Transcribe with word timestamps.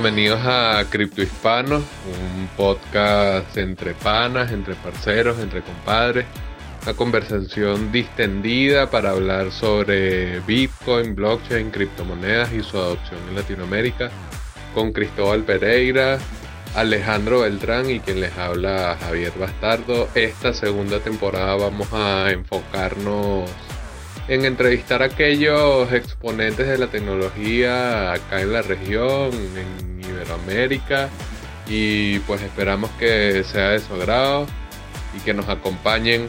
bienvenidos 0.00 0.38
a 0.44 0.84
Cripto 0.88 1.22
Hispanos, 1.22 1.82
un 2.06 2.48
podcast 2.56 3.56
entre 3.56 3.94
panas, 3.94 4.52
entre 4.52 4.76
parceros, 4.76 5.40
entre 5.40 5.60
compadres. 5.60 6.24
Una 6.84 6.94
conversación 6.94 7.90
distendida 7.90 8.88
para 8.90 9.10
hablar 9.10 9.50
sobre 9.50 10.38
Bitcoin, 10.42 11.16
blockchain, 11.16 11.72
criptomonedas 11.72 12.52
y 12.52 12.62
su 12.62 12.78
adopción 12.78 13.18
en 13.28 13.34
Latinoamérica 13.34 14.10
con 14.72 14.92
Cristóbal 14.92 15.42
Pereira, 15.42 16.20
Alejandro 16.76 17.40
Beltrán 17.40 17.90
y 17.90 17.98
quien 17.98 18.20
les 18.20 18.38
habla 18.38 18.96
Javier 19.00 19.32
Bastardo. 19.36 20.08
Esta 20.14 20.52
segunda 20.52 21.00
temporada 21.00 21.56
vamos 21.56 21.92
a 21.92 22.30
enfocarnos 22.30 23.50
en 24.28 24.44
entrevistar 24.44 25.02
a 25.02 25.06
aquellos 25.06 25.90
exponentes 25.92 26.68
de 26.68 26.78
la 26.78 26.88
tecnología 26.88 28.12
acá 28.12 28.42
en 28.42 28.52
la 28.52 28.62
región, 28.62 29.30
en 29.32 30.00
Iberoamérica, 30.04 31.08
y 31.66 32.18
pues 32.20 32.42
esperamos 32.42 32.90
que 32.98 33.42
sea 33.44 33.70
de 33.70 33.80
su 33.80 33.94
agrado 33.94 34.46
y 35.16 35.20
que 35.20 35.32
nos 35.32 35.48
acompañen 35.48 36.28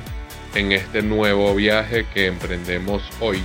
en 0.55 0.71
este 0.71 1.01
nuevo 1.01 1.53
viaje 1.53 2.05
que 2.13 2.27
emprendemos 2.27 3.03
hoy. 3.19 3.41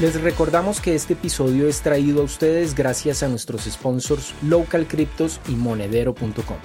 Les 0.00 0.20
recordamos 0.20 0.80
que 0.80 0.94
este 0.94 1.14
episodio 1.14 1.68
es 1.68 1.80
traído 1.80 2.20
a 2.20 2.24
ustedes 2.24 2.74
gracias 2.74 3.22
a 3.22 3.28
nuestros 3.28 3.64
sponsors 3.64 4.34
Local 4.42 4.86
Cryptos 4.86 5.40
y 5.48 5.52
Monedero.com. 5.52 6.58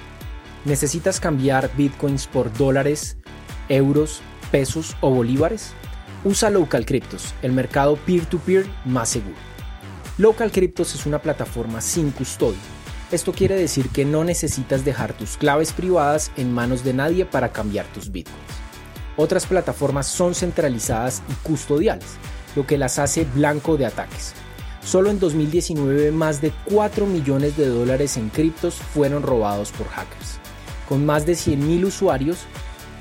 ¿Necesitas 0.65 1.19
cambiar 1.19 1.71
bitcoins 1.75 2.27
por 2.27 2.53
dólares, 2.53 3.17
euros, 3.69 4.21
pesos 4.51 4.95
o 5.01 5.09
bolívares? 5.09 5.71
Usa 6.23 6.51
Local 6.51 6.85
Cryptos, 6.85 7.33
el 7.41 7.53
mercado 7.53 7.95
peer-to-peer 7.95 8.67
más 8.85 9.09
seguro. 9.09 9.37
Local 10.17 10.51
Cryptos 10.51 10.93
es 10.93 11.05
una 11.05 11.19
plataforma 11.19 11.81
sin 11.81 12.11
custodia. 12.11 12.59
Esto 13.11 13.33
quiere 13.33 13.55
decir 13.55 13.89
que 13.89 14.05
no 14.05 14.23
necesitas 14.23 14.85
dejar 14.85 15.13
tus 15.13 15.37
claves 15.37 15.73
privadas 15.73 16.31
en 16.37 16.53
manos 16.53 16.83
de 16.83 16.93
nadie 16.93 17.25
para 17.25 17.51
cambiar 17.51 17.85
tus 17.87 18.11
bitcoins. 18.11 18.37
Otras 19.17 19.45
plataformas 19.45 20.07
son 20.07 20.35
centralizadas 20.35 21.23
y 21.29 21.33
custodiales, 21.45 22.05
lo 22.55 22.67
que 22.67 22.77
las 22.77 22.99
hace 22.99 23.25
blanco 23.25 23.77
de 23.77 23.85
ataques. 23.85 24.33
Solo 24.83 25.09
en 25.09 25.19
2019 25.19 26.11
más 26.11 26.41
de 26.41 26.51
4 26.65 27.05
millones 27.05 27.57
de 27.57 27.67
dólares 27.67 28.17
en 28.17 28.29
criptos 28.29 28.75
fueron 28.75 29.23
robados 29.23 29.71
por 29.71 29.87
hackers. 29.87 30.39
Con 30.87 31.05
más 31.05 31.25
de 31.25 31.33
100.000 31.33 31.85
usuarios, 31.85 32.39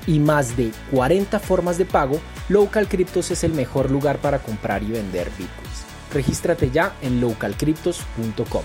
y 0.07 0.19
más 0.19 0.57
de 0.57 0.71
40 0.91 1.39
formas 1.39 1.77
de 1.77 1.85
pago, 1.85 2.19
Local 2.49 2.87
Cryptos 2.87 3.31
es 3.31 3.43
el 3.43 3.53
mejor 3.53 3.91
lugar 3.91 4.19
para 4.19 4.39
comprar 4.39 4.83
y 4.83 4.91
vender 4.91 5.29
bitcoins. 5.37 5.85
Regístrate 6.13 6.69
ya 6.71 6.95
en 7.01 7.21
localcryptos.com. 7.21 8.63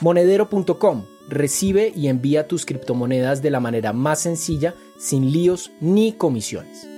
Monedero.com 0.00 1.04
recibe 1.28 1.92
y 1.94 2.08
envía 2.08 2.48
tus 2.48 2.64
criptomonedas 2.64 3.42
de 3.42 3.50
la 3.50 3.60
manera 3.60 3.92
más 3.92 4.20
sencilla, 4.20 4.74
sin 4.98 5.30
líos 5.30 5.72
ni 5.80 6.12
comisiones. 6.12 6.88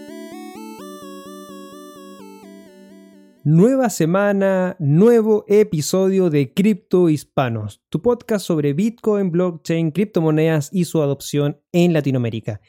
Nueva 3.42 3.88
semana, 3.88 4.76
nuevo 4.78 5.46
episodio 5.48 6.28
de 6.28 6.52
Cripto 6.52 7.08
Hispanos, 7.08 7.82
tu 7.88 8.02
podcast 8.02 8.44
sobre 8.46 8.74
Bitcoin, 8.74 9.30
blockchain, 9.30 9.92
criptomonedas 9.92 10.68
y 10.72 10.84
su 10.84 11.02
adopción 11.02 11.58
en 11.72 11.94
Latinoamérica. 11.94 12.60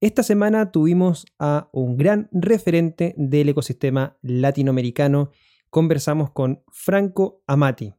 Esta 0.00 0.22
semana 0.22 0.70
tuvimos 0.70 1.26
a 1.40 1.68
un 1.72 1.96
gran 1.96 2.28
referente 2.30 3.16
del 3.16 3.48
ecosistema 3.48 4.16
latinoamericano. 4.22 5.32
Conversamos 5.70 6.30
con 6.30 6.62
Franco 6.70 7.42
Amati, 7.48 7.94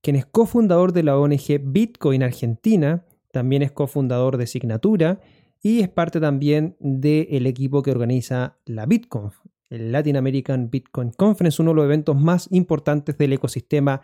quien 0.00 0.16
es 0.16 0.24
cofundador 0.24 0.94
de 0.94 1.02
la 1.02 1.18
ONG 1.18 1.60
Bitcoin 1.62 2.22
Argentina, 2.22 3.04
también 3.30 3.60
es 3.60 3.72
cofundador 3.72 4.38
de 4.38 4.46
Signatura 4.46 5.20
y 5.60 5.80
es 5.80 5.90
parte 5.90 6.18
también 6.18 6.78
del 6.80 7.46
equipo 7.46 7.82
que 7.82 7.90
organiza 7.90 8.56
la 8.64 8.86
BitConf, 8.86 9.36
el 9.68 9.92
Latin 9.92 10.16
American 10.16 10.70
Bitcoin 10.70 11.10
Conference, 11.10 11.60
uno 11.60 11.72
de 11.72 11.76
los 11.76 11.84
eventos 11.84 12.18
más 12.18 12.48
importantes 12.52 13.18
del 13.18 13.34
ecosistema 13.34 14.00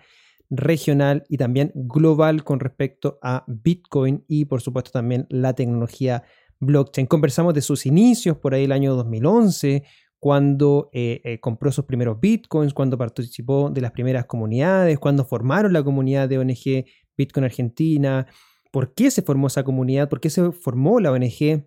regional 0.51 1.25
y 1.31 1.39
también 1.39 1.73
global 1.75 2.45
con 2.45 2.61
respecto 2.61 3.19
a 3.23 3.45
Bitcoin 3.47 4.25
y 4.29 4.45
por 4.45 4.61
supuesto 4.61 4.91
también 4.91 5.27
la 5.31 5.55
tecnología 5.55 6.25
blockchain. 6.61 7.07
Conversamos 7.07 7.55
de 7.55 7.63
sus 7.63 7.87
inicios 7.87 8.37
por 8.37 8.55
ahí 8.55 8.65
el 8.65 8.73
año 8.73 8.95
2011, 8.95 9.83
cuando 10.19 10.91
eh, 10.93 11.21
eh, 11.25 11.41
compró 11.41 11.73
sus 11.73 11.87
primeros 11.87 12.21
bitcoins, 12.21 12.75
cuando 12.75 12.99
participó 12.99 13.71
de 13.71 13.81
las 13.81 13.91
primeras 13.91 14.27
comunidades, 14.27 14.99
cuando 14.99 15.25
formaron 15.25 15.73
la 15.73 15.83
comunidad 15.83 16.29
de 16.29 16.39
ONG 16.39 16.85
Bitcoin 17.17 17.45
Argentina, 17.45 18.27
por 18.71 18.95
qué 18.95 19.11
se 19.11 19.23
formó 19.23 19.47
esa 19.49 19.65
comunidad, 19.65 20.09
por 20.09 20.21
qué 20.21 20.31
se 20.31 20.53
formó 20.53 21.01
la 21.01 21.11
ONG. 21.11 21.67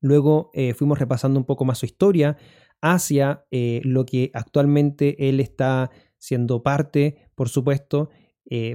Luego 0.00 0.50
eh, 0.54 0.74
fuimos 0.74 0.98
repasando 0.98 1.38
un 1.38 1.44
poco 1.44 1.64
más 1.64 1.78
su 1.78 1.86
historia 1.86 2.36
hacia 2.80 3.44
lo 3.52 4.04
que 4.04 4.32
actualmente 4.34 5.28
él 5.28 5.38
está 5.38 5.92
siendo 6.18 6.64
parte, 6.64 7.28
por 7.36 7.48
supuesto, 7.48 8.10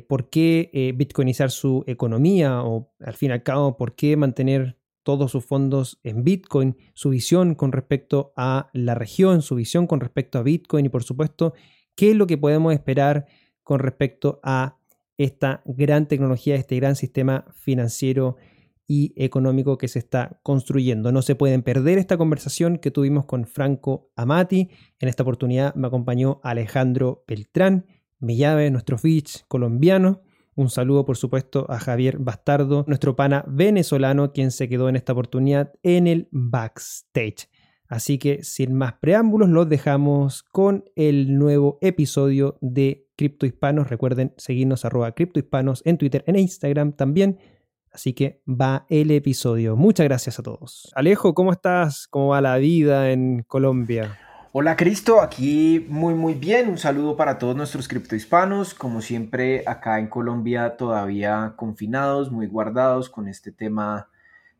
por 0.07 0.29
qué 0.29 0.93
bitcoinizar 0.95 1.51
su 1.51 1.83
economía 1.87 2.63
o 2.63 2.93
al 3.01 3.15
fin 3.15 3.31
y 3.31 3.33
al 3.33 3.43
cabo, 3.43 3.75
por 3.75 3.95
qué 3.95 4.15
mantener 4.15 4.77
todos 5.07 5.31
sus 5.31 5.45
fondos 5.45 6.01
en 6.03 6.25
Bitcoin, 6.25 6.75
su 6.93 7.11
visión 7.11 7.55
con 7.55 7.71
respecto 7.71 8.33
a 8.35 8.69
la 8.73 8.93
región, 8.93 9.41
su 9.41 9.55
visión 9.55 9.87
con 9.87 10.01
respecto 10.01 10.37
a 10.37 10.43
Bitcoin 10.43 10.85
y 10.85 10.89
por 10.89 11.05
supuesto 11.05 11.53
qué 11.95 12.11
es 12.11 12.17
lo 12.17 12.27
que 12.27 12.37
podemos 12.37 12.73
esperar 12.73 13.25
con 13.63 13.79
respecto 13.79 14.41
a 14.43 14.79
esta 15.17 15.61
gran 15.63 16.09
tecnología, 16.09 16.55
este 16.55 16.75
gran 16.75 16.97
sistema 16.97 17.45
financiero 17.53 18.35
y 18.85 19.13
económico 19.15 19.77
que 19.77 19.87
se 19.87 19.99
está 19.99 20.41
construyendo. 20.43 21.13
No 21.13 21.21
se 21.21 21.35
pueden 21.35 21.63
perder 21.63 21.99
esta 21.99 22.17
conversación 22.17 22.77
que 22.77 22.91
tuvimos 22.91 23.25
con 23.25 23.45
Franco 23.45 24.11
Amati. 24.17 24.71
En 24.99 25.07
esta 25.07 25.23
oportunidad 25.23 25.73
me 25.75 25.87
acompañó 25.87 26.41
Alejandro 26.43 27.23
Beltrán, 27.25 27.85
llave 28.19 28.69
nuestro 28.71 28.97
Fitch 28.97 29.45
colombiano. 29.47 30.19
Un 30.57 30.71
saludo, 30.71 31.05
por 31.05 31.17
supuesto, 31.17 31.67
a 31.69 31.77
Javier 31.77 32.17
Bastardo, 32.17 32.83
nuestro 32.87 33.15
pana 33.15 33.45
venezolano, 33.47 34.33
quien 34.33 34.49
se 34.49 34.67
quedó 34.67 34.89
en 34.89 34.95
esta 34.95 35.13
oportunidad 35.13 35.71
en 35.83 36.07
el 36.07 36.29
backstage. 36.31 37.47
Así 37.87 38.17
que, 38.17 38.43
sin 38.43 38.73
más 38.73 38.95
preámbulos, 38.95 39.49
los 39.49 39.69
dejamos 39.69 40.41
con 40.41 40.83
el 40.95 41.37
nuevo 41.37 41.77
episodio 41.81 42.57
de 42.59 43.07
Cripto 43.15 43.45
Hispanos. 43.45 43.91
Recuerden 43.91 44.33
seguirnos 44.37 44.83
arroba 44.83 45.11
Cripto 45.11 45.39
Hispanos 45.39 45.83
en 45.85 45.99
Twitter, 45.99 46.23
en 46.25 46.37
Instagram 46.37 46.93
también. 46.93 47.37
Así 47.91 48.13
que 48.13 48.41
va 48.47 48.87
el 48.89 49.11
episodio. 49.11 49.75
Muchas 49.75 50.05
gracias 50.05 50.39
a 50.39 50.43
todos. 50.43 50.91
Alejo, 50.95 51.35
¿cómo 51.35 51.51
estás? 51.51 52.07
¿Cómo 52.07 52.29
va 52.29 52.41
la 52.41 52.57
vida 52.57 53.11
en 53.11 53.43
Colombia? 53.47 54.17
Hola 54.59 54.75
Cristo, 54.75 55.21
aquí 55.21 55.85
muy 55.87 56.15
muy 56.15 56.33
bien, 56.33 56.67
un 56.67 56.79
saludo 56.79 57.15
para 57.15 57.37
todos 57.37 57.55
nuestros 57.55 57.87
criptohispanos, 57.87 58.73
como 58.73 59.01
siempre 59.01 59.63
acá 59.67 59.99
en 59.99 60.07
Colombia 60.07 60.77
todavía 60.77 61.53
confinados, 61.55 62.31
muy 62.31 62.47
guardados 62.47 63.07
con 63.11 63.27
este 63.27 63.51
tema 63.51 64.09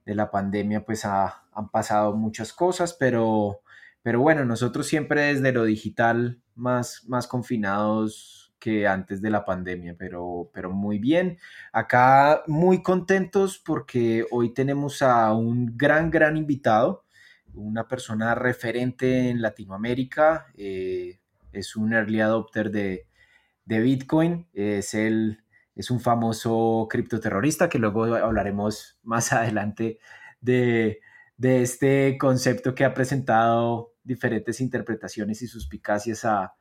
de 0.06 0.14
la 0.14 0.30
pandemia, 0.30 0.86
pues 0.86 1.04
han 1.04 1.70
pasado 1.72 2.16
muchas 2.16 2.54
cosas, 2.54 2.94
pero, 2.94 3.62
pero 4.04 4.22
bueno, 4.22 4.46
nosotros 4.46 4.86
siempre 4.86 5.34
desde 5.34 5.52
lo 5.52 5.64
digital 5.64 6.44
más, 6.54 7.04
más 7.08 7.26
confinados 7.26 8.54
que 8.60 8.86
antes 8.86 9.20
de 9.20 9.32
la 9.32 9.46
pandemia, 9.46 9.96
pero, 9.98 10.52
pero 10.54 10.70
muy 10.70 11.00
bien. 11.00 11.40
Acá 11.72 12.44
muy 12.46 12.84
contentos 12.84 13.58
porque 13.58 14.28
hoy 14.30 14.54
tenemos 14.54 15.02
a 15.02 15.34
un 15.34 15.76
gran, 15.76 16.12
gran 16.12 16.38
invitado 16.38 17.07
una 17.58 17.88
persona 17.88 18.36
referente 18.36 19.30
en 19.30 19.42
Latinoamérica, 19.42 20.48
eh, 20.56 21.20
es 21.52 21.76
un 21.76 21.94
early 21.94 22.22
adopter 22.22 22.72
de, 22.72 23.08
Bitcoin, 23.66 24.48
es, 24.54 24.94
el, 24.94 25.44
es 25.76 25.92
un 25.92 26.00
famoso 26.00 26.88
criptoterrorista 26.90 27.68
que 27.68 27.80
luego 27.80 28.06
hablaremos 28.16 29.00
más 29.04 29.34
adelante 29.34 30.00
de, 30.40 31.02
este 31.40 32.18
concepto 32.18 32.74
que 32.74 32.86
ha 32.86 32.94
presentado 32.94 33.94
diferentes 34.04 34.62
interpretaciones 34.62 35.42
y 35.42 35.48
suspicacias 35.48 36.26
a, 36.26 36.54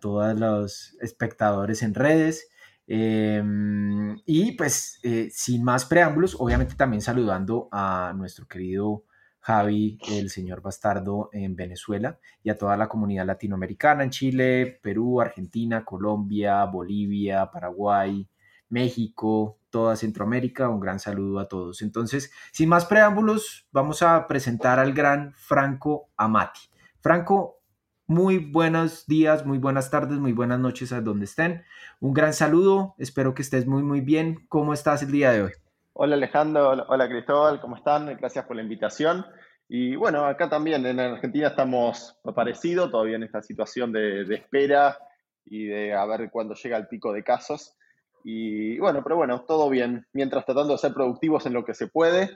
todos 0.00 0.38
los 0.38 0.96
espectadores 1.00 1.82
en 1.82 1.94
redes. 1.94 2.48
Em, 2.86 4.18
y 4.26 4.52
pues 4.52 4.98
eh, 5.02 5.28
sin 5.32 5.62
más 5.64 5.86
preámbulos, 5.86 6.36
obviamente 6.38 6.74
también 6.74 7.00
saludando 7.00 7.68
a 7.72 8.12
nuestro 8.14 8.46
querido 8.46 9.04
Javi, 9.48 9.98
el 10.10 10.28
señor 10.28 10.60
Bastardo 10.60 11.30
en 11.32 11.56
Venezuela 11.56 12.18
y 12.42 12.50
a 12.50 12.58
toda 12.58 12.76
la 12.76 12.86
comunidad 12.86 13.24
latinoamericana 13.24 14.04
en 14.04 14.10
Chile, 14.10 14.78
Perú, 14.82 15.22
Argentina, 15.22 15.86
Colombia, 15.86 16.62
Bolivia, 16.66 17.50
Paraguay, 17.50 18.28
México, 18.68 19.58
toda 19.70 19.96
Centroamérica. 19.96 20.68
Un 20.68 20.80
gran 20.80 20.98
saludo 20.98 21.38
a 21.38 21.48
todos. 21.48 21.80
Entonces, 21.80 22.30
sin 22.52 22.68
más 22.68 22.84
preámbulos, 22.84 23.66
vamos 23.72 24.02
a 24.02 24.26
presentar 24.26 24.78
al 24.78 24.92
gran 24.92 25.32
Franco 25.32 26.10
Amati. 26.18 26.60
Franco, 27.00 27.62
Muy 28.06 28.38
buenos 28.38 29.06
días, 29.06 29.46
muy 29.46 29.56
buenas 29.58 29.90
tardes, 29.90 30.18
muy 30.18 30.32
buenas 30.34 30.60
noches 30.60 30.92
a 30.92 31.00
donde 31.00 31.24
estén. 31.24 31.64
Un 32.00 32.12
gran 32.12 32.34
saludo, 32.34 32.94
espero 32.98 33.34
que 33.34 33.42
estés 33.42 33.66
muy 33.66 33.82
muy 33.82 34.02
bien. 34.02 34.46
¿Cómo 34.48 34.74
estás 34.74 35.02
el 35.02 35.10
día 35.10 35.30
de 35.32 35.42
hoy? 35.42 35.52
Hola 36.00 36.14
Alejandro, 36.14 36.86
hola 36.86 37.08
Cristóbal, 37.08 37.60
¿cómo 37.60 37.74
están? 37.74 38.06
Gracias 38.16 38.44
por 38.46 38.54
la 38.54 38.62
invitación. 38.62 39.26
Y 39.68 39.96
bueno, 39.96 40.26
acá 40.26 40.48
también 40.48 40.86
en 40.86 41.00
Argentina 41.00 41.48
estamos 41.48 42.16
parecido, 42.36 42.88
todavía 42.88 43.16
en 43.16 43.24
esta 43.24 43.42
situación 43.42 43.90
de, 43.90 44.22
espera 44.32 44.96
y 45.44 45.64
de 45.64 45.94
a 45.94 46.06
ver 46.06 46.30
cuándo 46.30 46.54
llega 46.54 46.76
el 46.76 46.86
pico 46.86 47.12
de 47.12 47.24
casos. 47.24 47.76
Y 48.22 48.78
bueno, 48.78 49.02
pero 49.02 49.16
bueno, 49.16 49.40
todo 49.40 49.68
bien, 49.68 50.06
mientras 50.12 50.46
tratando 50.46 50.74
de 50.74 50.78
ser 50.78 50.94
productivos 50.94 51.46
en 51.46 51.54
lo 51.54 51.64
que 51.64 51.74
se 51.74 51.88
puede 51.88 52.30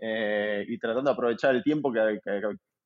eh, 0.00 0.64
y 0.66 0.76
tratando 0.76 1.08
de 1.08 1.14
aprovechar 1.14 1.54
el 1.54 1.62
tiempo 1.62 1.92
que, 1.92 2.00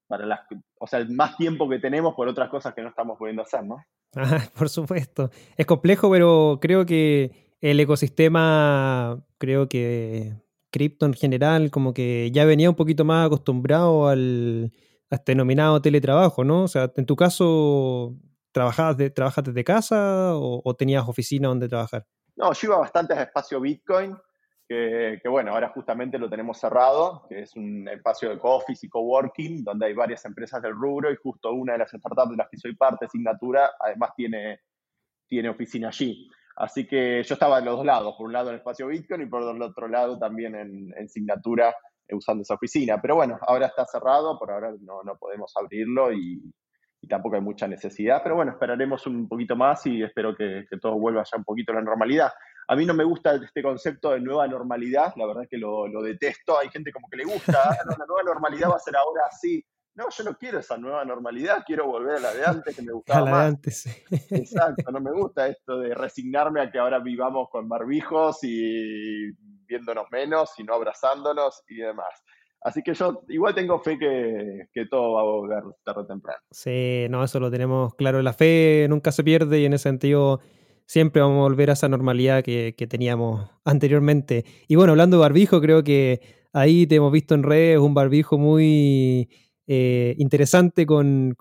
para 0.07 0.27
las, 0.27 0.41
o 0.79 0.87
sea, 0.87 0.99
el 0.99 1.09
más 1.09 1.35
tiempo 1.39 1.67
que 1.67 1.79
tenemos 1.79 2.15
por 2.15 2.29
otras 2.29 2.51
cosas 2.51 2.75
que 2.75 2.83
no 2.83 2.91
estamos 2.91 3.17
pudiendo 3.17 3.41
hacer, 3.41 3.65
¿no? 3.65 3.83
Por 4.59 4.69
supuesto. 4.69 5.31
Es 5.57 5.65
complejo, 5.65 6.11
pero 6.11 6.59
creo 6.61 6.85
que 6.85 7.50
el 7.61 7.81
ecosistema, 7.81 9.25
creo 9.39 9.69
que 9.69 10.35
cripto 10.71 11.07
en 11.07 11.15
general, 11.15 11.71
como 11.71 11.93
que 11.93 12.31
ya 12.33 12.45
venía 12.45 12.71
un 12.71 12.77
poquito 12.77 13.05
más 13.05 13.27
acostumbrado 13.27 14.09
al, 14.09 14.73
a 15.11 15.17
este 15.17 15.33
denominado 15.33 15.83
teletrabajo, 15.83 16.45
¿no? 16.45 16.65
O 16.65 16.69
sea, 16.69 16.91
en 16.97 17.07
tu 17.07 17.17
caso, 17.17 18.15
¿trabajabas 18.53 18.97
de, 18.97 19.11
¿trabajas 19.11 19.45
desde 19.45 19.65
casa 19.65 20.33
o, 20.35 20.75
tenías 20.77 21.09
oficina 21.09 21.49
donde 21.49 21.69
trabajar? 21.69 22.07
No, 22.37 22.53
yo 22.53 22.69
iba 22.69 22.79
bastante 22.79 23.13
a 23.15 23.23
espacio 23.23 23.61
Bitcoin, 23.61 24.17
que, 24.69 25.19
que, 25.21 25.29
bueno, 25.29 25.53
ahora 25.53 25.71
justamente 25.71 26.19
lo 26.19 26.31
tenemos 26.31 26.59
cerrado, 26.59 27.27
que 27.29 27.41
es 27.41 27.57
un 27.57 27.89
espacio 27.89 28.31
de 28.31 28.39
co-office 28.39 28.87
y 28.87 28.89
coworking, 28.89 29.65
donde 29.65 29.87
hay 29.87 29.95
varias 29.95 30.25
empresas 30.25 30.63
del 30.63 30.73
rubro 30.73 31.13
y 31.13 31.17
justo 31.17 31.53
una 31.53 31.73
de 31.73 31.81
las 31.81 31.91
startups 31.91 32.31
de 32.31 32.37
las 32.37 32.49
que 32.49 32.57
soy 32.57 32.77
parte, 32.77 33.09
Signatura, 33.09 33.73
además 33.81 34.13
tiene, 34.17 34.61
tiene 35.27 35.49
oficina 35.49 35.89
allí. 35.89 36.31
Así 36.61 36.87
que 36.87 37.23
yo 37.23 37.35
estaba 37.35 37.59
en 37.59 37.65
los 37.65 37.77
dos 37.79 37.87
lados, 37.87 38.15
por 38.19 38.27
un 38.27 38.35
lado 38.35 38.49
en 38.49 38.55
el 38.55 38.59
espacio 38.59 38.87
Bitcoin 38.89 39.23
y 39.23 39.27
por 39.27 39.43
el 39.43 39.63
otro 39.63 39.89
lado 39.89 40.19
también 40.19 40.55
en, 40.55 40.93
en 40.95 41.09
Signatura 41.09 41.75
eh, 42.07 42.15
usando 42.15 42.43
esa 42.43 42.55
oficina. 42.55 43.01
Pero 43.01 43.17
bueno, 43.17 43.39
ahora 43.47 43.67
está 43.67 43.87
cerrado, 43.87 44.39
por 44.39 44.51
ahora 44.51 44.71
no, 44.79 45.03
no 45.03 45.17
podemos 45.17 45.57
abrirlo 45.57 46.13
y, 46.13 46.53
tampoco 47.09 47.37
hay 47.37 47.41
mucha 47.41 47.67
necesidad. 47.67 48.21
Pero 48.23 48.37
bueno, 48.37 48.53
esperaremos 48.53 49.07
un 49.07 49.27
poquito 49.27 49.57
más 49.57 49.87
y 49.87 50.03
espero 50.03 50.37
que, 50.37 50.67
que, 50.69 50.77
todo 50.77 50.99
vuelva 50.99 51.25
ya 51.25 51.39
un 51.39 51.45
poquito 51.45 51.73
a 51.73 51.77
la 51.77 51.83
normalidad. 51.83 52.31
A 52.69 52.77
mí 52.77 52.85
no 52.85 52.93
me 52.93 53.05
gusta 53.05 53.35
este 53.37 53.63
concepto 53.63 54.11
de 54.11 54.21
nueva 54.21 54.47
normalidad, 54.47 55.15
la 55.17 55.27
verdad 55.27 55.45
es 55.45 55.49
que 55.49 55.57
lo, 55.57 55.89
lo 55.89 56.03
detesto. 56.03 56.59
Hay 56.59 56.69
gente 56.69 56.93
como 56.93 57.09
que 57.11 57.17
le 57.17 57.25
gusta, 57.25 57.59
ah, 57.65 57.77
la 57.89 58.05
nueva 58.07 58.23
normalidad 58.23 58.71
va 58.71 58.77
a 58.77 58.81
ser 58.81 58.97
ahora 58.97 59.23
así 59.29 59.65
no, 59.95 60.07
yo 60.11 60.25
no 60.25 60.37
quiero 60.37 60.59
esa 60.61 60.79
nueva 60.79 61.05
normalidad, 61.05 61.65
quiero 61.67 61.87
volver 61.87 62.17
a 62.17 62.21
la 62.21 62.35
de 62.35 62.45
antes 62.45 62.77
que 62.77 62.83
me 62.83 62.93
gustaba. 62.93 63.29
A 63.29 63.31
la 63.31 63.39
de 63.43 63.49
antes. 63.49 64.05
Exacto, 64.31 64.91
no 64.91 65.01
me 65.01 65.13
gusta 65.13 65.47
esto 65.49 65.79
de 65.79 65.95
resignarme 65.95 66.61
a 66.61 66.71
que 66.71 66.79
ahora 66.79 66.99
vivamos 66.99 67.49
con 67.51 67.69
barbijos 67.69 68.39
y 68.43 69.31
viéndonos 69.67 70.07
menos 70.11 70.51
y 70.59 70.65
no 70.65 70.75
abrazándonos 70.75 71.63
y 71.69 71.77
demás. 71.77 72.09
Así 72.63 72.83
que 72.83 72.93
yo 72.93 73.23
igual 73.29 73.55
tengo 73.55 73.79
fe 73.79 73.99
que, 73.99 74.69
que, 74.73 74.85
todo 74.85 75.15
va 75.15 75.21
a 75.23 75.25
volver 75.25 75.63
tarde 75.83 76.03
o 76.03 76.07
temprano. 76.07 76.41
Sí, 76.51 77.07
no, 77.09 77.25
eso 77.25 77.41
lo 77.41 77.51
tenemos 77.51 77.95
claro. 77.95 78.21
La 78.21 78.35
fe 78.35 78.87
nunca 78.91 79.13
se 79.13 79.25
pierde 79.25 79.61
y 79.61 79.65
en 79.65 79.73
ese 79.73 79.85
sentido 79.85 80.41
siempre 80.85 81.23
vamos 81.23 81.39
a 81.39 81.49
volver 81.49 81.71
a 81.71 81.73
esa 81.73 81.89
normalidad 81.89 82.43
que, 82.43 82.75
que 82.77 82.87
teníamos 82.87 83.51
anteriormente. 83.65 84.45
Y 84.69 84.77
bueno, 84.77 84.93
hablando 84.93 85.17
de 85.17 85.23
barbijo, 85.23 85.61
creo 85.63 85.83
que 85.83 86.21
ahí 86.53 86.87
te 86.87 86.97
hemos 86.97 87.13
visto 87.13 87.35
en 87.35 87.45
redes 87.45 87.79
un 87.79 87.95
barbijo 87.95 88.37
muy 88.37 89.31
eh, 89.73 90.17
interesante 90.19 90.85
con, 90.85 91.37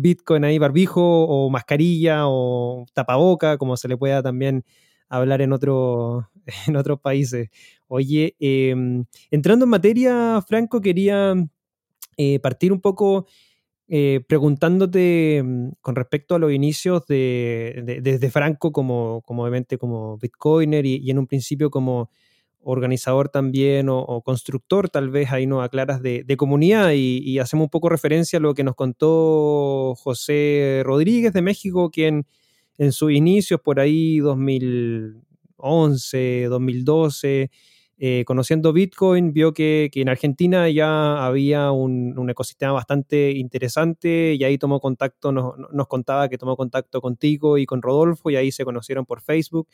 Bitcoin 0.00 0.42
ahí, 0.42 0.58
barbijo 0.58 1.00
o 1.00 1.48
mascarilla 1.48 2.26
o 2.26 2.84
tapaboca, 2.92 3.56
como 3.56 3.76
se 3.76 3.86
le 3.86 3.96
pueda 3.96 4.20
también 4.20 4.64
hablar 5.08 5.42
en, 5.42 5.52
otro, 5.52 6.28
en 6.66 6.74
otros 6.74 6.98
países. 6.98 7.50
Oye, 7.86 8.34
em, 8.40 9.04
entrando 9.30 9.64
en 9.64 9.70
materia, 9.70 10.42
Franco, 10.44 10.80
quería 10.80 11.34
eh, 12.16 12.40
partir 12.40 12.72
un 12.72 12.80
poco 12.80 13.26
eh, 13.86 14.22
preguntándote 14.26 15.40
mm, 15.44 15.68
con 15.80 15.94
respecto 15.94 16.34
a 16.34 16.40
los 16.40 16.52
inicios 16.52 17.06
de, 17.06 18.00
desde 18.02 18.28
Franco 18.30 18.72
como 18.72 19.22
obviamente 19.24 19.78
como 19.78 20.18
Bitcoiner 20.18 20.84
y 20.84 21.08
en 21.08 21.18
un 21.20 21.28
principio 21.28 21.70
como 21.70 22.10
organizador 22.70 23.30
también 23.30 23.88
o, 23.88 24.20
constructor, 24.22 24.90
tal 24.90 25.08
vez 25.08 25.32
ahí 25.32 25.46
nos 25.46 25.64
aclaras, 25.64 26.02
de, 26.02 26.36
comunidad 26.36 26.92
y, 26.94 27.38
hacemos 27.38 27.64
un 27.64 27.70
poco 27.70 27.88
referencia 27.88 28.38
a 28.38 28.42
lo 28.42 28.52
que 28.54 28.62
nos 28.62 28.74
contó 28.74 29.94
José 29.96 30.82
Rodríguez 30.84 31.32
de 31.32 31.40
México, 31.42 31.90
quien 31.90 32.26
en 32.76 32.92
sus 32.92 33.12
inicios, 33.12 33.60
por 33.60 33.80
ahí 33.80 34.18
2011, 34.18 36.44
2012, 36.44 37.50
eh, 37.96 38.24
conociendo 38.26 38.74
Bitcoin, 38.74 39.32
vio 39.32 39.54
que, 39.54 39.90
en 39.94 40.10
Argentina 40.10 40.68
ya 40.68 41.24
había 41.24 41.72
un, 41.72 42.28
ecosistema 42.28 42.72
bastante 42.72 43.30
interesante 43.32 44.34
y 44.38 44.44
ahí 44.44 44.58
tomó 44.58 44.78
contacto, 44.78 45.32
nos 45.32 45.88
contaba 45.88 46.28
que 46.28 46.36
tomó 46.36 46.54
contacto 46.56 47.00
contigo 47.00 47.56
y 47.56 47.64
con 47.64 47.80
Rodolfo 47.80 48.28
y 48.30 48.36
ahí 48.36 48.52
se 48.52 48.66
conocieron 48.66 49.06
por 49.06 49.22
Facebook 49.22 49.68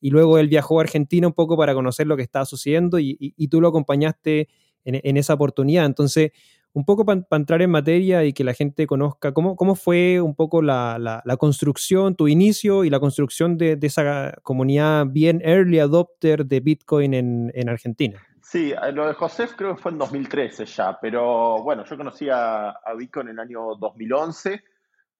y 0.00 0.10
luego 0.10 0.38
él 0.38 0.48
viajó 0.48 0.78
a 0.78 0.82
Argentina 0.82 1.26
un 1.26 1.32
poco 1.32 1.56
para 1.56 1.74
conocer 1.74 2.06
lo 2.06 2.16
que 2.16 2.22
estaba 2.22 2.44
sucediendo 2.44 2.98
y, 2.98 3.48
tú 3.48 3.60
lo 3.60 3.68
acompañaste 3.68 4.48
en, 4.84 5.16
esa 5.16 5.34
oportunidad. 5.34 5.86
Entonces, 5.86 6.32
un 6.72 6.84
poco 6.84 7.06
para 7.06 7.24
entrar 7.32 7.62
en 7.62 7.70
materia 7.70 8.24
y 8.24 8.32
que 8.32 8.44
la 8.44 8.52
gente 8.52 8.86
conozca 8.86 9.32
cómo, 9.32 9.56
cómo 9.56 9.74
fue 9.74 10.20
un 10.20 10.34
poco 10.34 10.60
la, 10.60 11.22
construcción, 11.38 12.14
tu 12.16 12.28
inicio 12.28 12.84
y 12.84 12.90
la 12.90 13.00
construcción 13.00 13.56
de, 13.56 13.78
esa 13.80 14.34
comunidad 14.42 15.06
bien 15.06 15.40
early 15.44 15.78
adopter 15.78 16.44
de 16.44 16.60
Bitcoin 16.60 17.14
en, 17.14 17.68
Argentina. 17.68 18.20
Sí, 18.42 18.72
eh, 18.72 18.92
lo 18.92 19.08
de 19.08 19.14
José 19.14 19.48
creo 19.56 19.74
que 19.74 19.82
fue 19.82 19.90
en 19.90 19.98
2013 19.98 20.66
ya, 20.66 20.96
pero 21.00 21.62
bueno, 21.64 21.84
yo 21.84 21.96
conocí 21.96 22.28
a, 22.28 22.68
a 22.68 22.94
Bitcoin 22.94 23.28
en 23.28 23.32
el 23.32 23.40
año 23.40 23.74
2011 23.80 24.62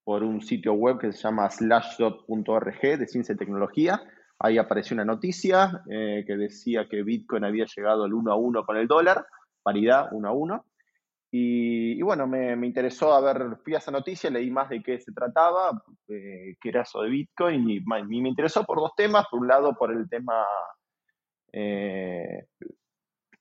por 0.05 0.22
un 0.22 0.40
sitio 0.40 0.75
web 0.75 1.00
que 1.00 1.11
se 1.11 1.22
llama 1.22 1.50
slashdot.org 1.50 2.81
de 2.81 3.08
ciencia 3.08 3.34
y 3.34 3.38
tecnología 3.38 4.00
Ahí 4.38 4.59
apareció 4.59 4.94
una 4.94 5.05
noticia 5.05 5.83
eh, 5.91 6.25
que 6.27 6.37
decía 6.37 6.87
que 6.88 7.03
Bitcoin 7.03 7.44
había 7.44 7.65
llegado 7.75 8.05
al 8.05 8.12
1 8.12 8.33
a 8.33 8.37
1 8.37 8.65
con 8.65 8.77
el 8.77 8.87
dólar, 8.87 9.27
paridad 9.63 10.08
1 10.13 10.29
a 10.29 10.32
1. 10.32 10.67
Y, 11.39 12.01
bueno, 12.03 12.27
me, 12.27 12.53
interesó, 12.67 13.13
a 13.13 13.20
ver, 13.20 13.58
fui 13.63 13.75
a 13.75 13.79
esa 13.79 13.91
noticia, 13.91 14.31
leí 14.31 14.51
más 14.51 14.70
de 14.70 14.82
qué 14.82 14.99
se 14.99 15.13
trataba, 15.13 15.82
eh, 16.08 16.56
qué 16.60 16.69
era 16.69 16.82
eso 16.82 17.03
de 17.03 17.10
Bitcoin, 17.10 17.69
y, 17.69 17.81
me 17.81 18.29
interesó 18.29 18.65
por 18.65 18.79
dos 18.79 18.93
temas. 18.96 19.27
Por 19.31 19.41
un 19.41 19.49
lado, 19.49 19.75
por 19.75 19.93
el 19.93 20.08
tema 20.08 20.46
eh, 21.53 22.46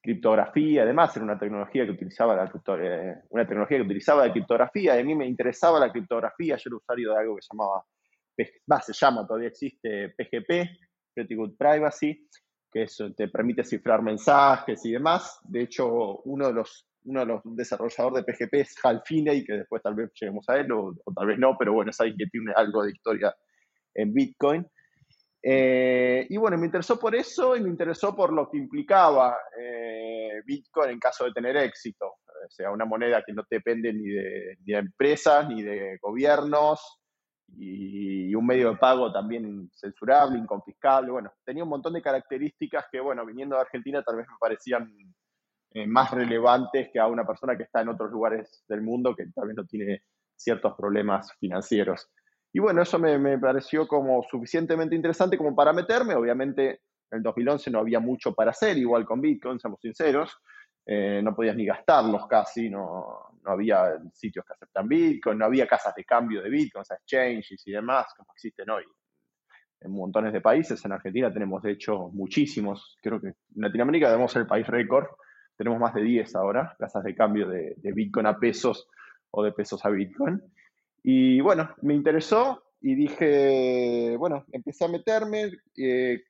criptografía, 0.01 0.83
además 0.83 1.15
era 1.15 1.25
una 1.25 1.39
tecnología 1.39 1.85
que 1.85 1.91
utilizaba 1.91 2.35
la 2.35 2.51
una 3.29 3.47
tecnología 3.47 3.77
que 3.77 3.83
utilizaba 3.83 4.25
la 4.27 4.31
criptografía, 4.31 4.93
a 4.93 5.03
mí 5.03 5.15
me 5.15 5.27
interesaba 5.27 5.79
la 5.79 5.91
criptografía, 5.91 6.57
yo 6.57 6.69
era 6.69 6.77
usuario 6.77 7.11
de 7.11 7.19
algo 7.19 7.35
que 7.35 7.41
llamaba 7.49 7.83
se 8.81 8.93
llama, 8.93 9.25
todavía 9.25 9.49
existe 9.49 10.09
PGP, 10.09 10.69
Pretty 11.15 11.35
Good 11.35 11.55
Privacy, 11.57 12.27
que 12.71 12.83
eso 12.83 13.11
te 13.13 13.29
permite 13.29 13.63
cifrar 13.63 14.01
mensajes 14.01 14.85
y 14.85 14.91
demás. 14.91 15.39
De 15.43 15.61
hecho, 15.61 16.19
uno 16.25 16.47
de 16.47 16.53
los, 16.53 16.87
uno 17.05 17.21
de 17.21 17.25
los 17.25 17.41
desarrolladores 17.45 18.25
de 18.25 18.33
PGP 18.33 18.53
es 18.55 18.75
Hal 18.83 19.01
Finney, 19.05 19.45
que 19.45 19.53
después 19.53 19.81
tal 19.81 19.95
vez 19.95 20.11
lleguemos 20.19 20.47
a 20.49 20.57
él, 20.57 20.71
o, 20.73 20.93
tal 21.15 21.27
vez 21.27 21.39
no, 21.39 21.55
pero 21.57 21.73
bueno, 21.73 21.91
es 21.91 21.99
alguien 22.01 22.17
que 22.17 22.27
tiene 22.27 22.51
algo 22.55 22.83
de 22.83 22.91
historia 22.91 23.33
en 23.93 24.13
Bitcoin. 24.13 24.67
Eh, 25.41 26.25
y 26.29 26.37
bueno, 26.37 26.57
me 26.57 26.65
interesó 26.65 26.99
por 26.99 27.15
eso 27.15 27.55
y 27.55 27.61
me 27.61 27.69
interesó 27.69 28.15
por 28.15 28.33
lo 28.33 28.49
que 28.49 28.57
implicaba 28.57 29.37
eh, 29.59 30.41
Bitcoin 30.43 30.89
en 30.89 30.99
caso 30.99 31.25
de 31.25 31.31
tener 31.31 31.55
éxito. 31.55 32.05
O 32.07 32.49
sea, 32.49 32.71
una 32.71 32.85
moneda 32.85 33.23
que 33.25 33.31
no 33.31 33.43
depende 33.49 33.93
ni 33.93 34.09
de, 34.09 34.57
ni 34.65 34.73
de 34.73 34.79
empresas, 34.79 35.47
ni 35.47 35.63
de 35.63 35.97
gobiernos, 36.01 36.99
y, 37.47 38.33
un 38.35 38.45
medio 38.45 38.71
de 38.71 38.77
pago 38.77 39.11
también 39.11 39.69
censurable, 39.73 40.37
inconfiscable. 40.37 41.11
Bueno, 41.11 41.31
tenía 41.45 41.63
un 41.63 41.69
montón 41.69 41.93
de 41.93 42.01
características 42.01 42.85
que, 42.91 42.99
bueno, 42.99 43.25
viniendo 43.25 43.55
de 43.55 43.61
Argentina 43.61 44.03
tal 44.03 44.17
vez 44.17 44.27
me 44.27 44.35
parecían 44.39 44.91
eh, 45.71 45.87
más 45.87 46.11
relevantes 46.11 46.89
que 46.91 46.99
a 46.99 47.07
una 47.07 47.25
persona 47.25 47.55
que 47.55 47.63
está 47.63 47.81
en 47.81 47.89
otros 47.89 48.11
lugares 48.11 48.63
del 48.67 48.81
mundo 48.81 49.15
que 49.15 49.27
tal 49.33 49.47
vez 49.47 49.55
no 49.55 49.65
tiene 49.65 50.01
ciertos 50.35 50.73
problemas 50.75 51.31
financieros. 51.39 52.09
Y 52.51 52.59
bueno, 52.59 52.81
eso 52.81 52.99
me, 52.99 53.17
me 53.17 53.37
pareció 53.37 53.87
como 53.87 54.23
suficientemente 54.23 54.95
interesante 54.95 55.37
como 55.37 55.55
para 55.55 55.73
meterme. 55.73 56.15
Obviamente, 56.15 56.81
en 57.11 57.17
el 57.17 57.23
2011 57.23 57.71
no 57.71 57.79
había 57.79 57.99
mucho 57.99 58.33
para 58.33 58.51
hacer, 58.51 58.77
igual 58.77 59.05
con 59.05 59.21
Bitcoin, 59.21 59.59
seamos 59.59 59.79
sinceros. 59.81 60.37
Eh, 60.85 61.21
no 61.23 61.35
podías 61.35 61.55
ni 61.55 61.65
gastarlos 61.65 62.27
casi, 62.27 62.69
no, 62.69 63.34
no, 63.45 63.51
había 63.51 63.97
sitios 64.13 64.45
que 64.45 64.53
aceptan 64.53 64.87
Bitcoin, 64.87 65.37
no 65.37 65.45
había 65.45 65.67
casas 65.67 65.93
de 65.95 66.03
cambio 66.03 66.41
de 66.41 66.49
Bitcoin, 66.49 66.83
o 66.89 66.93
exchanges 66.93 67.67
y 67.67 67.71
demás, 67.71 68.07
como 68.17 68.31
existen 68.33 68.69
hoy 68.69 68.83
en 69.85 69.91
montones 69.91 70.33
de 70.33 70.41
países. 70.41 70.83
En 70.85 70.91
Argentina 70.91 71.31
tenemos, 71.31 71.61
de 71.61 71.71
hecho, 71.71 72.09
muchísimos. 72.09 72.97
Creo 73.01 73.21
que 73.21 73.27
en 73.27 73.35
Latinoamérica 73.55 74.07
debemos 74.07 74.31
ser 74.31 74.43
el 74.43 74.47
país 74.47 74.67
récord. 74.67 75.05
Tenemos 75.57 75.79
más 75.79 75.93
de 75.93 76.01
10 76.01 76.35
ahora, 76.35 76.75
casas 76.77 77.03
de 77.03 77.15
cambio 77.15 77.47
de, 77.47 77.75
Bitcoin 77.81 78.25
a 78.25 78.37
pesos 78.37 78.89
o 79.31 79.43
de 79.43 79.51
pesos 79.51 79.85
a 79.85 79.89
Bitcoin. 79.89 80.41
Y 81.03 81.39
bueno, 81.39 81.69
me 81.81 81.93
interesó 81.93 82.63
y 82.81 82.95
dije, 82.95 84.15
bueno, 84.17 84.45
empecé 84.51 84.85
a 84.85 84.89
meterme. 84.89 85.51
Eh, 85.77 86.23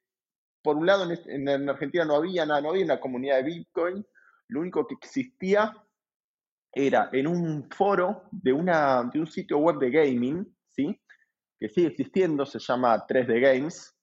por 0.61 0.77
un 0.77 0.85
lado, 0.85 1.07
en, 1.27 1.69
Argentina 1.69 2.05
no 2.05 2.15
había 2.15 2.45
nada, 2.45 2.61
no 2.61 2.69
había 2.69 2.85
una 2.85 2.99
comunidad 2.99 3.37
de 3.37 3.43
Bitcoin. 3.43 4.05
Lo 4.47 4.59
único 4.59 4.85
que 4.85 4.95
existía 4.95 5.73
era 6.75 7.09
en 7.13 7.25
un 7.25 7.69
foro 7.69 8.23
de, 8.31 8.51
una, 8.51 9.09
de 9.11 9.19
un 9.19 9.27
sitio 9.27 9.57
web 9.59 9.77
de 9.77 9.89
gaming, 9.89 10.45
¿sí? 10.71 10.99
que 11.57 11.69
sigue 11.69 11.87
existiendo, 11.87 12.45
se 12.45 12.59
llama 12.59 13.07
3D 13.07 13.39
Games, 13.39 13.95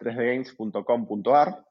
3dgames.com.ar. 0.00 1.64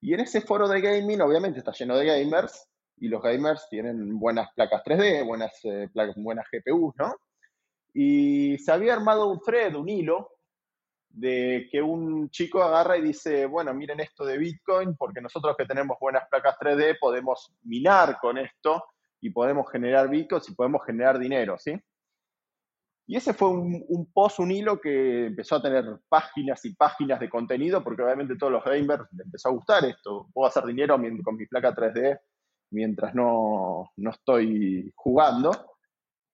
Y 0.00 0.14
en 0.14 0.20
ese 0.20 0.40
foro 0.40 0.68
de 0.68 0.80
gaming, 0.80 1.20
obviamente, 1.20 1.58
está 1.58 1.72
lleno 1.72 1.96
de 1.96 2.06
gamers, 2.06 2.68
y 2.96 3.08
los 3.08 3.20
gamers 3.20 3.68
tienen 3.68 4.18
buenas 4.18 4.48
placas 4.54 4.82
3D, 4.84 5.26
buenas, 5.26 5.52
eh, 5.64 5.88
placas, 5.92 6.14
buenas 6.16 6.46
GPUs, 6.50 6.94
¿no? 6.96 7.16
Y 7.92 8.56
se 8.58 8.70
había 8.70 8.94
armado 8.94 9.26
un 9.26 9.40
thread, 9.40 9.74
un 9.74 9.88
hilo, 9.88 10.30
de 11.08 11.68
que 11.72 11.82
un 11.82 12.30
chico 12.30 12.62
agarra 12.62 12.96
y 12.96 13.02
dice, 13.02 13.46
bueno, 13.46 13.74
miren 13.74 13.98
esto 13.98 14.24
de 14.24 14.38
Bitcoin, 14.38 14.94
porque 14.96 15.20
nosotros 15.20 15.56
que 15.56 15.64
tenemos 15.64 15.96
buenas 16.00 16.28
placas 16.28 16.56
3D 16.60 16.98
podemos 17.00 17.52
minar 17.62 18.18
con 18.20 18.38
esto 18.38 18.84
y 19.20 19.30
podemos 19.30 19.70
generar 19.70 20.08
Bitcoins 20.08 20.48
y 20.48 20.54
podemos 20.54 20.84
generar 20.84 21.18
dinero, 21.18 21.56
¿sí? 21.58 21.78
Y 23.10 23.16
ese 23.16 23.32
fue 23.32 23.48
un, 23.48 24.10
post, 24.12 24.38
un 24.38 24.50
hilo 24.50 24.78
que 24.78 25.28
empezó 25.28 25.56
a 25.56 25.62
tener 25.62 25.84
páginas 26.10 26.62
y 26.66 26.74
páginas 26.74 27.18
de 27.18 27.30
contenido, 27.30 27.82
porque 27.82 28.02
obviamente 28.02 28.36
todos 28.36 28.52
los 28.52 28.64
gamers 28.64 29.04
les 29.12 29.24
empezó 29.24 29.48
a 29.48 29.52
gustar 29.52 29.84
esto. 29.86 30.28
Puedo 30.34 30.46
hacer 30.46 30.64
dinero 30.64 31.00
con 31.24 31.36
mi 31.36 31.46
placa 31.46 31.74
3D 31.74 32.20
mientras 32.70 33.14
no, 33.14 33.90
no 33.96 34.10
estoy 34.10 34.92
jugando. 34.94 35.50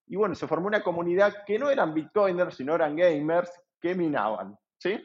Y 0.09 0.17
bueno, 0.17 0.35
se 0.35 0.49
formó 0.49 0.67
una 0.67 0.83
comunidad 0.83 1.45
que 1.47 1.61
no 1.61 1.71
eran 1.71 1.95
bitcoiners, 1.95 2.57
sino 2.57 2.75
eran 2.75 2.97
gamers 2.97 3.53
que 3.81 3.95
minaban, 3.95 4.59
¿sí? 4.77 5.01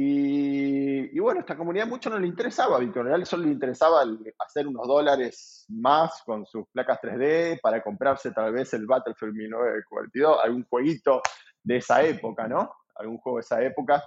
Y, 0.00 1.18
bueno, 1.18 1.40
esta 1.40 1.56
comunidad 1.56 1.88
mucho 1.88 2.08
no 2.08 2.20
le 2.20 2.28
interesaba 2.28 2.78
Bitcoin, 2.78 3.00
en 3.00 3.08
realidad 3.08 3.28
solo 3.28 3.46
le 3.46 3.50
interesaba 3.50 4.04
hacer 4.38 4.68
unos 4.68 4.86
dólares 4.86 5.66
más 5.70 6.22
con 6.24 6.46
sus 6.46 6.68
placas 6.68 7.00
3D 7.02 7.58
para 7.60 7.82
comprarse 7.82 8.30
tal 8.30 8.52
vez 8.52 8.72
el 8.74 8.86
Battlefield 8.86 9.34
1942, 9.34 10.38
algún 10.44 10.64
jueguito 10.70 11.20
de 11.64 11.78
esa 11.78 12.00
época, 12.04 12.46
¿no? 12.46 12.70
Algún 12.94 13.18
juego 13.18 13.38
de 13.38 13.40
esa 13.40 13.60
época. 13.60 14.04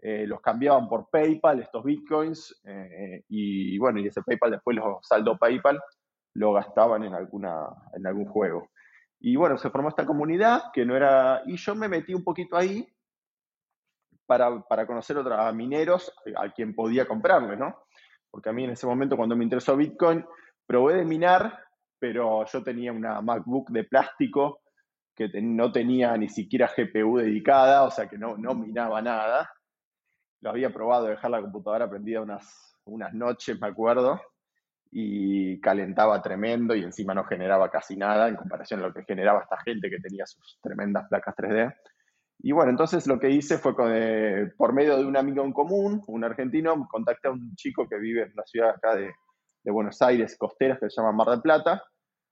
Eh, 0.00 0.26
los 0.26 0.42
cambiaban 0.42 0.86
por 0.86 1.08
PayPal, 1.08 1.60
estos 1.60 1.82
Bitcoins, 1.82 2.60
eh, 2.64 3.24
y, 3.30 3.78
bueno, 3.78 4.00
y 4.00 4.08
ese 4.08 4.20
PayPal 4.20 4.50
después 4.50 4.76
los 4.76 4.98
saldo 5.00 5.38
PayPal, 5.38 5.80
lo 6.34 6.52
gastaban 6.52 7.04
en, 7.04 7.14
alguna, 7.14 7.68
en 7.94 8.06
algún 8.06 8.26
juego. 8.26 8.68
Y 9.18 9.36
bueno, 9.36 9.56
se 9.56 9.70
formó 9.70 9.88
esta 9.88 10.04
comunidad 10.04 10.64
que 10.74 10.84
no 10.84 10.94
era, 10.94 11.42
y 11.46 11.56
yo 11.56 11.74
me 11.74 11.88
metí 11.88 12.12
un 12.12 12.22
poquito 12.22 12.54
ahí 12.54 12.86
para, 14.26 14.86
conocer 14.86 15.18
a 15.18 15.52
mineros 15.52 16.12
a 16.36 16.52
quien 16.52 16.74
podía 16.74 17.06
comprarle, 17.06 17.56
¿no? 17.56 17.84
Porque 18.30 18.48
a 18.48 18.52
mí 18.52 18.64
en 18.64 18.70
ese 18.70 18.86
momento, 18.86 19.16
cuando 19.16 19.36
me 19.36 19.44
interesó 19.44 19.76
Bitcoin, 19.76 20.24
probé 20.66 20.96
de 20.96 21.04
minar, 21.04 21.58
pero 21.98 22.44
yo 22.46 22.62
tenía 22.62 22.92
una 22.92 23.20
MacBook 23.20 23.70
de 23.70 23.84
plástico 23.84 24.60
que 25.14 25.28
no 25.42 25.70
tenía 25.70 26.16
ni 26.16 26.28
siquiera 26.28 26.70
GPU 26.74 27.18
dedicada, 27.18 27.84
o 27.84 27.90
sea 27.90 28.08
que 28.08 28.16
no, 28.16 28.36
no 28.36 28.54
minaba 28.54 29.02
nada. 29.02 29.50
Lo 30.40 30.50
había 30.50 30.72
probado, 30.72 31.06
dejar 31.06 31.30
la 31.30 31.42
computadora 31.42 31.88
prendida 31.88 32.22
unas, 32.22 32.76
unas 32.84 33.12
noches, 33.12 33.60
me 33.60 33.68
acuerdo, 33.68 34.20
y 34.90 35.60
calentaba 35.60 36.20
tremendo 36.20 36.74
y 36.74 36.82
encima 36.82 37.14
no 37.14 37.24
generaba 37.24 37.70
casi 37.70 37.96
nada 37.96 38.28
en 38.28 38.36
comparación 38.36 38.80
a 38.80 38.88
lo 38.88 38.94
que 38.94 39.04
generaba 39.04 39.42
esta 39.42 39.58
gente 39.62 39.88
que 39.88 39.98
tenía 39.98 40.26
sus 40.26 40.58
tremendas 40.60 41.08
placas 41.08 41.34
3D. 41.36 41.74
Y 42.44 42.50
bueno, 42.50 42.72
entonces 42.72 43.06
lo 43.06 43.20
que 43.20 43.30
hice 43.30 43.56
fue 43.56 43.72
eh, 43.90 44.50
por 44.56 44.72
medio 44.72 44.98
de 44.98 45.04
un 45.04 45.16
amigo 45.16 45.44
en 45.44 45.52
común, 45.52 46.02
un 46.08 46.24
argentino, 46.24 46.88
contacté 46.90 47.28
a 47.28 47.30
un 47.30 47.54
chico 47.54 47.88
que 47.88 47.98
vive 47.98 48.22
en 48.22 48.32
la 48.34 48.44
ciudad 48.44 48.70
acá 48.70 48.96
de, 48.96 49.12
Buenos 49.64 50.02
Aires, 50.02 50.36
costeras, 50.36 50.80
que 50.80 50.90
se 50.90 51.00
llama 51.00 51.12
Mar 51.12 51.28
del 51.28 51.40
Plata. 51.40 51.84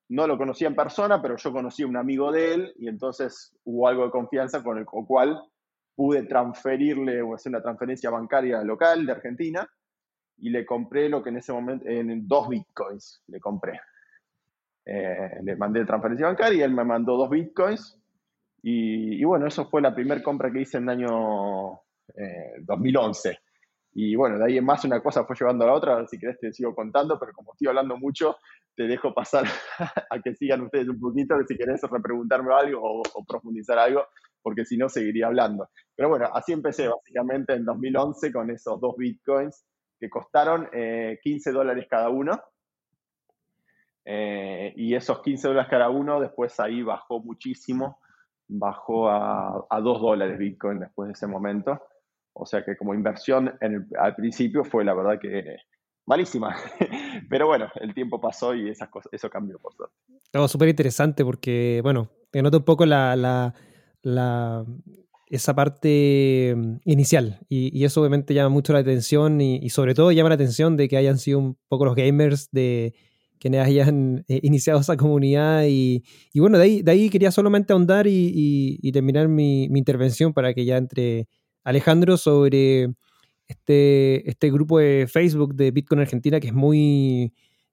No 0.08 0.26
lo 0.26 0.36
conocía 0.36 0.66
en 0.66 0.74
persona, 0.74 1.22
pero 1.22 1.36
yo 1.36 1.52
conocí 1.52 1.84
a 1.84 1.86
un 1.86 1.96
amigo 1.96 2.32
de 2.32 2.54
él 2.54 2.74
y 2.76 2.88
entonces 2.88 3.56
hubo 3.62 3.86
algo 3.86 4.04
de 4.04 4.10
confianza 4.10 4.64
con 4.64 4.78
el 4.78 4.84
cual 4.84 5.40
pude 5.94 6.24
transferirle 6.24 7.22
o 7.22 7.36
hacer 7.36 7.50
una 7.50 7.62
transferencia 7.62 8.10
bancaria 8.10 8.64
local 8.64 9.06
de 9.06 9.12
Argentina 9.12 9.64
y 10.38 10.50
le 10.50 10.66
compré 10.66 11.08
lo 11.08 11.22
que 11.22 11.28
en 11.28 11.36
ese 11.36 11.52
momento, 11.52 11.86
en 11.86 12.26
dos 12.26 12.48
bitcoins 12.48 13.22
le 13.28 13.38
compré. 13.38 13.78
Eh, 14.84 15.38
le 15.44 15.54
mandé 15.54 15.84
transferencia 15.84 16.26
bancaria 16.26 16.58
y 16.58 16.62
él 16.62 16.74
me 16.74 16.84
mandó 16.84 17.16
dos 17.16 17.30
bitcoins 17.30 17.99
y, 18.62 19.24
bueno, 19.24 19.46
eso 19.46 19.68
fue 19.68 19.80
la 19.80 19.94
primera 19.94 20.22
compra 20.22 20.50
que 20.50 20.60
hice 20.60 20.78
en 20.78 20.84
el 20.84 20.90
año 20.90 21.80
2011. 22.60 23.30
Eh, 23.30 23.38
y 23.92 24.14
bueno, 24.14 24.38
de 24.38 24.44
ahí 24.44 24.58
en 24.58 24.64
más 24.64 24.84
una 24.84 25.02
cosa 25.02 25.24
fue 25.24 25.34
llevando 25.38 25.64
a 25.64 25.68
la 25.68 25.74
otra, 25.74 26.06
si 26.06 26.18
querés 26.18 26.38
te 26.38 26.52
sigo 26.52 26.74
contando, 26.74 27.18
pero 27.18 27.32
como 27.32 27.52
estoy 27.52 27.68
hablando 27.68 27.96
mucho, 27.96 28.36
te 28.76 28.84
dejo 28.84 29.12
pasar 29.12 29.44
a 30.10 30.20
que 30.20 30.34
sigan 30.34 30.62
ustedes 30.62 30.88
un 30.88 31.00
poquito, 31.00 31.34
si 31.46 31.56
querés 31.56 31.80
repreguntarme 31.82 32.54
algo 32.54 33.02
o, 33.02 33.24
profundizar 33.26 33.78
algo, 33.78 34.06
porque 34.42 34.64
si 34.64 34.76
no 34.76 34.88
seguiría 34.88 35.26
hablando. 35.26 35.68
Pero 35.96 36.08
bueno, 36.08 36.30
así 36.32 36.52
empecé 36.52 36.88
básicamente 36.88 37.54
en 37.54 37.64
2011 37.64 38.32
con 38.32 38.50
esos 38.50 38.80
dos 38.80 38.94
bitcoins 38.96 39.64
que 39.98 40.08
costaron 40.08 40.68
15 40.70 41.50
eh, 41.50 41.52
dólares 41.52 41.86
cada 41.88 42.10
uno. 42.10 42.40
Eh, 44.04 44.72
y 44.76 44.94
esos 44.94 45.20
15 45.20 45.48
dólares 45.48 45.70
cada 45.70 45.90
uno 45.90 46.20
después 46.20 46.58
ahí 46.58 46.82
bajó 46.82 47.20
muchísimo 47.20 47.98
bajó 48.50 49.08
a, 49.08 49.66
a 49.68 49.80
2 49.80 50.00
dólares 50.00 50.38
Bitcoin 50.38 50.80
después 50.80 51.08
de 51.08 51.12
ese 51.12 51.26
momento. 51.26 51.80
O 52.32 52.46
sea 52.46 52.64
que 52.64 52.76
como 52.76 52.94
inversión 52.94 53.52
al 53.98 54.14
principio 54.14 54.64
fue 54.64 54.84
la 54.84 54.94
verdad 54.94 55.18
que 55.20 55.56
malísima. 56.06 56.56
Pero 57.30 57.46
bueno, 57.46 57.68
el 57.76 57.94
tiempo 57.94 58.20
pasó 58.20 58.54
y 58.54 58.68
esas 58.68 58.88
cosas, 58.88 59.12
eso 59.12 59.30
cambió 59.30 59.58
por 59.58 59.74
suerte. 59.74 59.94
Súper 60.48 60.68
interesante 60.68 61.24
porque, 61.24 61.80
bueno, 61.82 62.10
te 62.30 62.42
noto 62.42 62.58
un 62.58 62.64
poco 62.64 62.86
la, 62.86 63.16
la, 63.16 63.54
la, 64.02 64.64
esa 65.26 65.54
parte 65.54 66.54
mm, 66.56 66.76
inicial 66.84 67.40
y, 67.48 67.76
y, 67.78 67.84
eso 67.84 68.00
obviamente 68.00 68.34
llama 68.34 68.48
mucho 68.48 68.72
la 68.72 68.80
atención 68.80 69.40
y, 69.40 69.68
sobre 69.70 69.94
todo 69.94 70.12
llama 70.12 70.30
la 70.30 70.34
atención 70.36 70.76
de 70.76 70.88
que 70.88 70.96
hayan 70.96 71.18
sido 71.18 71.38
un 71.38 71.58
poco 71.68 71.84
los 71.84 71.94
gamers 71.94 72.50
de, 72.50 72.94
quienes 73.40 73.66
hayan 73.66 74.24
eh, 74.28 74.40
iniciado 74.42 74.80
esa 74.80 74.96
comunidad. 74.96 75.64
Y, 75.66 76.04
bueno, 76.34 76.58
de 76.58 76.64
ahí, 76.64 76.82
de 76.82 76.90
ahí 76.92 77.10
quería 77.10 77.32
solamente 77.32 77.72
ahondar 77.72 78.06
y, 78.06 78.78
terminar 78.92 79.28
mi, 79.28 79.64
intervención 79.64 80.32
para 80.32 80.54
que 80.54 80.64
ya 80.64 80.76
entre 80.76 81.26
Alejandro 81.64 82.16
sobre 82.16 82.90
este, 83.48 84.28
este 84.28 84.50
grupo 84.50 84.78
de 84.78 85.06
Facebook 85.08 85.54
de 85.54 85.70
Bitcoin 85.72 86.00
Argentina 86.00 86.38
que 86.38 86.48
es 86.48 86.54
muy 86.54 87.32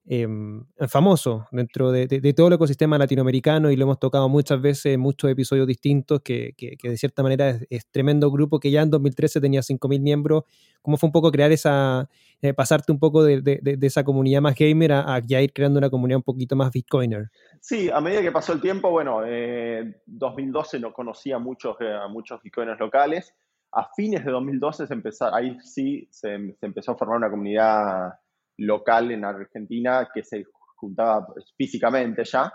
Em, 0.09 0.63
famoso 0.87 1.47
dentro 1.51 1.91
de, 1.91 2.07
todo 2.33 2.47
el 2.47 2.53
ecosistema 2.53 2.97
latinoamericano 2.97 3.71
y 3.71 3.75
lo 3.75 3.83
hemos 3.83 3.99
tocado 3.99 4.29
muchas 4.29 4.61
veces 4.61 4.93
en 4.93 5.01
muchos 5.01 5.29
episodios 5.29 5.67
distintos, 5.67 6.21
que, 6.21 6.55
de 6.57 6.97
cierta 6.97 7.23
manera 7.23 7.59
es, 7.69 7.87
tremendo 7.91 8.31
grupo 8.31 8.57
que 8.57 8.71
ya 8.71 8.83
en 8.83 8.89
2013 8.89 9.41
tenía 9.41 9.59
5.000 9.59 9.99
miembros. 9.99 10.45
¿Cómo 10.81 10.95
fue 10.95 11.07
un 11.07 11.11
poco 11.11 11.29
crear 11.29 11.51
esa, 11.51 12.07
eh, 12.41 12.53
pasarte 12.53 12.93
un 12.93 12.99
poco 12.99 13.21
de, 13.21 13.59
esa 13.81 14.05
comunidad 14.05 14.39
más 14.39 14.55
gamer 14.55 14.93
a, 14.93 15.19
ya 15.25 15.41
ir 15.41 15.51
creando 15.51 15.77
una 15.77 15.89
comunidad 15.89 16.19
un 16.19 16.23
poquito 16.23 16.55
más 16.55 16.71
bitcoiner? 16.71 17.29
Sí, 17.59 17.89
a 17.89 17.99
medida 17.99 18.21
que 18.21 18.31
pasó 18.31 18.53
el 18.53 18.61
tiempo, 18.61 18.89
bueno, 18.89 19.25
eh, 19.25 20.03
2012 20.05 20.79
no 20.79 20.93
conocía 20.93 21.37
muchos, 21.37 21.75
eh, 21.81 21.93
a 21.93 22.07
muchos 22.07 22.41
bitcoiners 22.41 22.79
locales. 22.79 23.35
A 23.73 23.89
fines 23.93 24.23
de 24.23 24.31
2012 24.31 24.87
se 24.87 24.93
empezó, 24.93 25.35
ahí 25.35 25.57
sí 25.59 26.07
se 26.11 26.55
empezó 26.61 26.93
a 26.93 26.95
formar 26.95 27.17
una 27.17 27.29
comunidad 27.29 28.13
local 28.57 29.11
en 29.11 29.25
Argentina 29.25 30.09
que 30.13 30.23
se 30.23 30.45
juntaba 30.75 31.27
físicamente 31.55 32.23
ya. 32.23 32.51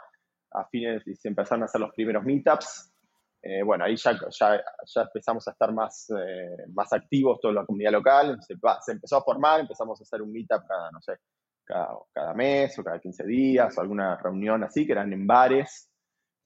A 0.54 0.66
fines 0.70 1.02
se 1.18 1.28
empezaron 1.28 1.62
a 1.62 1.64
hacer 1.66 1.80
los 1.80 1.92
primeros 1.94 2.24
meetups. 2.24 2.92
Eh, 3.42 3.62
bueno, 3.62 3.84
ahí 3.84 3.96
ya, 3.96 4.12
ya, 4.12 4.62
ya, 4.86 5.02
empezamos 5.02 5.48
a 5.48 5.50
estar 5.50 5.72
más, 5.72 6.08
eh, 6.10 6.66
más 6.72 6.92
activos 6.92 7.40
toda 7.40 7.54
la 7.54 7.66
comunidad 7.66 7.92
local. 7.92 8.38
Se, 8.40 8.54
se, 8.82 8.92
empezó 8.92 9.16
a 9.16 9.22
formar, 9.22 9.60
empezamos 9.60 10.00
a 10.00 10.04
hacer 10.04 10.22
un 10.22 10.30
meetup 10.30 10.62
cada, 10.68 10.90
no 10.92 11.00
sé, 11.00 11.14
cada, 11.64 11.88
cada 12.12 12.34
mes 12.34 12.78
o 12.78 12.84
cada 12.84 13.00
15 13.00 13.24
días, 13.26 13.76
o 13.76 13.80
alguna 13.80 14.16
reunión 14.16 14.62
así, 14.62 14.86
que 14.86 14.92
eran 14.92 15.12
en 15.12 15.26
bares, 15.26 15.90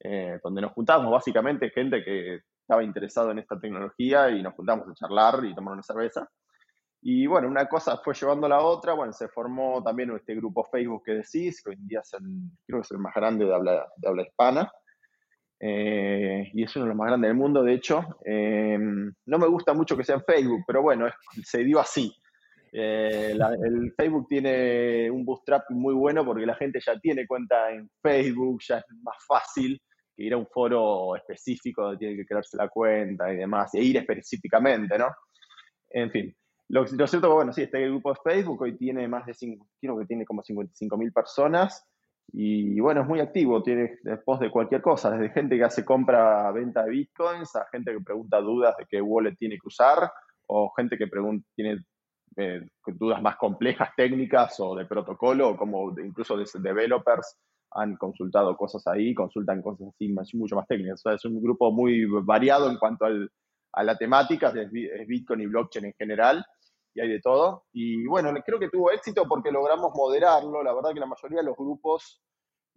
eh, 0.00 0.38
donde 0.42 0.62
nos 0.62 0.72
juntábamos 0.72 1.12
básicamente 1.12 1.70
gente 1.70 2.02
que 2.02 2.40
estaba 2.60 2.82
interesado 2.82 3.30
en 3.30 3.40
esta 3.40 3.58
tecnología 3.60 4.30
y 4.30 4.42
nos 4.42 4.54
juntamos 4.54 4.88
a 4.88 4.94
charlar 4.94 5.44
y 5.44 5.54
tomar 5.54 5.74
una 5.74 5.82
cerveza. 5.82 6.28
Y 7.08 7.24
bueno, 7.28 7.46
una 7.46 7.68
cosa 7.68 7.98
fue 7.98 8.14
llevando 8.14 8.46
a 8.46 8.48
la 8.48 8.60
otra, 8.62 8.92
bueno, 8.92 9.12
se 9.12 9.28
formó 9.28 9.80
también 9.80 10.10
este 10.16 10.34
grupo 10.34 10.64
Facebook 10.64 11.04
que 11.04 11.12
decís, 11.12 11.62
que 11.62 11.70
hoy 11.70 11.76
en 11.76 11.86
día 11.86 12.00
es 12.00 12.12
el, 12.14 12.24
creo 12.66 12.80
que 12.80 12.84
es 12.84 12.90
el 12.90 12.98
más 12.98 13.14
grande 13.14 13.44
de 13.44 13.54
habla, 13.54 13.86
de 13.96 14.08
habla 14.08 14.22
hispana, 14.22 14.72
eh, 15.60 16.50
y 16.52 16.64
es 16.64 16.74
uno 16.74 16.86
de 16.86 16.88
los 16.88 16.98
más 16.98 17.06
grandes 17.06 17.28
del 17.28 17.36
mundo, 17.36 17.62
de 17.62 17.74
hecho. 17.74 18.18
Eh, 18.24 18.76
no 19.24 19.38
me 19.38 19.46
gusta 19.46 19.72
mucho 19.72 19.96
que 19.96 20.02
sea 20.02 20.16
en 20.16 20.24
Facebook, 20.24 20.64
pero 20.66 20.82
bueno, 20.82 21.06
se 21.44 21.62
dio 21.62 21.78
así. 21.78 22.12
Eh, 22.72 23.38
el 23.62 23.94
Facebook 23.96 24.26
tiene 24.28 25.08
un 25.08 25.24
bootstrap 25.24 25.70
muy 25.70 25.94
bueno 25.94 26.24
porque 26.24 26.44
la 26.44 26.56
gente 26.56 26.80
ya 26.84 26.98
tiene 26.98 27.24
cuenta 27.24 27.70
en 27.70 27.88
Facebook, 28.02 28.60
ya 28.66 28.78
es 28.78 28.84
más 29.04 29.16
fácil 29.28 29.80
ir 30.16 30.34
a 30.34 30.38
un 30.38 30.48
foro 30.48 31.14
específico 31.14 31.82
donde 31.82 31.98
tiene 31.98 32.16
que 32.16 32.26
crearse 32.26 32.56
la 32.56 32.68
cuenta 32.68 33.32
y 33.32 33.36
demás, 33.36 33.72
e 33.76 33.80
ir 33.80 33.96
específicamente, 33.96 34.98
¿no? 34.98 35.06
En 35.90 36.10
fin, 36.10 36.34
lo, 36.68 36.84
lo 36.84 37.06
cierto, 37.06 37.34
bueno, 37.34 37.52
sí, 37.52 37.62
este 37.62 37.86
grupo 37.88 38.12
de 38.12 38.20
Facebook 38.22 38.62
hoy 38.62 38.76
tiene 38.76 39.06
más 39.08 39.26
de, 39.26 39.58
creo 39.80 39.98
que 39.98 40.06
tiene 40.06 40.24
como 40.24 40.42
55 40.42 40.96
mil 40.96 41.12
personas 41.12 41.86
y 42.32 42.80
bueno, 42.80 43.02
es 43.02 43.06
muy 43.06 43.20
activo, 43.20 43.62
tiene 43.62 43.98
post 44.24 44.42
de 44.42 44.50
cualquier 44.50 44.82
cosa, 44.82 45.10
desde 45.10 45.32
gente 45.32 45.56
que 45.56 45.64
hace 45.64 45.84
compra, 45.84 46.50
venta 46.50 46.82
de 46.84 46.90
bitcoins, 46.90 47.54
a 47.54 47.66
gente 47.70 47.92
que 47.92 48.00
pregunta 48.00 48.40
dudas 48.40 48.76
de 48.76 48.86
qué 48.86 49.00
wallet 49.00 49.36
tiene 49.36 49.56
que 49.56 49.68
usar, 49.68 50.10
o 50.48 50.72
gente 50.76 50.98
que 50.98 51.06
pregunta, 51.06 51.46
tiene 51.54 51.84
eh, 52.36 52.66
dudas 52.86 53.22
más 53.22 53.36
complejas, 53.36 53.90
técnicas 53.96 54.58
o 54.60 54.74
de 54.74 54.86
protocolo, 54.86 55.50
o 55.50 55.56
como 55.56 55.98
incluso 56.00 56.36
de 56.36 56.44
developers 56.60 57.38
han 57.72 57.96
consultado 57.96 58.56
cosas 58.56 58.86
ahí, 58.86 59.14
consultan 59.14 59.62
cosas 59.62 59.88
así 59.88 60.36
mucho 60.36 60.56
más 60.56 60.66
técnicas. 60.66 61.04
O 61.04 61.10
es 61.10 61.24
un 61.24 61.42
grupo 61.42 61.72
muy 61.72 62.04
variado 62.06 62.70
en 62.70 62.78
cuanto 62.78 63.06
a 63.06 63.82
la 63.82 63.96
temática, 63.96 64.52
es 64.54 65.06
Bitcoin 65.06 65.42
y 65.42 65.46
blockchain 65.46 65.86
en 65.86 65.94
general, 65.94 66.44
y 66.96 67.00
hay 67.00 67.08
de 67.10 67.20
todo. 67.20 67.64
Y 67.72 68.06
bueno, 68.06 68.32
creo 68.44 68.58
que 68.58 68.70
tuvo 68.70 68.90
éxito 68.90 69.24
porque 69.28 69.52
logramos 69.52 69.92
moderarlo. 69.94 70.62
La 70.62 70.74
verdad 70.74 70.94
que 70.94 71.00
la 71.00 71.06
mayoría 71.06 71.40
de 71.40 71.44
los 71.44 71.56
grupos 71.56 72.22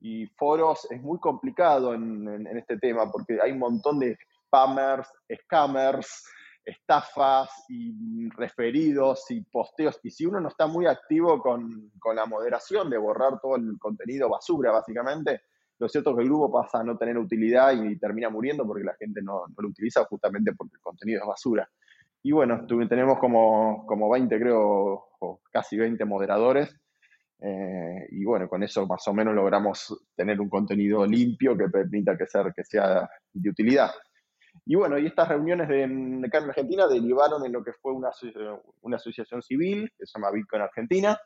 y 0.01 0.27
foros 0.37 0.87
es 0.91 1.01
muy 1.01 1.19
complicado 1.19 1.93
en, 1.93 2.45
este 2.57 2.77
tema 2.77 3.09
porque 3.11 3.39
hay 3.41 3.51
un 3.51 3.59
montón 3.59 3.99
de 3.99 4.17
spammers, 4.45 5.07
scammers, 5.43 6.25
estafas 6.65 7.49
y 7.69 8.29
referidos 8.31 9.23
y 9.31 9.41
posteos. 9.41 9.97
Y 10.03 10.11
si 10.11 10.25
uno 10.25 10.41
no 10.41 10.49
está 10.49 10.67
muy 10.67 10.85
activo 10.85 11.41
con, 11.41 11.89
la 12.13 12.25
moderación 12.25 12.89
de 12.89 12.97
borrar 12.97 13.39
todo 13.41 13.55
el 13.55 13.77
contenido 13.79 14.29
basura, 14.29 14.71
básicamente, 14.71 15.43
lo 15.79 15.87
cierto 15.87 16.09
es 16.09 16.17
que 16.17 16.23
el 16.23 16.27
grupo 16.27 16.51
pasa 16.51 16.79
a 16.79 16.83
no 16.83 16.97
tener 16.97 17.17
utilidad 17.17 17.71
y 17.71 17.97
termina 17.97 18.29
muriendo 18.29 18.65
porque 18.67 18.83
la 18.83 18.95
gente 18.95 19.21
no, 19.21 19.47
no 19.47 19.55
lo 19.55 19.69
utiliza 19.69 20.03
justamente 20.03 20.51
porque 20.57 20.75
el 20.75 20.81
contenido 20.81 21.21
es 21.21 21.27
basura. 21.27 21.69
Y 22.21 22.31
bueno, 22.31 22.65
tenemos 22.67 23.17
como, 23.19 23.85
como 23.85 24.09
20, 24.09 24.39
creo, 24.39 25.09
o 25.19 25.41
casi 25.51 25.77
20 25.77 26.03
moderadores. 26.05 26.75
Eh, 27.41 28.07
y 28.11 28.25
bueno, 28.25 28.49
con 28.49 28.63
eso 28.63 28.85
más 28.85 29.07
o 29.07 29.13
menos 29.13 29.33
logramos 29.33 29.97
tener 30.15 30.41
un 30.41 30.49
contenido 30.49 31.05
limpio 31.05 31.57
que 31.57 31.69
permita 31.69 32.17
que, 32.17 32.25
ser, 32.25 32.53
que 32.53 32.63
sea 32.63 33.09
de 33.31 33.49
utilidad. 33.49 33.91
Y 34.65 34.75
bueno, 34.75 34.97
y 34.97 35.07
estas 35.07 35.29
reuniones 35.29 35.69
de, 35.69 35.83
acá 36.25 36.39
en 36.39 36.49
Argentina 36.49 36.87
derivaron 36.87 37.45
en 37.45 37.53
lo 37.53 37.63
que 37.63 37.73
fue 37.73 37.93
una, 37.93 38.09
una 38.81 38.97
asociación 38.97 39.41
civil 39.41 39.91
que 39.97 40.05
se 40.05 40.19
llama 40.19 40.31
Bitcoin 40.31 40.63
Argentina, 40.63 41.17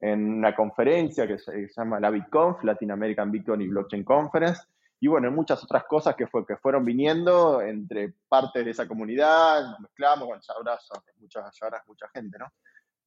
en 0.00 0.38
una 0.38 0.54
conferencia 0.54 1.26
que 1.26 1.38
se 1.38 1.68
llama 1.76 2.00
la 2.00 2.10
BitConf, 2.10 2.62
Latin 2.64 2.92
American 2.92 3.30
Bitcoin 3.30 3.60
y 3.62 3.68
Blockchain 3.68 4.04
Conference, 4.04 4.62
y 5.02 5.08
bueno, 5.08 5.30
muchas 5.30 5.64
otras 5.64 5.84
cosas 5.84 6.14
que, 6.14 6.26
fue, 6.26 6.46
que 6.46 6.58
fueron 6.58 6.84
viniendo 6.84 7.62
entre 7.62 8.14
partes 8.28 8.64
de 8.64 8.70
esa 8.70 8.86
comunidad, 8.86 9.78
mezclamos, 9.78 10.26
bueno, 10.26 10.42
ya 10.46 10.54
ahora 10.54 10.78
mucha, 11.16 11.50
mucha 11.86 12.08
gente, 12.10 12.38
¿no? 12.38 12.46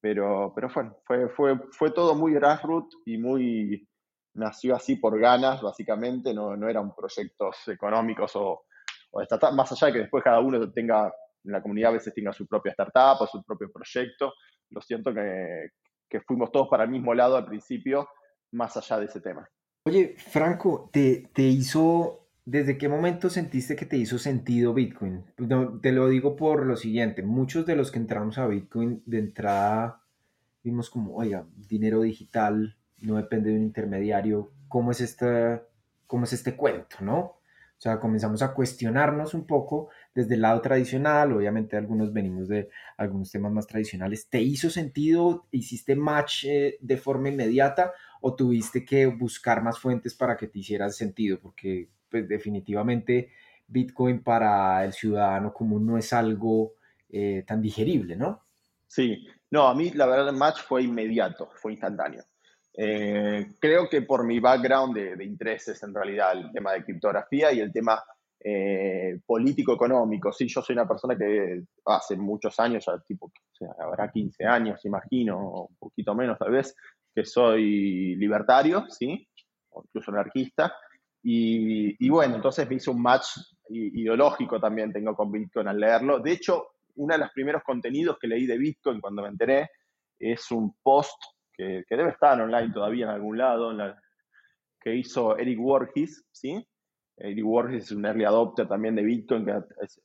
Pero, 0.01 0.51
pero 0.55 0.69
fue, 0.69 0.89
fue, 1.05 1.29
fue, 1.29 1.59
fue 1.71 1.91
todo 1.91 2.15
muy 2.15 2.33
grassroots 2.33 2.97
y 3.05 3.19
muy, 3.19 3.87
nació 4.33 4.75
así 4.75 4.95
por 4.95 5.19
ganas, 5.19 5.61
básicamente, 5.61 6.33
no, 6.33 6.57
no 6.57 6.67
eran 6.67 6.95
proyectos 6.95 7.67
económicos 7.67 8.35
o, 8.35 8.65
o 9.11 9.21
startup, 9.21 9.53
más 9.53 9.71
allá 9.71 9.87
de 9.87 9.93
que 9.93 9.99
después 9.99 10.23
cada 10.23 10.39
uno 10.39 10.71
tenga, 10.71 11.13
en 11.43 11.51
la 11.51 11.61
comunidad 11.61 11.91
a 11.91 11.93
veces 11.93 12.13
tenga 12.13 12.33
su 12.33 12.47
propia 12.47 12.71
startup 12.71 13.21
o 13.21 13.27
su 13.27 13.43
propio 13.43 13.71
proyecto, 13.71 14.33
lo 14.71 14.81
siento 14.81 15.13
que, 15.13 15.69
que 16.09 16.21
fuimos 16.21 16.51
todos 16.51 16.67
para 16.67 16.85
el 16.85 16.89
mismo 16.89 17.13
lado 17.13 17.37
al 17.37 17.45
principio, 17.45 18.09
más 18.51 18.75
allá 18.77 18.97
de 18.97 19.05
ese 19.05 19.21
tema. 19.21 19.47
Oye, 19.85 20.15
Franco, 20.17 20.89
¿te, 20.93 21.27
hizo, 21.35 22.25
desde 22.45 22.77
qué 22.77 22.87
momento 22.87 23.29
sentiste 23.29 23.75
que 23.75 23.85
te 23.85 23.97
hizo 23.97 24.17
sentido 24.17 24.73
Bitcoin? 24.73 25.25
te 25.81 25.91
lo 25.91 26.07
digo 26.07 26.37
por 26.37 26.65
lo 26.65 26.77
siguiente, 26.77 27.21
muchos 27.21 27.65
de 27.65 27.75
los 27.75 27.91
que 27.91 27.99
entramos 27.99 28.37
a 28.37 28.47
Bitcoin 28.47 29.03
de 29.05 29.19
entrada 29.19 30.01
vimos 30.63 30.89
como, 30.89 31.17
oiga, 31.17 31.45
dinero 31.57 32.01
digital, 32.01 32.77
no 33.01 33.17
depende 33.17 33.49
de 33.49 33.57
un 33.57 33.63
intermediario, 33.63 34.53
¿cómo 34.69 34.91
es, 34.91 35.01
esta, 35.01 35.63
cómo 36.07 36.23
es 36.23 36.31
este 36.31 36.55
cuento, 36.55 36.97
no? 37.01 37.19
O 37.19 37.81
sea, 37.83 37.99
comenzamos 37.99 38.41
a 38.41 38.53
cuestionarnos 38.53 39.33
un 39.33 39.45
poco 39.45 39.89
desde 40.15 40.35
el 40.35 40.41
lado 40.43 40.61
tradicional, 40.61 41.33
obviamente 41.33 41.75
algunos 41.75 42.13
venimos 42.13 42.47
de 42.47 42.69
algunos 42.95 43.29
temas 43.29 43.51
más 43.51 43.67
tradicionales. 43.67 44.29
¿Te 44.29 44.41
hizo 44.41 44.69
sentido? 44.69 45.47
¿Hiciste 45.51 45.97
match 45.97 46.45
eh, 46.45 46.77
de 46.79 46.95
forma 46.95 47.27
inmediata 47.27 47.91
o 48.25 48.35
tuviste 48.35 48.85
que 48.85 49.05
buscar 49.05 49.61
más 49.61 49.77
fuentes 49.77 50.15
para 50.15 50.37
que 50.37 50.47
te 50.47 50.59
hicieran 50.59 50.91
sentido? 50.93 51.39
Porque 51.41 51.89
pues 52.09 52.25
definitivamente 52.27 53.31
Bitcoin 53.67 54.23
para 54.23 54.85
el 54.85 54.93
ciudadano 54.93 55.53
común 55.53 55.85
no 55.85 55.97
es 55.97 56.13
algo 56.13 56.75
eh, 57.09 57.43
tan 57.45 57.61
digerible, 57.61 58.15
¿no? 58.15 58.45
Sí, 58.87 59.27
no, 59.51 59.67
a 59.67 59.75
mí 59.75 59.91
la 59.91 60.05
verdad 60.05 60.29
el 60.29 60.37
match 60.37 60.61
fue 60.61 60.83
inmediato, 60.83 61.49
fue 61.55 61.73
instantáneo. 61.73 62.23
Eh, 62.75 63.55
creo 63.59 63.89
que 63.89 64.03
por 64.03 64.25
mi 64.25 64.39
background 64.39 64.95
de, 64.95 65.25
intereses 65.25 65.83
en 65.83 65.93
realidad, 65.93 66.31
el 66.31 66.51
tema 66.53 66.71
de 66.71 66.83
criptografía 66.85 67.51
y 67.51 67.59
el 67.59 67.73
tema 67.73 68.01
eh, 68.39 69.19
político-económico, 69.25 70.31
sí, 70.31 70.47
yo 70.47 70.61
soy 70.61 70.75
una 70.75 70.87
persona 70.87 71.17
que 71.17 71.61
hace 71.85 72.15
muchos 72.15 72.57
años, 72.61 72.85
ya 72.85 72.97
tipo, 72.99 73.25
o 73.25 73.55
sea, 73.55 73.69
habrá 73.79 74.09
15 74.09 74.45
años, 74.45 74.85
imagino, 74.85 75.65
un 75.69 75.75
poquito 75.75 76.15
menos 76.15 76.39
tal 76.39 76.51
vez, 76.51 76.73
que 77.13 77.25
soy 77.25 78.15
libertario, 78.15 78.85
¿sí? 78.89 79.27
O 79.69 79.83
incluso 79.83 80.11
anarquista. 80.11 80.73
Y, 81.25 82.09
bueno, 82.09 82.35
entonces 82.35 82.67
me 82.67 82.75
hizo 82.75 82.91
un 82.91 83.01
match 83.01 83.27
ideológico 83.69 84.59
también, 84.59 84.91
tengo 84.91 85.15
con 85.15 85.31
Bitcoin 85.31 85.67
al 85.69 85.79
leerlo. 85.79 86.19
De 86.19 86.33
hecho, 86.33 86.71
uno 86.95 87.13
de 87.13 87.19
los 87.19 87.31
primeros 87.31 87.63
contenidos 87.63 88.17
que 88.19 88.27
leí 88.27 88.45
de 88.45 88.57
Bitcoin 88.57 88.99
cuando 88.99 89.21
me 89.21 89.29
enteré 89.29 89.69
es 90.19 90.51
un 90.51 90.75
post 90.83 91.21
que, 91.53 91.85
debe 91.89 92.09
estar 92.09 92.39
online 92.39 92.73
todavía 92.73 93.05
en 93.05 93.11
algún 93.11 93.37
lado, 93.37 93.71
que 94.81 94.95
hizo 94.95 95.37
Eric 95.37 95.59
Worgis, 95.59 96.25
¿sí? 96.31 96.67
Eric 97.15 97.45
Worgis 97.45 97.85
es 97.85 97.91
un 97.91 98.05
early 98.05 98.25
adopter 98.25 98.67
también 98.67 98.95
de 98.95 99.03
Bitcoin 99.03 99.45
que 99.45 99.51
ha, 99.51 99.57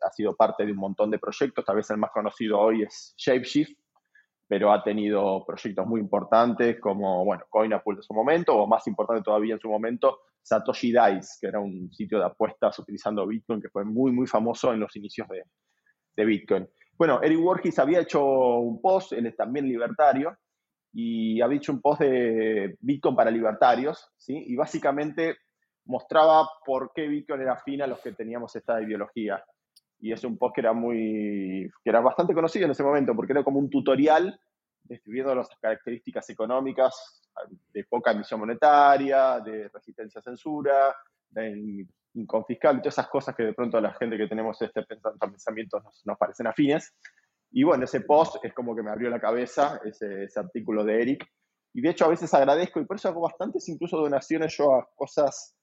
ha, 0.02 0.10
sido 0.12 0.36
parte 0.36 0.64
de 0.64 0.72
un 0.72 0.78
montón 0.78 1.10
de 1.10 1.18
proyectos. 1.18 1.64
Tal 1.64 1.76
vez 1.76 1.90
el 1.90 1.96
más 1.96 2.10
conocido 2.12 2.60
hoy 2.60 2.82
es 2.82 3.14
Shapeshift, 3.16 3.76
pero 4.48 4.72
ha 4.72 4.82
tenido 4.82 5.44
proyectos 5.46 5.86
muy 5.86 6.00
importantes 6.00 6.80
como, 6.80 7.24
bueno, 7.24 7.44
Coinapul 7.50 7.96
en 7.96 8.02
su 8.02 8.14
momento, 8.14 8.56
o 8.56 8.66
más 8.66 8.86
importante 8.86 9.22
todavía 9.22 9.54
en 9.54 9.60
su 9.60 9.68
momento, 9.68 10.20
Satoshi 10.42 10.90
Dice, 10.90 11.36
que 11.38 11.48
era 11.48 11.60
un 11.60 11.92
sitio 11.92 12.18
de 12.18 12.24
apuestas 12.24 12.78
utilizando 12.78 13.26
Bitcoin 13.26 13.60
que 13.60 13.68
fue 13.68 13.84
muy, 13.84 14.10
muy 14.10 14.26
famoso 14.26 14.72
en 14.72 14.80
los 14.80 14.96
inicios 14.96 15.28
de, 15.28 15.42
de 16.16 16.24
Bitcoin. 16.24 16.66
Bueno, 16.96 17.20
Eric 17.22 17.38
Worgis 17.38 17.78
había 17.78 18.00
hecho 18.00 18.24
un 18.24 18.80
post, 18.80 19.12
él 19.12 19.26
es 19.26 19.36
también 19.36 19.68
libertario, 19.68 20.34
y 20.92 21.40
había 21.42 21.58
hecho 21.58 21.72
un 21.72 21.82
post 21.82 22.00
de 22.00 22.74
Bitcoin 22.80 23.14
para 23.14 23.30
libertarios, 23.30 24.10
¿sí? 24.16 24.44
Y 24.46 24.56
básicamente 24.56 25.36
mostraba 25.84 26.48
por 26.64 26.92
qué 26.94 27.06
Bitcoin 27.06 27.42
era 27.42 27.52
afín 27.52 27.82
a 27.82 27.86
los 27.86 28.00
que 28.00 28.12
teníamos 28.12 28.56
esta 28.56 28.80
ideología 28.80 29.44
y 30.00 30.12
es 30.12 30.22
un 30.24 30.38
post 30.38 30.54
que 30.54 30.60
era 30.60 30.72
muy, 30.72 31.70
que 31.82 31.90
era 31.90 32.00
bastante 32.00 32.34
conocido 32.34 32.66
en 32.66 32.70
ese 32.70 32.82
momento, 32.82 33.14
porque 33.14 33.32
era 33.32 33.44
como 33.44 33.58
un 33.58 33.70
tutorial 33.70 34.38
describiendo 34.82 35.34
las 35.34 35.48
características 35.60 36.28
económicas 36.30 37.22
de 37.72 37.84
poca 37.84 38.12
emisión 38.12 38.40
monetaria, 38.40 39.40
de 39.40 39.68
resistencia 39.68 40.20
a 40.20 40.22
censura, 40.22 40.96
de 41.28 41.86
inconfiscable, 42.14 42.80
todas 42.80 42.94
esas 42.94 43.08
cosas 43.08 43.36
que 43.36 43.44
de 43.44 43.52
pronto 43.52 43.76
a 43.76 43.80
la 43.80 43.92
gente 43.94 44.16
que 44.16 44.26
tenemos 44.26 44.60
este 44.62 44.82
pensamiento 45.20 45.78
nos, 45.80 46.02
nos 46.06 46.18
parecen 46.18 46.46
afines. 46.46 46.94
Y 47.50 47.62
bueno, 47.64 47.84
ese 47.84 48.00
post 48.00 48.44
es 48.44 48.52
como 48.54 48.74
que 48.74 48.82
me 48.82 48.90
abrió 48.90 49.10
la 49.10 49.20
cabeza, 49.20 49.80
ese, 49.84 50.24
ese 50.24 50.40
artículo 50.40 50.84
de 50.84 51.02
Eric. 51.02 51.26
Y 51.74 51.80
de 51.82 51.90
hecho 51.90 52.06
a 52.06 52.08
veces 52.08 52.32
agradezco, 52.34 52.80
y 52.80 52.86
por 52.86 52.96
eso 52.96 53.08
hago 53.08 53.20
bastantes 53.20 53.68
incluso 53.68 53.98
donaciones 53.98 54.56
yo 54.56 54.74
a 54.74 54.88
cosas 54.96 55.57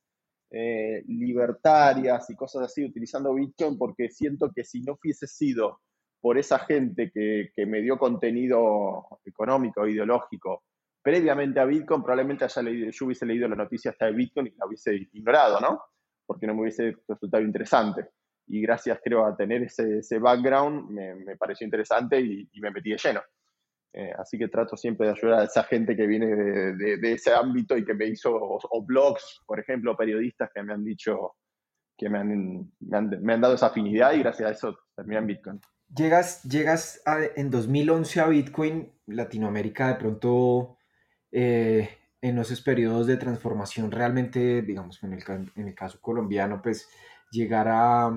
eh, 0.57 1.03
libertarias 1.07 2.29
y 2.29 2.35
cosas 2.37 2.63
así 2.63 2.85
utilizando 2.85 3.33
Bitcoin 3.33 3.77
porque 3.77 4.09
siento 4.09 4.53
que 4.55 4.63
si 4.63 4.79
no 4.79 4.93
hubiese 4.93 5.27
sido 5.27 5.81
por 6.21 6.37
esa 6.37 6.59
gente 6.59 7.11
que, 7.13 7.65
me 7.65 7.81
dio 7.81 7.97
contenido 7.97 9.05
económico, 9.25 9.85
ideológico, 9.85 10.63
previamente 11.01 11.59
a 11.59 11.65
Bitcoin, 11.65 12.01
probablemente 12.01 12.45
haya 12.45 12.61
leído, 12.61 12.89
yo 12.89 13.05
hubiese 13.05 13.25
leído 13.25 13.49
la 13.49 13.57
noticia 13.57 13.91
hasta 13.91 14.05
de 14.05 14.13
Bitcoin 14.13 14.47
y 14.47 14.55
la 14.55 14.65
hubiese 14.65 14.95
ignorado, 15.11 15.59
¿no? 15.59 15.81
Porque 16.25 16.47
no 16.47 16.55
me 16.55 16.61
hubiese 16.61 16.95
resultado 17.05 17.43
interesante. 17.43 18.11
Y 18.47 18.61
gracias, 18.61 18.97
creo, 19.03 19.25
a 19.25 19.35
tener 19.35 19.63
ese, 19.63 20.19
background, 20.19 20.89
me, 20.89 21.35
pareció 21.35 21.65
interesante 21.65 22.21
y 22.21 22.49
me 22.61 22.71
metí 22.71 22.91
de 22.91 22.97
lleno. 22.97 23.21
Eh, 23.97 24.11
así 24.17 24.37
que 24.37 24.49
trato 24.49 24.75
siempre 24.75 25.07
de 25.07 25.13
ayudar 25.13 25.39
a 25.39 25.43
esa 25.45 25.63
gente 25.63 25.95
que 25.95 26.05
viene 26.05 26.25
de, 26.27 27.13
ese 27.13 27.33
ámbito 27.33 27.77
y 27.77 27.85
que 27.85 27.93
me 27.93 28.07
hizo, 28.07 28.29
o, 28.35 28.85
blogs, 28.85 29.41
por 29.47 29.57
ejemplo, 29.57 29.95
periodistas 29.95 30.49
que 30.53 30.61
me 30.63 30.73
han 30.73 30.83
dicho, 30.83 31.35
que 31.97 32.09
me 32.09 32.17
han, 32.19 32.69
me 32.81 33.33
han, 33.33 33.41
dado 33.41 33.55
esa 33.55 33.67
afinidad 33.67 34.11
y 34.11 34.19
gracias 34.19 34.49
a 34.49 34.51
eso 34.51 34.77
terminé 34.97 35.19
en 35.19 35.27
Bitcoin. 35.27 35.61
Llegas, 35.87 36.43
llegas 36.43 37.01
en 37.37 37.49
2011 37.49 38.19
a 38.19 38.27
Bitcoin, 38.27 38.91
Latinoamérica 39.05 39.87
de 39.87 39.95
pronto 39.95 40.77
eh, 41.31 41.87
en 42.19 42.37
esos 42.37 42.59
periodos 42.59 43.07
de 43.07 43.15
transformación 43.15 43.91
realmente, 43.91 44.61
digamos, 44.61 45.01
en 45.03 45.13
el, 45.13 45.23
en 45.55 45.67
el 45.69 45.73
caso 45.73 46.01
colombiano, 46.01 46.61
pues 46.61 46.89
llegar 47.31 47.69
a, 47.69 48.07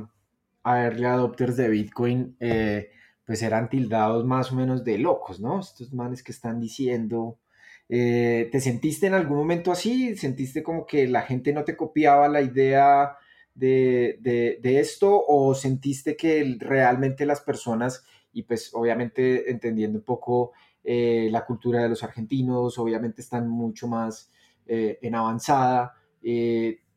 a 0.65 0.83
early 0.83 1.05
adopters 1.05 1.57
de 1.57 1.69
Bitcoin, 1.69 2.37
eh, 2.41 2.91
pues 3.29 3.43
eran 3.43 3.69
tildados 3.69 4.25
más 4.25 4.53
o 4.53 4.55
menos 4.55 4.85
de 4.85 4.97
locos, 4.97 5.39
¿no? 5.39 5.61
Estos 5.61 5.93
manes 5.93 6.23
que 6.23 6.33
están 6.33 6.59
diciendo, 6.59 7.39
eh, 7.91 8.49
¿te 8.51 8.59
sentiste 8.59 9.07
en 9.07 9.13
algún 9.13 9.37
momento 9.37 9.71
así? 9.71 10.17
¿Sentiste 10.17 10.63
como 10.63 10.87
que 10.87 11.07
la 11.07 11.21
gente 11.21 11.53
no 11.53 11.63
te 11.63 11.77
copiaba 11.77 12.27
la 12.29 12.41
idea 12.41 13.19
de, 13.55 14.17
de, 14.23 14.81
esto 14.81 15.23
o 15.29 15.55
sentiste 15.55 16.17
que 16.17 16.57
realmente 16.59 17.27
las 17.27 17.43
personas, 17.43 18.03
y 18.33 18.45
pues 18.45 18.71
obviamente 18.73 19.51
entendiendo 19.51 19.99
un 19.99 20.05
poco 20.07 20.53
eh, 20.83 21.29
la 21.31 21.45
cultura 21.45 21.83
de 21.83 21.91
los 21.91 22.03
argentinos, 22.03 22.79
obviamente 22.79 23.21
están 23.21 23.47
mucho 23.47 23.89
más 23.89 24.33
en 24.67 25.15
avanzada, 25.15 25.95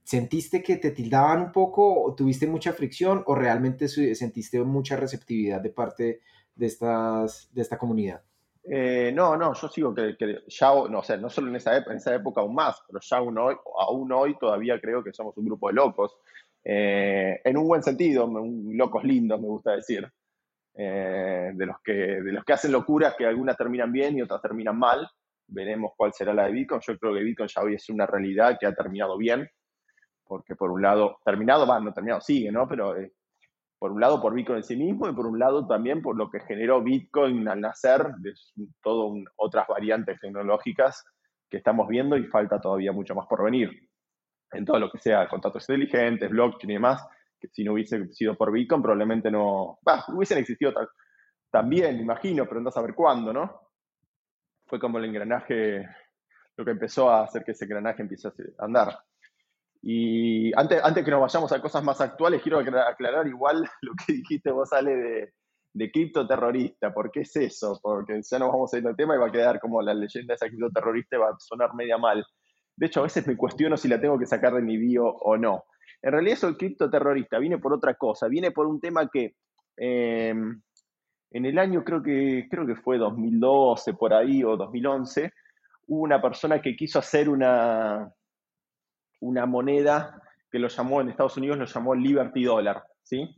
¿Sentiste 0.04 0.64
que 0.64 0.78
te 0.78 0.92
tildaban 0.92 1.42
un 1.42 1.52
poco 1.52 2.04
o 2.04 2.16
tuviste 2.16 2.48
mucha 2.48 2.74
fricción 2.74 3.24
o 3.26 3.36
realmente 3.36 3.88
sentiste 3.88 4.62
mucha 4.64 4.96
receptividad 4.96 5.62
de 5.62 5.70
parte 5.70 6.22
de, 6.56 6.66
estas, 6.66 7.50
de 7.54 7.62
esta 7.62 7.78
comunidad? 7.78 8.22
Eh, 8.64 9.12
no, 9.14 9.38
no, 9.38 9.54
yo 9.54 9.68
sigo 9.70 9.94
que, 9.94 10.16
ya, 10.48 10.68
no, 10.90 11.00
o 11.00 11.04
sea, 11.04 11.18
no 11.18 11.30
solo 11.30 11.50
en 11.50 11.56
esa, 11.56 11.78
en 11.78 11.98
esa 11.98 12.14
época 12.14 12.42
aún 12.42 12.54
más, 12.54 12.82
pero 12.88 13.00
ya 13.02 13.18
aún 13.18 13.38
hoy, 13.38 13.56
aún 13.80 14.12
hoy 14.12 14.38
todavía 14.38 14.80
creo 14.80 15.04
que 15.04 15.14
somos 15.14 15.36
un 15.38 15.46
grupo 15.46 15.68
de 15.70 15.74
locos. 15.74 16.18
Eh, 16.64 17.40
en 17.44 17.58
un 17.58 17.68
buen 17.68 17.82
sentido, 17.82 18.30
locos 18.74 19.04
lindos, 19.04 19.40
me 19.40 19.48
gusta 19.48 19.76
decir. 19.76 20.08
Eh, 20.74 21.52
de, 21.54 21.66
los 21.66 21.76
que, 21.84 21.92
de 21.92 22.32
los 22.32 22.46
que 22.46 22.54
hacen 22.54 22.72
locuras 22.72 23.16
que 23.18 23.26
algunas 23.26 23.58
terminan 23.58 23.92
bien 23.92 24.18
y 24.18 24.22
otras 24.22 24.42
terminan 24.42 24.78
mal. 24.78 25.08
Veremos 25.48 25.94
cuál 25.98 26.14
será 26.14 26.34
la 26.34 26.46
de 26.46 26.54
Bitcoin. 26.54 26.82
Yo 26.86 26.98
creo 26.98 27.14
que 27.14 27.24
Bitcoin 27.24 27.50
ya 27.50 27.62
hoy 27.62 27.76
es 27.76 27.90
una 27.90 28.06
realidad 28.06 28.58
que 28.60 28.68
ha 28.68 28.74
terminado 28.74 29.18
bien 29.18 29.50
porque 30.32 30.56
por 30.56 30.72
un 30.72 30.82
lado, 30.82 31.18
terminado, 31.26 31.68
va, 31.68 31.78
no 31.82 31.92
terminado, 31.92 32.22
sigue, 32.22 32.54
¿no? 32.54 32.66
Pero 32.66 32.96
eh, 32.96 33.12
por 33.78 33.92
un 33.92 34.00
lado 34.00 34.22
por 34.22 34.34
Bitcoin 34.34 34.60
en 34.60 34.64
sí 34.64 34.78
mismo 34.78 35.10
y 35.10 35.14
por 35.14 35.28
un 35.28 35.38
lado 35.38 35.68
también 35.68 36.02
por 36.02 36.16
lo 36.16 36.30
que 36.30 36.40
generó 36.40 36.82
Bitcoin 36.82 37.50
al 37.50 37.60
nacer, 37.60 38.14
de 38.20 38.32
todo 38.82 39.14
otras 39.36 39.68
variantes 39.68 40.22
tecnológicas 40.22 41.04
que 41.50 41.58
estamos 41.58 41.86
viendo 41.90 42.16
y 42.16 42.28
falta 42.28 42.62
todavía 42.62 42.94
mucho 42.94 43.14
más 43.14 43.28
por 43.28 43.44
venir. 43.44 43.90
En 44.54 44.64
todo 44.64 44.80
lo 44.80 44.90
que 44.90 45.00
sea 45.00 45.28
contratos 45.28 45.68
inteligentes, 45.68 46.30
blockchain 46.30 46.72
y 46.72 46.76
demás, 46.76 47.06
que 47.38 47.50
si 47.50 47.66
no 47.66 47.74
hubiese 47.74 48.08
sido 48.14 48.38
por 48.38 48.54
Bitcoin 48.54 48.82
probablemente 48.82 49.30
no, 49.30 49.80
bah, 49.82 50.06
hubiesen 50.16 50.38
existido 50.38 50.72
también, 51.52 52.00
imagino, 52.00 52.46
pero 52.48 52.62
no 52.62 52.70
a 52.70 52.72
saber 52.72 52.96
cuándo, 52.96 53.34
¿no? 53.34 53.64
Fue 54.66 54.80
como 54.80 54.98
el 54.98 55.04
engranaje, 55.04 55.86
lo 56.56 56.64
que 56.64 56.72
empezó 56.72 57.10
a 57.10 57.24
hacer 57.24 57.44
que 57.44 57.52
ese 57.52 57.66
engranaje 57.66 58.02
empiece 58.02 58.30
a 58.30 58.64
andar. 58.64 58.98
Y 59.82 60.52
antes, 60.58 60.80
antes 60.84 61.04
que 61.04 61.12
nos 61.12 61.22
vayamos 61.22 61.52
a 61.52 61.62
cosas 61.62 61.84
más 61.84 62.00
actuales, 62.02 62.42
quiero 62.42 62.60
aclarar 62.60 63.28
igual 63.28 63.68
lo 63.82 63.94
que 64.06 64.14
dijiste 64.14 64.52
vos, 64.52 64.72
Ale, 64.74 64.96
de, 64.96 65.34
de 65.74 65.92
criptoterrorista. 65.92 66.94
¿Por 66.94 67.12
qué 67.12 67.22
es 67.22 67.36
eso? 67.36 67.80
Porque 67.82 68.22
ya 68.22 68.40
nos 68.40 68.50
vamos 68.50 68.74
a 68.74 68.78
ir 68.78 68.88
al 68.88 68.96
tema 68.96 69.16
y 69.16 69.20
va 69.20 69.28
a 69.28 69.32
quedar 69.32 69.60
como 69.60 69.82
la 69.82 69.94
leyenda 69.94 70.34
de 70.34 70.36
esa 70.36 70.48
criptoterrorista 70.48 71.16
y 71.16 71.20
va 71.20 71.30
a 71.30 71.40
sonar 71.40 71.74
media 71.74 71.98
mal. 71.98 72.24
De 72.76 72.86
hecho, 72.88 73.00
a 73.00 73.04
veces 73.04 73.26
me 73.28 73.38
cuestiono 73.38 73.78
si 73.78 73.88
la 73.88 74.00
tengo 74.00 74.20
que 74.20 74.26
sacar 74.26 74.54
de 74.54 74.62
mi 74.62 74.78
bio 74.78 75.08
o 75.08 75.38
no. 75.38 75.64
En 76.02 76.12
realidad 76.12 76.34
eso 76.34 76.48
el 76.48 76.58
criptoterrorista 76.58 77.40
viene 77.40 77.58
por 77.58 77.74
otra 77.74 77.96
cosa, 77.96 78.28
viene 78.28 78.52
por 78.52 78.66
un 78.66 78.80
tema 78.80 79.08
que 79.08 79.36
em, 79.78 80.62
en 81.32 81.46
el 81.46 81.60
año 81.60 81.84
creo 81.84 82.02
que, 82.02 82.48
creo 82.50 82.66
que 82.66 82.76
fue 82.76 82.98
2012 82.98 83.94
por 83.94 84.14
ahí 84.14 84.44
o 84.44 84.58
2011, 84.58 85.32
hubo 85.88 86.02
una 86.02 86.22
persona 86.22 86.62
que 86.62 86.76
quiso 86.76 87.00
hacer 87.00 87.30
una, 87.30 88.12
una 89.22 89.46
moneda 89.46 90.22
que 90.52 90.60
lo 90.60 90.68
llamó 90.68 91.02
en 91.02 91.10
Estados 91.10 91.38
Unidos, 91.38 91.58
lo 91.58 91.66
llamó 91.66 91.96
Liberty 91.96 92.44
Dollar, 92.44 92.84
¿sí? 93.04 93.34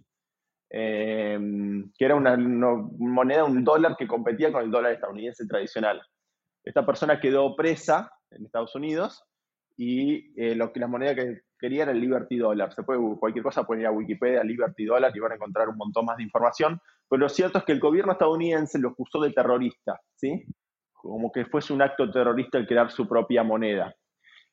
Em, 0.70 1.92
que 1.96 2.06
era 2.06 2.16
una, 2.16 2.36
moneda, 2.36 3.44
un 3.44 3.64
dólar 3.64 3.96
que 3.96 4.08
competía 4.08 4.52
con 4.52 4.64
el 4.64 4.72
dólar 4.72 4.94
estadounidense 4.94 5.46
tradicional. 5.46 6.02
Esta 6.64 6.84
persona 6.84 7.20
quedó 7.20 7.56
presa 7.56 8.12
en 8.32 8.46
Estados 8.46 8.74
Unidos 8.74 9.24
y 9.78 10.34
eh, 10.42 10.56
lo 10.56 10.74
que 10.74 10.80
la 10.80 10.88
moneda 10.88 11.14
que 11.14 11.42
quería 11.60 11.84
era 11.84 11.92
el 11.92 12.02
Liberty 12.02 12.38
Dollar. 12.38 12.74
Se 12.74 12.82
puede, 12.82 13.00
cualquier 13.20 13.44
cosa 13.44 13.66
puede 13.66 13.82
ir 13.82 13.88
a 13.88 13.92
Wikipedia, 13.92 14.44
Liberty 14.44 14.86
Dollar, 14.86 15.12
y 15.16 15.20
van 15.20 15.34
a 15.34 15.36
encontrar 15.36 15.70
un 15.70 15.78
montón 15.78 16.06
más 16.06 16.18
de 16.18 16.24
información. 16.24 16.80
Pero 17.08 17.20
lo 17.20 17.30
cierto 17.30 17.60
es 17.60 17.66
que 17.66 17.74
el 17.74 17.80
gobierno 17.80 18.14
estadounidense 18.14 18.80
lo 18.80 18.90
acusó 18.90 19.22
de 19.22 19.32
terrorista, 19.32 20.00
¿sí? 20.16 20.44
Como 20.92 21.32
que 21.32 21.46
fuese 21.46 21.72
un 21.74 21.84
acto 21.84 22.10
terrorista 22.10 22.58
el 22.58 22.66
crear 22.66 22.90
su 22.90 23.08
propia 23.08 23.44
moneda. 23.44 23.94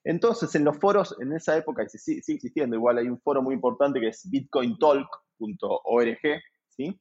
Entonces, 0.05 0.55
en 0.55 0.65
los 0.65 0.79
foros, 0.79 1.15
en 1.21 1.33
esa 1.33 1.57
época, 1.57 1.83
y 1.83 1.89
sigue, 1.89 2.19
existiendo, 2.19 2.77
igual 2.77 2.99
hay 2.99 3.09
un 3.09 3.21
foro 3.21 3.43
muy 3.43 3.55
importante 3.55 4.01
que 4.01 4.09
es 4.09 4.29
bitcointalk.org, 4.31 6.19
¿sí? 6.69 7.01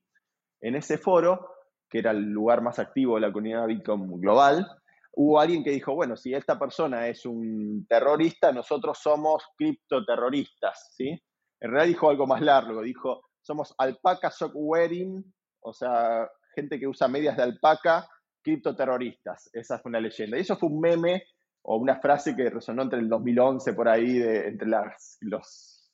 En 0.61 0.75
ese 0.75 0.97
foro, 0.97 1.47
que 1.89 1.99
era 1.99 2.11
el 2.11 2.31
lugar 2.31 2.61
más 2.61 2.77
activo 2.79 3.15
de 3.15 3.21
la 3.21 3.31
comunidad 3.31 3.67
Bitcoin 3.67 4.19
global, 4.19 4.67
hubo 5.13 5.39
alguien 5.39 5.63
que 5.63 5.71
dijo, 5.71 5.95
bueno, 5.95 6.17
si 6.17 6.33
esta 6.33 6.59
persona 6.59 7.07
es 7.07 7.25
un 7.25 7.85
terrorista, 7.87 8.51
nosotros 8.51 8.99
somos 9.01 9.43
criptoterroristas, 9.57 10.93
¿sí? 10.95 11.17
En 11.61 11.71
realidad 11.71 11.87
dijo 11.87 12.09
algo 12.09 12.27
más 12.27 12.41
largo, 12.41 12.81
dijo, 12.81 13.21
somos 13.41 13.73
alpaca 13.77 14.29
sock 14.29 14.51
wearing, 14.53 15.23
o 15.61 15.73
sea, 15.73 16.29
gente 16.55 16.79
que 16.79 16.87
usa 16.87 17.07
medias 17.07 17.37
de 17.37 17.43
alpaca, 17.43 18.07
criptoterroristas. 18.41 19.49
Esa 19.53 19.79
fue 19.79 19.89
una 19.89 19.99
leyenda. 19.99 20.37
Y 20.37 20.41
eso 20.41 20.57
fue 20.57 20.69
un 20.69 20.79
meme 20.79 21.23
o 21.63 21.77
una 21.77 21.99
frase 21.99 22.35
que 22.35 22.49
resonó 22.49 22.83
entre 22.83 22.99
el 22.99 23.09
2011 23.09 23.73
por 23.73 23.87
ahí, 23.87 24.17
de, 24.17 24.47
entre 24.47 24.67
las, 24.67 25.17
los, 25.21 25.91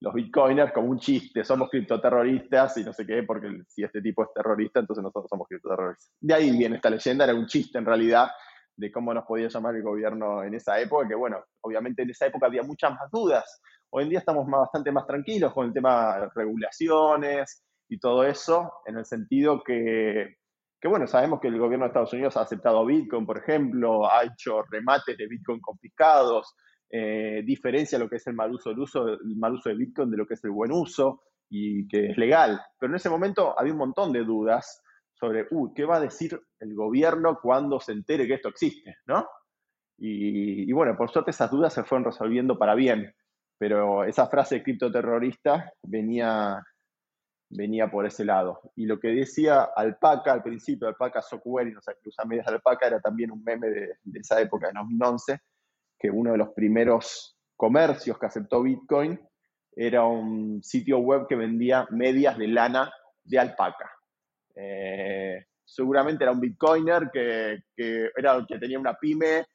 los 0.00 0.14
bitcoiners, 0.14 0.72
como 0.72 0.88
un 0.88 0.98
chiste, 0.98 1.44
somos 1.44 1.68
criptoterroristas 1.68 2.76
y 2.78 2.84
no 2.84 2.92
sé 2.92 3.06
qué, 3.06 3.22
porque 3.22 3.62
si 3.68 3.82
este 3.82 4.00
tipo 4.00 4.22
es 4.22 4.30
terrorista, 4.34 4.80
entonces 4.80 5.02
nosotros 5.02 5.28
somos 5.28 5.46
criptoterroristas. 5.48 6.12
De 6.20 6.34
ahí 6.34 6.56
viene 6.56 6.76
esta 6.76 6.90
leyenda, 6.90 7.24
era 7.24 7.34
un 7.34 7.46
chiste 7.46 7.78
en 7.78 7.86
realidad 7.86 8.28
de 8.76 8.90
cómo 8.90 9.12
nos 9.12 9.24
podía 9.24 9.48
llamar 9.48 9.76
el 9.76 9.82
gobierno 9.82 10.42
en 10.42 10.54
esa 10.54 10.80
época, 10.80 11.06
que 11.06 11.14
bueno, 11.14 11.44
obviamente 11.60 12.02
en 12.02 12.10
esa 12.10 12.26
época 12.26 12.46
había 12.46 12.62
muchas 12.62 12.92
más 12.92 13.10
dudas. 13.10 13.60
Hoy 13.90 14.04
en 14.04 14.10
día 14.10 14.18
estamos 14.20 14.46
bastante 14.48 14.90
más 14.90 15.06
tranquilos 15.06 15.52
con 15.52 15.66
el 15.66 15.72
tema 15.72 16.18
de 16.18 16.28
regulaciones 16.34 17.62
y 17.88 17.98
todo 17.98 18.24
eso, 18.24 18.72
en 18.86 18.96
el 18.96 19.04
sentido 19.04 19.62
que 19.62 20.36
que 20.80 20.88
bueno, 20.88 21.06
sabemos 21.06 21.40
que 21.40 21.48
el 21.48 21.58
gobierno 21.58 21.84
de 21.84 21.88
Estados 21.88 22.12
Unidos 22.14 22.36
ha 22.36 22.42
aceptado 22.42 22.86
Bitcoin, 22.86 23.26
por 23.26 23.38
ejemplo, 23.38 24.10
ha 24.10 24.24
hecho 24.24 24.62
remates 24.62 25.16
de 25.16 25.26
Bitcoin 25.26 25.60
confiscados, 25.60 26.56
eh, 26.88 27.42
diferencia 27.44 27.98
lo 27.98 28.08
que 28.08 28.16
es 28.16 28.26
el 28.26 28.34
mal 28.34 28.52
uso, 28.52 28.70
el 28.70 29.36
mal 29.36 29.52
uso 29.52 29.68
de 29.68 29.74
Bitcoin 29.74 30.10
de 30.10 30.16
lo 30.16 30.26
que 30.26 30.34
es 30.34 30.44
el 30.44 30.50
buen 30.50 30.72
uso 30.72 31.22
y 31.50 31.86
que 31.86 32.06
es 32.10 32.16
legal. 32.16 32.60
Pero 32.78 32.92
en 32.92 32.96
ese 32.96 33.10
momento 33.10 33.58
había 33.58 33.72
un 33.72 33.78
montón 33.78 34.12
de 34.12 34.24
dudas 34.24 34.82
sobre, 35.12 35.46
uy, 35.50 35.70
¿qué 35.74 35.84
va 35.84 35.96
a 35.96 36.00
decir 36.00 36.40
el 36.58 36.74
gobierno 36.74 37.38
cuando 37.42 37.78
se 37.78 37.92
entere 37.92 38.26
que 38.26 38.34
esto 38.34 38.48
existe? 38.48 38.96
¿no? 39.06 39.28
Y, 39.98 40.68
y 40.68 40.72
bueno, 40.72 40.96
por 40.96 41.10
suerte 41.10 41.30
esas 41.30 41.50
dudas 41.50 41.74
se 41.74 41.84
fueron 41.84 42.06
resolviendo 42.06 42.58
para 42.58 42.74
bien, 42.74 43.12
pero 43.58 44.04
esa 44.04 44.28
frase 44.28 44.62
criptoterrorista 44.62 45.70
venía 45.82 46.58
venía 47.50 47.90
por 47.90 48.06
ese 48.06 48.24
lado. 48.24 48.60
Y 48.76 48.86
lo 48.86 48.98
que 48.98 49.08
decía 49.08 49.62
Alpaca 49.76 50.32
al 50.32 50.42
principio, 50.42 50.88
Alpaca 50.88 51.20
Software, 51.20 51.76
o 51.76 51.82
sea, 51.82 51.94
que 52.00 52.08
usa 52.08 52.24
medias 52.24 52.46
de 52.46 52.54
Alpaca, 52.54 52.86
era 52.86 53.00
también 53.00 53.30
un 53.30 53.42
meme 53.42 53.68
de, 53.68 53.96
esa 54.14 54.40
época, 54.40 54.68
de 54.68 54.74
2011, 54.74 55.38
que 55.98 56.10
uno 56.10 56.32
de 56.32 56.38
los 56.38 56.50
primeros 56.50 57.36
comercios 57.56 58.18
que 58.18 58.26
aceptó 58.26 58.62
Bitcoin 58.62 59.20
era 59.72 60.04
un 60.04 60.62
sitio 60.62 60.98
web 60.98 61.26
que 61.28 61.36
vendía 61.36 61.86
medias 61.90 62.38
de 62.38 62.48
lana 62.48 62.92
de 63.24 63.38
alpaca. 63.38 63.90
Eh, 64.54 65.44
seguramente 65.64 66.24
era 66.24 66.32
un 66.32 66.40
bitcoiner 66.40 67.10
que, 67.12 67.64
que, 67.76 68.10
era, 68.16 68.44
que 68.48 68.58
tenía 68.58 68.78
una 68.78 68.94
pyme 68.94 69.46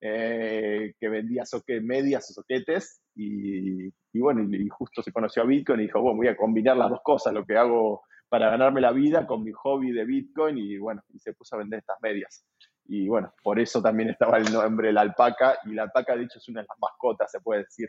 eh, 0.00 0.94
que 1.00 1.08
vendía 1.08 1.46
soque, 1.46 1.80
medias 1.80 2.30
o 2.30 2.34
soquetes 2.34 3.00
y, 3.14 3.88
bueno, 4.20 4.42
y, 4.54 4.68
justo 4.68 5.02
se 5.02 5.12
conoció 5.12 5.42
a 5.42 5.46
Bitcoin 5.46 5.80
y 5.80 5.84
dijo, 5.84 6.00
bueno, 6.00 6.16
voy 6.18 6.28
a 6.28 6.36
combinar 6.36 6.76
las 6.76 6.90
dos 6.90 7.00
cosas, 7.02 7.32
lo 7.32 7.44
que 7.44 7.56
hago 7.56 8.02
para 8.28 8.50
ganarme 8.50 8.80
la 8.80 8.92
vida 8.92 9.26
con 9.26 9.44
mi 9.44 9.52
hobby 9.52 9.92
de 9.92 10.04
Bitcoin 10.04 10.58
y 10.58 10.78
bueno, 10.78 11.02
y 11.12 11.18
se 11.18 11.32
puso 11.34 11.56
a 11.56 11.58
vender 11.58 11.80
estas 11.80 11.98
medias. 12.02 12.46
Y 12.86 13.08
bueno, 13.08 13.32
por 13.42 13.58
eso 13.58 13.80
también 13.82 14.10
estaba 14.10 14.38
el 14.38 14.52
nombre 14.52 14.92
la 14.92 15.02
alpaca 15.02 15.58
y 15.64 15.74
la 15.74 15.84
alpaca 15.84 16.16
de 16.16 16.24
hecho 16.24 16.38
es 16.38 16.48
una 16.48 16.60
de 16.60 16.66
las 16.68 16.78
mascotas, 16.78 17.30
se 17.30 17.40
puede 17.40 17.62
decir, 17.62 17.88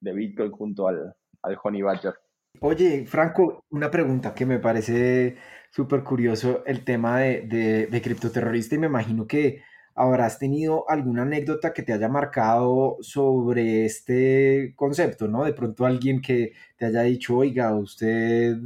de 0.00 0.12
Bitcoin 0.12 0.52
junto 0.52 0.88
al, 0.88 1.14
al 1.42 1.58
Honey 1.62 1.82
Badger. 1.82 2.14
Oye, 2.60 3.06
Franco, 3.06 3.64
una 3.70 3.90
pregunta 3.90 4.34
que 4.34 4.46
me 4.46 4.58
parece 4.58 5.36
súper 5.70 6.02
curioso 6.02 6.64
el 6.66 6.84
tema 6.84 7.20
de, 7.20 7.42
de, 7.42 7.86
de 7.86 8.02
criptoterrorista 8.02 8.74
y 8.74 8.78
me 8.78 8.86
imagino 8.86 9.26
que 9.26 9.62
habrás 9.98 10.38
tenido 10.38 10.88
alguna 10.88 11.22
anécdota 11.22 11.72
que 11.72 11.82
te 11.82 11.92
haya 11.92 12.08
marcado 12.08 12.98
sobre 13.00 13.84
este 13.84 14.72
concepto, 14.76 15.26
¿no? 15.26 15.44
De 15.44 15.52
pronto 15.52 15.84
alguien 15.84 16.20
que 16.22 16.52
te 16.76 16.86
haya 16.86 17.02
dicho, 17.02 17.36
oiga, 17.36 17.74
usted 17.74 18.58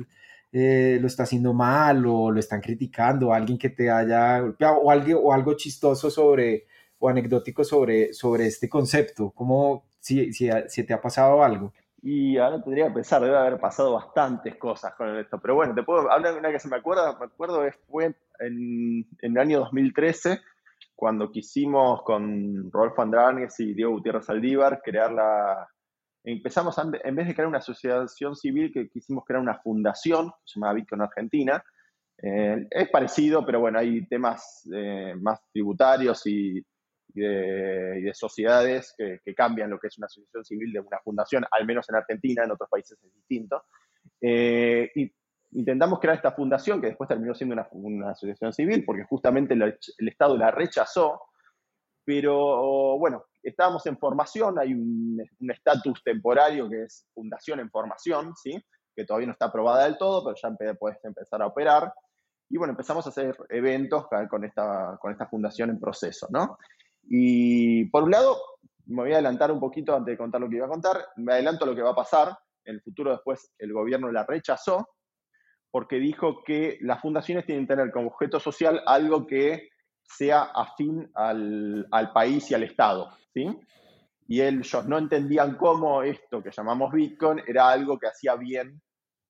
eh, 0.53 0.99
lo 1.01 1.07
está 1.07 1.23
haciendo 1.23 1.55
mal 1.55 2.05
o 2.07 2.31
lo 2.31 2.39
están 2.39 2.61
criticando, 2.61 3.33
alguien 3.33 3.59
que 3.59 3.71
te 3.71 3.91
haya 3.91 4.41
golpeado 4.41 4.77
o 4.77 4.91
algo, 4.91 5.21
o 5.21 5.33
algo 5.33 5.55
chistoso 5.55 6.11
sobre, 6.11 6.67
o 6.99 7.09
anecdótico 7.09 7.65
sobre, 7.65 8.13
sobre 8.13 8.47
este 8.47 8.69
concepto? 8.69 9.31
¿Cómo, 9.31 9.87
si, 10.01 10.35
si, 10.35 10.51
si 10.69 10.85
te 10.85 10.93
ha 10.93 11.01
pasado 11.01 11.43
algo? 11.43 11.73
Y 12.03 12.37
ahora 12.37 12.63
tendría 12.63 12.89
que 12.89 12.95
pensar, 12.95 13.23
debe 13.23 13.39
haber 13.39 13.59
pasado 13.59 13.95
bastantes 13.95 14.57
cosas 14.57 14.93
con 14.97 15.17
esto. 15.17 15.39
Pero 15.41 15.55
bueno, 15.55 15.75
te 15.75 15.83
puedo 15.83 16.11
hablar 16.11 16.35
de 16.35 16.41
una 16.41 16.53
que 16.53 16.59
se 16.59 16.69
me 16.69 16.77
acuerda, 16.77 17.17
me 17.19 17.25
acuerdo 17.25 17.63
fue 17.89 18.15
en, 18.41 19.07
en 19.23 19.33
el 19.33 19.39
año 19.39 19.61
2013, 19.61 20.41
cuando 21.03 21.33
quisimos 21.33 22.05
con 22.05 22.71
Rodolfo 22.71 23.03
Andránez 23.03 23.59
y 23.59 23.75
Diego 23.75 23.91
Gutiérrez 23.91 24.31
Aldívar 24.31 24.81
crear 24.85 25.11
la... 25.13 25.69
Empezamos, 26.23 26.77
en 26.79 27.17
vez 27.17 27.27
de 27.27 27.35
crear 27.35 27.49
una 27.49 27.59
asociación 27.59 28.37
civil, 28.37 28.73
que 28.73 28.89
quisimos 28.89 29.25
crear 29.25 29.43
una 29.43 29.59
fundación, 29.59 30.29
que 30.29 30.37
se 30.45 30.61
llama 30.61 30.75
Bitcoin 30.75 31.03
Argentina. 31.03 31.61
Eh, 32.23 32.69
es 32.71 32.89
parecido, 32.89 33.45
pero 33.45 33.59
bueno, 33.59 33.81
hay 33.81 34.07
temas 34.07 34.63
eh, 34.73 35.17
más 35.21 35.41
tributarios 35.53 36.25
y, 36.29 36.59
y 37.15 37.21
de, 37.21 38.13
sociedades 38.15 38.95
que, 38.97 39.35
cambian 39.35 39.71
lo 39.71 39.81
que 39.81 39.89
es 39.89 39.99
una 39.99 40.07
asociación 40.07 40.45
civil 40.45 40.73
de 40.73 40.79
una 40.79 41.01
fundación, 41.03 41.45
al 41.51 41.67
menos 41.67 41.85
en 41.89 41.97
Argentina, 41.97 42.45
en 42.45 42.53
otros 42.53 42.71
países 42.71 42.97
es 43.03 43.13
distinto. 43.13 43.65
Eh, 44.21 44.89
y 44.95 45.13
intentamos 45.53 46.01
crear 46.01 46.17
esta 46.17 46.33
fundación 46.33 46.81
que 46.81 46.89
después 46.89 47.09
terminó 47.09 47.35
siendo 47.35 47.57
una, 47.73 48.11
asociación 48.11 48.53
civil 48.53 48.85
porque 48.85 49.05
justamente 49.05 49.55
el, 49.55 50.09
Estado 50.09 50.37
la 50.37 50.51
rechazó, 50.51 51.21
pero 52.05 52.99
bueno, 52.99 53.27
estábamos 53.43 53.87
en 53.87 53.99
formación, 53.99 54.59
hay 54.59 54.75
un 54.75 55.21
estatus 55.51 56.03
temporario 56.03 56.69
que 56.69 56.85
es 56.85 57.07
fundación 57.15 57.61
en 57.61 57.71
formación, 57.71 58.35
¿sí? 58.37 58.63
que 58.95 59.05
todavía 59.05 59.27
no 59.27 59.33
está 59.33 59.47
aprobada 59.47 59.85
del 59.85 59.99
todo, 59.99 60.25
pero 60.25 60.37
ya 60.37 60.75
puedes 60.75 61.03
empezar 61.05 61.43
a 61.43 61.47
operar. 61.47 61.93
Y 62.49 62.59
bueno, 62.59 62.73
empezamos 62.73 63.07
a 63.07 63.11
hacer 63.11 63.35
eventos 63.49 64.07
con 64.29 64.45
esta, 64.45 64.99
con 65.01 65.13
esta 65.13 65.27
fundación 65.27 65.71
en 65.71 65.81
proceso, 65.81 66.27
¿no? 66.31 66.59
Y 67.05 67.87
por 67.87 68.03
un 68.03 68.11
lado, 68.11 68.39
me 68.87 69.03
voy 69.03 69.13
a 69.13 69.15
adelantar 69.15 69.51
un 69.51 69.61
poquito 69.61 69.95
antes 69.95 70.13
de 70.13 70.19
contar 70.19 70.41
lo 70.41 70.49
que 70.49 70.57
iba 70.57 70.67
a 70.67 70.71
contar, 70.71 70.99
me 71.17 71.33
adelanto 71.33 71.65
lo 71.65 71.75
que 71.75 71.83
va 71.83 71.91
a 71.91 71.97
pasar. 71.97 72.37
En 72.65 72.77
el 72.77 72.83
futuro 72.83 73.11
después 73.11 73.51
el 73.59 73.73
gobierno 73.73 74.13
la 74.13 74.25
rechazó 74.25 74.87
porque 75.73 75.97
dijo 75.97 76.45
que 76.45 76.79
las 76.83 77.01
fundaciones 77.01 77.47
tienen 77.47 77.67
que 77.67 77.75
tener 77.75 77.91
como 77.91 78.09
objeto 78.09 78.39
social 78.39 78.83
algo 78.87 79.27
que 79.27 79.71
sea 80.05 80.43
afín 80.55 81.11
al, 81.15 81.89
al 81.91 82.13
país 82.13 82.51
y 82.51 82.55
al 82.55 82.63
Estado, 82.63 83.11
¿sí? 83.33 83.49
Y 84.29 84.43
ellos 84.43 84.87
no 84.87 84.99
entendían 84.99 85.57
cómo 85.57 86.03
esto 86.03 86.43
que 86.43 86.51
llamamos 86.51 86.93
Bitcoin 86.93 87.43
era 87.47 87.71
algo 87.71 87.99
que 87.99 88.07
hacía 88.07 88.37
bien 88.37 88.81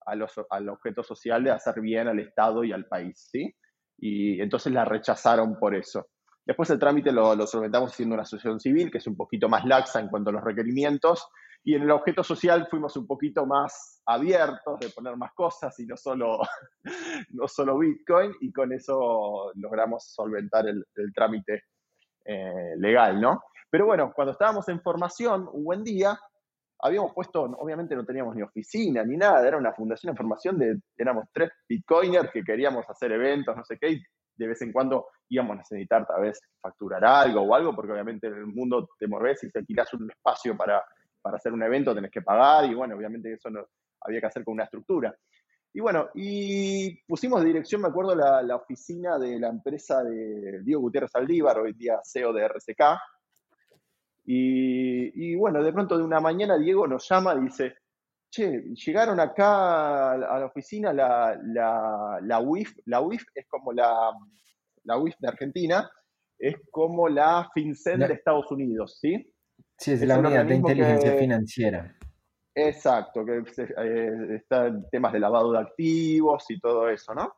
a 0.05 0.17
los, 0.17 0.33
al 0.51 0.69
objeto 0.69 1.05
social 1.05 1.45
de 1.45 1.53
hacer 1.53 1.81
bien 1.81 2.09
al 2.09 2.19
Estado 2.19 2.65
y 2.65 2.73
al 2.73 2.87
país, 2.87 3.29
¿sí? 3.31 3.55
Y 3.99 4.41
entonces 4.41 4.73
la 4.73 4.85
rechazaron 4.85 5.57
por 5.61 5.77
eso. 5.77 6.09
Después 6.45 6.69
el 6.71 6.81
trámite 6.81 7.13
lo, 7.13 7.37
lo 7.37 7.47
solventamos 7.47 7.93
haciendo 7.93 8.15
una 8.15 8.25
asociación 8.25 8.59
civil, 8.59 8.91
que 8.91 8.99
es 8.99 9.07
un 9.07 9.17
poquito 9.17 9.49
más 9.49 9.65
laxa 9.65 10.01
en 10.01 10.09
cuanto 10.09 10.31
a 10.31 10.33
los 10.33 10.43
requerimientos, 10.43 11.29
y 11.65 11.75
en 11.75 11.83
el 11.83 11.91
objeto 11.91 12.25
social 12.25 12.67
fuimos 12.69 12.97
un 12.97 13.07
poquito 13.07 13.47
más 13.47 14.03
abiertos 14.07 14.81
de 14.81 14.89
poner 14.91 15.17
más 15.17 15.33
cosas 15.33 15.79
y 15.79 15.87
no 15.87 15.97
solo, 15.97 16.41
no 17.31 17.47
solo 17.47 17.79
Bitcoin, 17.79 18.35
y 18.41 18.53
con 18.53 18.73
eso 18.73 19.53
logramos 19.55 20.05
solventar 20.05 20.67
el, 20.67 20.85
trámite 21.15 21.65
eh, 22.25 22.75
legal, 22.79 23.21
¿no? 23.21 23.43
Pero 23.71 23.87
bueno, 23.87 24.13
cuando 24.15 24.33
estábamos 24.33 24.69
en 24.69 24.81
formación, 24.83 25.49
un 25.53 25.65
buen 25.65 25.85
día, 25.85 26.19
habíamos 26.81 27.13
puesto, 27.15 27.43
obviamente 27.43 27.95
no 27.95 28.05
teníamos 28.05 28.35
ni 28.35 28.43
oficina 28.43 29.05
ni 29.05 29.17
nada, 29.17 29.47
era 29.47 29.57
una 29.57 29.73
fundación 29.73 30.13
de 30.13 30.17
formación 30.17 30.59
de, 30.59 30.81
éramos 30.97 31.27
tres 31.33 31.51
bitcoiners 31.69 32.31
que 32.33 32.43
queríamos 32.43 32.85
hacer 32.91 33.13
eventos, 33.13 33.57
no 33.57 33.65
sé 33.65 33.79
qué, 33.79 33.93
y 33.93 34.03
de 34.35 34.49
vez 34.49 34.61
en 34.63 34.73
cuando 34.73 35.07
íbamos 35.29 35.53
a 35.53 35.59
necesitar 35.59 36.05
tal 36.07 36.23
vez 36.23 36.41
facturar 36.61 37.05
algo 37.05 37.43
o 37.43 37.55
algo, 37.55 37.75
porque 37.75 37.93
obviamente 37.93 38.27
en 38.27 38.35
el 38.35 38.47
mundo 38.47 38.89
te 38.99 39.07
mueves 39.07 39.45
y 39.45 39.51
te 39.51 39.61
alquilas 39.61 39.95
un 39.95 40.11
espacio 40.11 40.57
para, 40.57 40.83
para 41.23 41.37
hacer 41.37 41.53
un 41.53 41.63
evento, 41.63 41.95
tenés 41.95 42.11
que 42.11 42.23
pagar 42.23 42.65
y 42.67 42.75
bueno, 42.75 42.97
obviamente 42.97 43.33
eso 43.33 43.49
no, 43.49 43.67
había 44.01 44.21
que 44.21 44.27
hacer 44.27 44.45
con 44.45 44.55
una 44.55 44.65
estructura. 44.65 45.15
Y 45.75 45.81
bueno, 45.81 46.11
y 46.15 47.03
pusimos 47.05 47.41
de 47.41 47.47
dirección, 47.47 47.81
me 47.81 47.89
acuerdo, 47.89 48.15
la, 48.15 48.43
la 48.43 48.57
oficina 48.57 49.19
de 49.19 49.39
la 49.39 49.49
empresa 49.49 50.03
de 50.03 50.61
Diego 50.63 50.83
Gutiérrez 50.83 51.15
Aldívar, 51.15 51.59
hoy 51.59 51.73
día 51.73 52.01
CEO 52.05 52.33
de 52.33 52.45
RCK. 52.45 52.83
Y, 54.25 55.33
y, 55.33 55.35
bueno, 55.35 55.63
de 55.63 55.73
pronto 55.73 55.97
de 55.97 56.05
una 56.05 56.21
mañana 56.21 56.59
Diego 56.59 56.87
nos 56.87 57.09
llama 57.09 57.35
y 57.35 57.45
dice, 57.45 57.75
che, 58.31 58.63
llegaron 58.75 59.19
acá 59.19 60.13
a 60.13 60.39
la 60.39 60.47
oficina 60.47 60.93
la, 60.93 61.41
la, 61.43 62.19
la 62.23 62.41
UIF, 62.41 62.73
la 62.85 63.01
UIF 63.01 63.25
es 63.35 63.49
como 63.49 63.73
la, 63.73 64.13
la 64.85 64.99
UIF 64.99 65.17
de 65.19 65.29
Argentina, 65.29 65.91
es 66.39 66.57
como 66.71 67.09
la 67.09 67.49
FinCEN 67.55 68.01
de 68.01 68.13
Estados 68.13 68.51
Unidos, 68.51 68.99
¿sí? 69.01 69.32
Sí, 69.83 69.93
es, 69.93 70.07
la 70.07 70.19
unidad 70.19 70.45
de 70.45 70.55
inteligencia 70.55 71.13
financiera. 71.17 71.93
Exacto, 72.55 73.25
que 73.25 73.39
eh, 73.39 74.35
está 74.37 74.69
en 74.69 74.89
temas 74.91 75.13
de 75.13 75.19
lavado 75.19 75.53
de 75.53 75.59
activos 75.59 76.45
y 76.51 76.61
todo 76.61 76.89
eso, 76.89 77.13
¿no? 77.15 77.35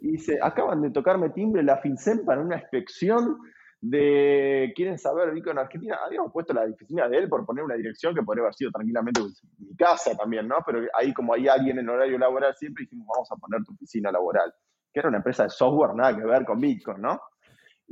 Y 0.00 0.12
dice, 0.12 0.38
acaban 0.40 0.80
de 0.80 0.90
tocarme 0.90 1.30
timbre 1.30 1.64
la 1.64 1.78
FinCEN 1.78 2.24
para 2.24 2.40
una 2.40 2.56
inspección 2.56 3.36
de 3.80 4.72
quieren 4.76 4.96
saber 4.96 5.32
Bitcoin 5.32 5.56
en 5.56 5.64
Argentina, 5.64 5.98
habíamos 6.06 6.32
puesto 6.32 6.52
la 6.52 6.62
oficina 6.62 7.08
de 7.08 7.18
él 7.18 7.28
por 7.28 7.44
poner 7.44 7.64
una 7.64 7.74
dirección 7.74 8.14
que 8.14 8.22
podría 8.22 8.44
haber 8.44 8.54
sido 8.54 8.70
tranquilamente 8.70 9.20
mi 9.58 9.74
casa 9.74 10.16
también, 10.16 10.46
¿no? 10.46 10.58
Pero 10.64 10.86
ahí 10.96 11.12
como 11.12 11.34
hay 11.34 11.48
alguien 11.48 11.80
en 11.80 11.88
horario 11.88 12.16
laboral 12.16 12.54
siempre 12.54 12.84
dijimos, 12.84 13.08
vamos 13.12 13.32
a 13.32 13.36
poner 13.36 13.64
tu 13.64 13.72
oficina 13.72 14.12
laboral, 14.12 14.54
que 14.92 15.00
era 15.00 15.08
una 15.08 15.18
empresa 15.18 15.44
de 15.44 15.50
software, 15.50 15.96
nada 15.96 16.16
que 16.16 16.24
ver 16.24 16.44
con 16.44 16.60
Bitcoin, 16.60 17.00
¿no? 17.00 17.20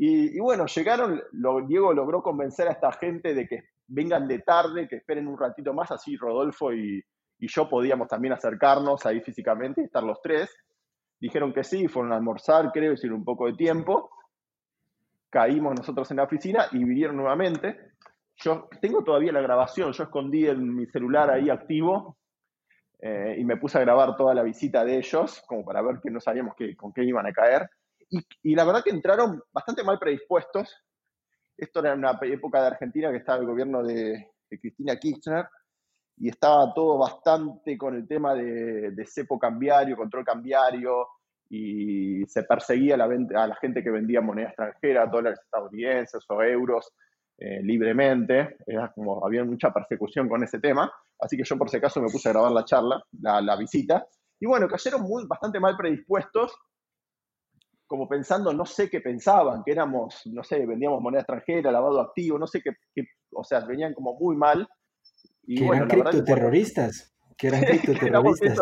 Y, 0.00 0.38
bueno, 0.38 0.66
llegaron, 0.66 1.20
lo, 1.32 1.60
Diego 1.66 1.92
logró 1.92 2.22
convencer 2.22 2.68
a 2.68 2.72
esta 2.72 2.92
gente 2.92 3.34
de 3.34 3.48
que 3.48 3.64
vengan 3.88 4.28
de 4.28 4.38
tarde, 4.38 4.86
que 4.86 4.96
esperen 4.96 5.26
un 5.26 5.36
ratito 5.36 5.74
más, 5.74 5.90
así 5.90 6.16
Rodolfo 6.16 6.72
y, 6.72 7.04
yo 7.40 7.68
podíamos 7.68 8.08
también 8.08 8.32
acercarnos 8.32 9.06
ahí 9.06 9.20
físicamente 9.20 9.80
y 9.80 9.84
estar 9.84 10.02
los 10.02 10.20
tres. 10.20 10.56
Dijeron 11.20 11.52
que 11.52 11.62
sí, 11.62 11.86
fueron 11.86 12.12
a 12.12 12.16
almorzar, 12.16 12.72
creo, 12.72 12.94
hicieron 12.94 13.18
un 13.18 13.24
poco 13.24 13.46
de 13.46 13.52
tiempo 13.52 14.10
caímos 15.30 15.74
nosotros 15.76 16.10
en 16.10 16.18
la 16.18 16.24
oficina 16.24 16.66
y 16.72 16.84
vinieron 16.84 17.16
nuevamente. 17.16 17.92
Yo 18.36 18.68
tengo 18.80 19.02
todavía 19.02 19.32
la 19.32 19.40
grabación, 19.40 19.92
yo 19.92 20.04
escondí 20.04 20.46
en 20.46 20.74
mi 20.74 20.86
celular 20.86 21.30
ahí 21.30 21.50
activo 21.50 22.16
eh, 23.00 23.36
y 23.38 23.44
me 23.44 23.56
puse 23.56 23.78
a 23.78 23.82
grabar 23.82 24.16
toda 24.16 24.34
la 24.34 24.42
visita 24.42 24.84
de 24.84 24.98
ellos, 24.98 25.42
como 25.46 25.64
para 25.64 25.82
ver 25.82 26.00
que 26.02 26.10
no 26.10 26.20
sabíamos 26.20 26.54
qué, 26.56 26.76
con 26.76 26.92
qué 26.92 27.04
iban 27.04 27.26
a 27.26 27.32
caer. 27.32 27.68
Y, 28.10 28.54
la 28.54 28.64
verdad 28.64 28.82
que 28.82 28.90
entraron 28.90 29.42
bastante 29.52 29.84
mal 29.84 29.98
predispuestos. 29.98 30.74
Esto 31.56 31.80
era 31.80 31.94
una 31.94 32.18
época 32.22 32.60
de 32.60 32.66
Argentina 32.68 33.10
que 33.10 33.18
estaba 33.18 33.38
el 33.38 33.46
gobierno 33.46 33.82
de, 33.82 34.30
Cristina 34.48 34.96
Kirchner 34.96 35.46
y 36.16 36.30
estaba 36.30 36.72
todo 36.72 36.98
bastante 36.98 37.76
con 37.76 37.94
el 37.94 38.08
tema 38.08 38.34
de, 38.34 38.92
de 38.92 39.06
cepo 39.06 39.38
cambiario, 39.38 39.96
control 39.96 40.24
cambiario, 40.24 41.06
y 41.50 42.26
se 42.26 42.42
perseguía 42.42 42.94
a 42.94 42.98
la, 42.98 43.04
a 43.04 43.46
la 43.46 43.56
gente 43.56 43.82
que 43.82 43.90
vendía 43.90 44.20
moneda 44.20 44.48
extranjera, 44.48 45.06
dólares 45.06 45.40
estadounidenses 45.42 46.24
o 46.28 46.42
euros 46.42 46.92
eh, 47.38 47.62
libremente. 47.62 48.56
Era 48.66 48.92
como, 48.92 49.24
había 49.24 49.44
mucha 49.44 49.72
persecución 49.72 50.28
con 50.28 50.42
ese 50.42 50.58
tema. 50.58 50.92
Así 51.18 51.36
que 51.36 51.44
yo 51.44 51.56
por 51.56 51.70
si 51.70 51.78
acaso 51.78 52.00
me 52.00 52.10
puse 52.10 52.28
a 52.28 52.32
grabar 52.32 52.52
la 52.52 52.64
charla, 52.64 53.02
la, 53.20 53.40
la 53.40 53.56
visita. 53.56 54.06
Y 54.40 54.46
bueno, 54.46 54.68
cayeron 54.68 55.02
muy, 55.02 55.26
bastante 55.26 55.58
mal 55.58 55.76
predispuestos, 55.76 56.54
como 57.88 58.06
pensando, 58.06 58.52
no 58.52 58.66
sé 58.66 58.90
qué 58.90 59.00
pensaban, 59.00 59.64
que 59.64 59.72
éramos, 59.72 60.20
no 60.26 60.44
sé, 60.44 60.64
vendíamos 60.66 61.00
moneda 61.00 61.22
extranjera, 61.22 61.72
lavado 61.72 62.00
activo, 62.00 62.38
no 62.38 62.46
sé 62.46 62.62
qué, 62.62 62.72
o 63.32 63.42
sea, 63.42 63.60
venían 63.60 63.94
como 63.94 64.14
muy 64.14 64.36
mal. 64.36 64.68
Y 65.44 65.56
que 65.56 65.64
bueno, 65.64 65.86
eran 65.86 66.02
criptoterroristas. 66.02 67.14
Que 67.36 67.48
eran 67.48 67.62
criptoterroristas. 67.64 68.58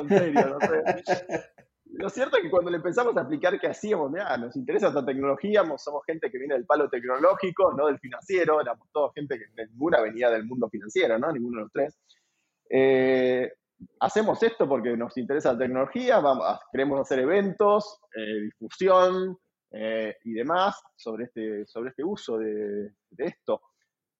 en 0.00 0.08
serio, 0.08 0.48
no 0.48 0.60
sé. 0.60 1.44
Lo 1.92 2.08
cierto 2.08 2.36
es 2.36 2.44
que 2.44 2.50
cuando 2.50 2.70
le 2.70 2.76
empezamos 2.76 3.16
a 3.16 3.20
explicar 3.20 3.58
qué 3.58 3.66
hacíamos, 3.66 4.12
mira, 4.12 4.36
nos 4.36 4.54
interesa 4.54 4.88
esta 4.88 5.04
tecnología, 5.04 5.64
somos 5.76 6.04
gente 6.06 6.30
que 6.30 6.38
viene 6.38 6.54
del 6.54 6.64
palo 6.64 6.88
tecnológico, 6.88 7.72
no 7.72 7.88
del 7.88 7.98
financiero, 7.98 8.60
éramos 8.60 8.88
toda 8.92 9.10
gente 9.12 9.36
que 9.36 9.66
ninguna 9.66 10.00
venía 10.00 10.30
del 10.30 10.44
mundo 10.44 10.70
financiero, 10.70 11.18
¿no? 11.18 11.32
Ninguno 11.32 11.58
de 11.58 11.62
los 11.64 11.72
tres. 11.72 11.98
Eh, 12.70 13.52
hacemos 14.00 14.42
esto 14.42 14.68
porque 14.68 14.96
nos 14.96 15.16
interesa 15.16 15.52
la 15.52 15.58
tecnología, 15.58 16.20
vamos, 16.20 16.46
queremos 16.72 17.00
hacer 17.00 17.20
eventos, 17.20 18.00
eh, 18.14 18.42
difusión 18.42 19.36
eh, 19.70 20.16
y 20.24 20.32
demás 20.32 20.80
sobre 20.96 21.24
este, 21.24 21.66
sobre 21.66 21.90
este 21.90 22.04
uso 22.04 22.38
de, 22.38 22.92
de, 23.10 23.24
esto. 23.24 23.62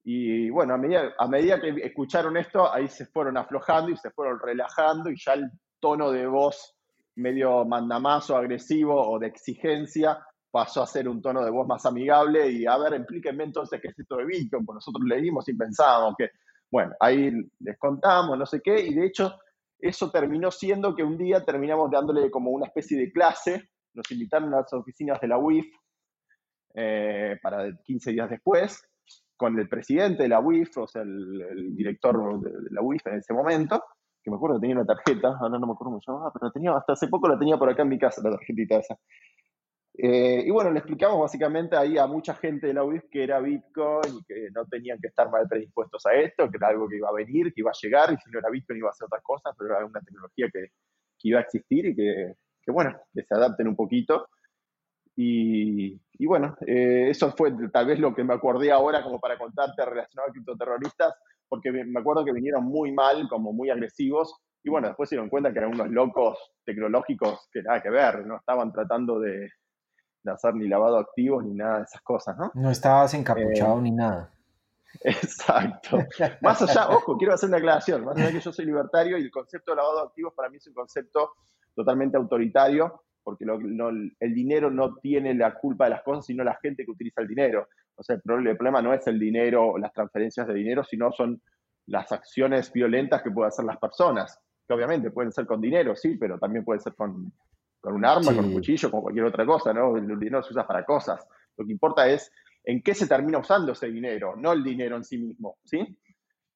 Y 0.04 0.48
bueno, 0.50 0.74
a 0.74 0.78
medida, 0.78 1.14
a 1.18 1.28
medida 1.28 1.60
que 1.60 1.70
escucharon 1.82 2.36
esto, 2.36 2.72
ahí 2.72 2.88
se 2.88 3.06
fueron 3.06 3.36
aflojando 3.36 3.90
y 3.90 3.96
se 3.96 4.10
fueron 4.10 4.38
relajando 4.38 5.10
y 5.10 5.16
ya 5.22 5.34
el 5.34 5.50
tono 5.78 6.10
de 6.10 6.26
voz 6.26 6.74
medio 7.16 7.64
mandamazo, 7.64 8.36
agresivo 8.36 8.94
o 8.94 9.18
de 9.18 9.26
exigencia, 9.26 10.24
pasó 10.50 10.82
a 10.82 10.86
ser 10.86 11.08
un 11.08 11.20
tono 11.20 11.44
de 11.44 11.50
voz 11.50 11.66
más 11.66 11.84
amigable 11.86 12.50
y 12.50 12.66
a 12.66 12.76
ver, 12.78 12.94
explíquenme 12.94 13.44
entonces 13.44 13.80
qué 13.80 13.88
es 13.88 13.98
esto 13.98 14.16
de 14.16 14.24
Bitcoin, 14.24 14.64
pues 14.64 14.74
nosotros 14.74 15.04
leímos 15.06 15.48
y 15.48 15.54
pensábamos 15.54 16.14
que, 16.16 16.30
bueno, 16.70 16.92
ahí 16.98 17.30
les 17.60 17.78
contamos, 17.78 18.38
no 18.38 18.46
sé 18.46 18.60
qué, 18.60 18.80
y 18.80 18.94
de 18.94 19.06
hecho 19.06 19.38
eso 19.82 20.10
terminó 20.10 20.50
siendo 20.50 20.94
que 20.94 21.02
un 21.02 21.16
día 21.16 21.44
terminamos 21.44 21.90
dándole 21.90 22.30
como 22.30 22.50
una 22.50 22.66
especie 22.66 22.98
de 22.98 23.12
clase, 23.12 23.70
nos 23.94 24.10
invitaron 24.10 24.52
a 24.54 24.58
las 24.58 24.72
oficinas 24.72 25.20
de 25.20 25.28
la 25.28 25.38
UIF 25.38 25.66
eh, 26.74 27.36
para 27.42 27.70
15 27.84 28.12
días 28.12 28.30
después, 28.30 28.82
con 29.36 29.58
el 29.58 29.68
presidente 29.68 30.24
de 30.24 30.28
la 30.28 30.40
UIF, 30.40 30.76
o 30.78 30.86
sea, 30.86 31.02
el, 31.02 31.74
director 31.74 32.40
de, 32.40 32.50
la 32.70 32.82
UIF 32.82 33.06
en 33.06 33.14
ese 33.14 33.32
momento, 33.32 33.82
que 34.22 34.30
me 34.30 34.36
acuerdo 34.36 34.56
que 34.56 34.60
tenía 34.60 34.76
una 34.76 34.84
tarjeta, 34.84 35.28
ahora 35.40 35.58
no 35.58 35.66
me 35.66 35.72
acuerdo 35.72 35.92
cómo 35.92 36.00
se 36.00 36.12
llamaba, 36.12 36.32
pero 36.32 36.52
tenía, 36.52 36.76
hasta 36.76 36.92
hace 36.92 37.08
poco 37.08 37.28
la 37.28 37.38
tenía 37.38 37.56
por 37.56 37.70
acá 37.70 37.82
en 37.82 37.88
mi 37.88 37.98
casa, 37.98 38.20
la 38.22 38.30
tarjetita 38.30 38.76
esa. 38.76 38.96
Eh, 40.02 40.44
y 40.46 40.50
bueno, 40.50 40.70
le 40.70 40.78
explicamos 40.78 41.20
básicamente 41.20 41.76
ahí 41.76 41.98
a 41.98 42.06
mucha 42.06 42.34
gente 42.34 42.68
de 42.68 42.72
la 42.72 42.84
UIF 42.84 43.04
que 43.10 43.22
era 43.22 43.38
Bitcoin 43.38 44.16
y 44.18 44.24
que 44.24 44.48
no 44.50 44.64
tenían 44.64 44.98
que 44.98 45.08
estar 45.08 45.30
mal 45.30 45.46
predispuestos 45.46 46.06
a 46.06 46.14
esto, 46.14 46.50
que 46.50 46.56
era 46.56 46.68
algo 46.68 46.88
que 46.88 46.96
iba 46.96 47.10
a 47.10 47.12
venir, 47.12 47.52
que 47.52 47.60
iba 47.60 47.70
a 47.70 47.78
llegar, 47.78 48.10
y 48.10 48.16
si 48.16 48.30
no 48.30 48.38
era 48.38 48.48
Bitcoin 48.48 48.78
iba 48.78 48.88
a 48.88 48.94
ser 48.94 49.04
otra 49.04 49.20
cosa, 49.22 49.50
pero 49.58 49.76
era 49.76 49.84
una 49.84 50.00
tecnología 50.00 50.48
que, 50.50 50.68
que 51.18 51.28
iba 51.28 51.40
a 51.40 51.42
existir 51.42 51.84
y 51.84 51.94
que, 51.94 52.32
que, 52.62 52.72
bueno, 52.72 52.98
que 53.12 53.22
se 53.24 53.34
adapten 53.34 53.68
un 53.68 53.76
poquito. 53.76 54.26
Y, 55.16 56.00
y 56.14 56.26
bueno, 56.26 56.56
eh, 56.66 57.08
eso 57.10 57.32
fue 57.36 57.52
tal 57.70 57.84
vez 57.84 57.98
lo 57.98 58.14
que 58.14 58.24
me 58.24 58.32
acordé 58.32 58.72
ahora 58.72 59.02
como 59.02 59.20
para 59.20 59.36
contarte 59.36 59.84
relacionado 59.84 60.30
a 60.30 60.32
criptoterroristas, 60.32 61.12
porque 61.46 61.70
me 61.72 62.00
acuerdo 62.00 62.24
que 62.24 62.32
vinieron 62.32 62.64
muy 62.64 62.90
mal, 62.90 63.28
como 63.28 63.52
muy 63.52 63.68
agresivos, 63.68 64.34
y 64.64 64.70
bueno, 64.70 64.86
después 64.86 65.10
se 65.10 65.16
dieron 65.16 65.28
cuenta 65.28 65.52
que 65.52 65.58
eran 65.58 65.74
unos 65.74 65.90
locos 65.90 66.38
tecnológicos 66.64 67.50
que 67.52 67.62
nada 67.62 67.82
que 67.82 67.90
ver, 67.90 68.26
no 68.26 68.36
estaban 68.36 68.72
tratando 68.72 69.20
de, 69.20 69.50
de 70.22 70.32
hacer 70.32 70.54
ni 70.54 70.68
lavado 70.68 70.98
activos 70.98 71.44
ni 71.44 71.54
nada 71.54 71.78
de 71.78 71.84
esas 71.84 72.02
cosas, 72.02 72.36
¿no? 72.36 72.50
No 72.54 72.70
estabas 72.70 73.14
encapuchado 73.14 73.78
eh, 73.78 73.82
ni 73.82 73.90
nada. 73.90 74.30
Exacto. 75.04 75.98
Más 76.42 76.62
allá, 76.62 76.88
ojo, 76.90 77.16
quiero 77.16 77.34
hacer 77.34 77.48
una 77.48 77.58
aclaración, 77.58 78.04
más 78.04 78.16
allá 78.16 78.32
que 78.32 78.40
yo 78.40 78.52
soy 78.52 78.66
libertario 78.66 79.18
y 79.18 79.22
el 79.22 79.30
concepto 79.30 79.72
de 79.72 79.76
lavado 79.76 80.00
activos 80.00 80.34
para 80.34 80.48
mí 80.48 80.56
es 80.56 80.66
un 80.66 80.74
concepto 80.74 81.32
totalmente 81.74 82.16
autoritario, 82.16 83.02
porque 83.22 83.44
el 83.44 84.34
dinero 84.34 84.70
no 84.70 84.96
tiene 84.96 85.34
la 85.34 85.54
culpa 85.54 85.84
de 85.84 85.90
las 85.90 86.02
cosas, 86.02 86.26
sino 86.26 86.42
la 86.42 86.58
gente 86.60 86.84
que 86.84 86.90
utiliza 86.90 87.20
el 87.20 87.28
dinero. 87.28 87.68
O 87.94 88.02
sea, 88.02 88.16
el 88.16 88.22
problema 88.22 88.82
no 88.82 88.92
es 88.92 89.06
el 89.06 89.18
dinero 89.18 89.72
o 89.72 89.78
las 89.78 89.92
transferencias 89.92 90.46
de 90.46 90.54
dinero, 90.54 90.82
sino 90.84 91.12
son 91.12 91.40
las 91.86 92.10
acciones 92.12 92.72
violentas 92.72 93.22
que 93.22 93.30
pueden 93.30 93.48
hacer 93.48 93.64
las 93.64 93.78
personas, 93.78 94.38
que 94.66 94.74
obviamente 94.74 95.10
pueden 95.10 95.32
ser 95.32 95.46
con 95.46 95.60
dinero, 95.60 95.94
sí, 95.94 96.16
pero 96.16 96.38
también 96.38 96.64
pueden 96.64 96.80
ser 96.80 96.94
con, 96.94 97.32
con 97.80 97.94
un 97.94 98.04
arma, 98.04 98.34
con 98.34 98.44
un 98.44 98.52
cuchillo, 98.52 98.90
con 98.90 99.00
cualquier 99.00 99.24
otra 99.24 99.46
cosa, 99.46 99.72
¿no? 99.72 99.96
El 99.96 100.06
dinero 100.18 100.42
se 100.42 100.52
usa 100.52 100.66
para 100.66 100.84
cosas. 100.84 101.26
Lo 101.56 101.64
que 101.64 101.72
importa 101.72 102.08
es 102.08 102.30
en 102.64 102.82
qué 102.82 102.94
se 102.94 103.06
termina 103.06 103.38
usando 103.38 103.72
ese 103.72 103.88
dinero, 103.88 104.34
no 104.36 104.52
el 104.52 104.62
dinero 104.62 104.96
en 104.96 105.04
sí 105.04 105.18
mismo, 105.18 105.58
¿sí? 105.64 105.98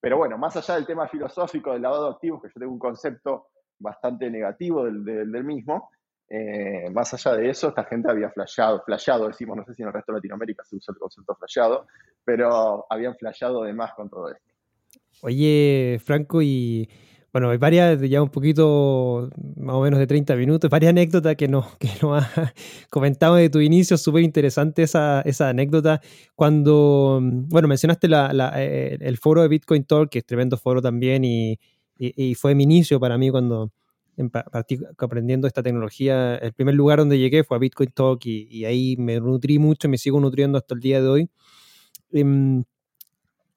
Pero 0.00 0.18
bueno, 0.18 0.36
más 0.36 0.54
allá 0.56 0.74
del 0.74 0.86
tema 0.86 1.08
filosófico 1.08 1.72
del 1.72 1.82
lavado 1.82 2.04
de 2.04 2.14
activos, 2.14 2.42
que 2.42 2.48
yo 2.48 2.60
tengo 2.60 2.72
un 2.72 2.78
concepto 2.78 3.48
bastante 3.78 4.30
negativo 4.30 4.84
del, 4.84 5.02
del, 5.04 5.44
mismo, 5.44 5.90
eh, 6.28 6.90
más 6.92 7.14
allá 7.14 7.36
de 7.36 7.48
eso, 7.48 7.68
esta 7.68 7.84
gente 7.84 8.10
había 8.10 8.30
flasheado, 8.30 8.82
flasheado, 8.84 9.28
decimos, 9.28 9.56
no 9.56 9.64
sé 9.64 9.74
si 9.74 9.82
en 9.82 9.88
el 9.88 9.94
resto 9.94 10.12
de 10.12 10.18
Latinoamérica 10.18 10.62
se 10.64 10.76
usa 10.76 10.92
el 10.92 10.98
concepto 10.98 11.34
flasheado, 11.34 11.86
pero 12.22 12.86
habían 12.90 13.16
flasheado 13.16 13.62
de 13.62 13.72
más 13.72 13.94
con 13.94 14.10
todo 14.10 14.30
esto. 14.30 14.52
Oye, 15.22 15.98
Franco, 16.04 16.42
y 16.42 16.88
bueno, 17.34 17.50
hay 17.50 17.58
varias, 17.58 18.00
ya 18.00 18.22
un 18.22 18.28
poquito 18.28 19.28
más 19.56 19.74
o 19.74 19.80
menos 19.82 19.98
de 19.98 20.06
30 20.06 20.36
minutos, 20.36 20.70
varias 20.70 20.90
anécdotas 20.90 21.34
que 21.34 21.48
nos, 21.48 21.76
que 21.78 21.88
nos 22.00 22.22
has 22.22 22.54
comentado 22.90 23.34
de 23.34 23.50
tu 23.50 23.58
inicio, 23.58 23.98
súper 23.98 24.22
interesante 24.22 24.84
esa, 24.84 25.20
esa, 25.22 25.48
anécdota. 25.48 26.00
Cuando, 26.36 27.18
bueno, 27.20 27.66
mencionaste 27.66 28.06
la, 28.06 28.32
la, 28.32 28.52
eh, 28.62 28.98
el 29.00 29.18
foro 29.18 29.42
de 29.42 29.48
Bitcoin 29.48 29.82
Talk, 29.82 30.10
que 30.10 30.20
es 30.20 30.24
tremendo 30.24 30.56
foro 30.56 30.80
también, 30.80 31.24
y, 31.24 31.58
y, 31.98 32.36
fue 32.36 32.54
mi 32.54 32.62
inicio 32.62 33.00
para 33.00 33.18
mí 33.18 33.30
cuando 33.30 33.72
partí 34.52 34.78
aprendiendo 34.96 35.48
esta 35.48 35.64
tecnología. 35.64 36.36
El 36.36 36.52
primer 36.52 36.76
lugar 36.76 37.00
donde 37.00 37.18
llegué 37.18 37.42
fue 37.42 37.56
a 37.56 37.60
Bitcoin 37.60 37.90
Talk 37.90 38.24
y, 38.26 38.46
y 38.48 38.64
ahí 38.64 38.94
me 38.96 39.18
nutrí 39.18 39.58
mucho 39.58 39.88
y 39.88 39.90
me 39.90 39.98
sigo 39.98 40.20
nutriendo 40.20 40.56
hasta 40.56 40.74
el 40.76 40.80
día 40.80 41.02
de 41.02 41.08
hoy. 41.08 41.30
Em, 42.12 42.62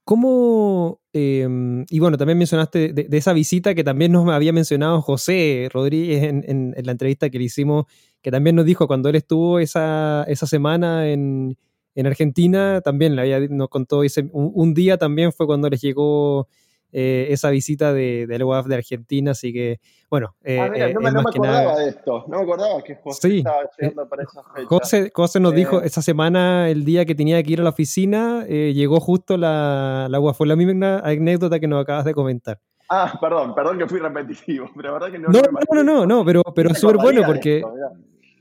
¿Cómo, 0.07 1.01
em, 1.11 1.85
y 1.89 1.99
bueno, 1.99 2.17
también 2.17 2.37
mencionaste 2.37 2.93
de, 2.93 3.17
esa 3.17 3.33
visita 3.33 3.75
que 3.75 3.83
también 3.83 4.13
nos 4.13 4.25
había 4.29 4.53
mencionado 4.53 5.01
José 5.01 5.67
Rodríguez 5.69 6.23
en, 6.23 6.73
la 6.81 6.93
entrevista 6.93 7.29
que 7.29 7.37
le 7.37 7.43
hicimos, 7.43 7.87
que 8.21 8.31
también 8.31 8.55
nos 8.55 8.63
dijo 8.63 8.87
cuando 8.87 9.09
él 9.09 9.17
estuvo 9.17 9.59
esa, 9.59 10.23
esa 10.29 10.47
semana 10.47 11.09
en, 11.09 11.57
Argentina, 12.05 12.79
también 12.79 13.17
le 13.17 13.21
había, 13.23 13.39
nos 13.49 13.67
contó, 13.67 14.01
ese, 14.01 14.29
un, 14.31 14.73
día 14.73 14.97
también 14.97 15.33
fue 15.33 15.45
cuando 15.45 15.69
les 15.69 15.81
llegó 15.81 16.47
eh, 16.91 17.27
esa 17.29 17.49
visita 17.49 17.93
de, 17.93 18.27
del 18.27 18.43
UAF 18.43 18.67
de 18.67 18.75
Argentina, 18.75 19.31
así 19.31 19.53
que, 19.53 19.79
bueno. 20.09 20.35
Eh, 20.43 20.59
ah, 20.59 20.69
mira, 20.69 20.93
no, 20.93 21.01
me, 21.01 21.09
acordaba 21.09 21.77
de 21.77 21.89
esto, 21.89 22.25
no 22.27 22.37
me 22.37 22.43
acordaba 22.43 22.81
que 22.81 22.95
José 22.95 23.37
estaba 23.37 23.63
eh, 23.63 23.67
llegando 23.79 24.09
para 24.09 24.23
esa 24.23 24.43
fecha. 24.55 25.11
José, 25.13 25.39
nos 25.39 25.53
dijo 25.53 25.81
esa 25.81 26.01
semana, 26.01 26.69
el 26.69 26.85
día 26.85 27.05
que 27.05 27.15
tenía 27.15 27.41
que 27.43 27.53
ir 27.53 27.59
a 27.59 27.63
la 27.63 27.69
oficina, 27.69 28.45
llegó 28.45 28.99
justo 28.99 29.37
la, 29.37 30.07
la 30.09 30.19
UAF, 30.19 30.37
fue 30.37 30.47
la 30.47 30.55
misma 30.55 30.99
anécdota 30.99 31.59
que 31.59 31.67
nos 31.67 31.81
acabas 31.81 32.05
de 32.05 32.13
comentar. 32.13 32.59
Ah, 32.89 33.17
perdón, 33.19 33.53
perdón 33.53 33.77
que 33.77 33.87
fui 33.87 33.99
repetitivo, 33.99 34.69
pero 34.75 34.89
la 34.89 34.93
verdad 34.93 35.11
que 35.11 35.19
no. 35.19 35.29
No, 35.29 35.41
no, 35.73 35.83
no, 35.83 36.05
no, 36.05 36.25
pero, 36.25 36.41
pero 36.55 36.71
es 36.71 36.79
súper 36.79 36.97
bueno 36.97 37.23
porque. 37.25 37.63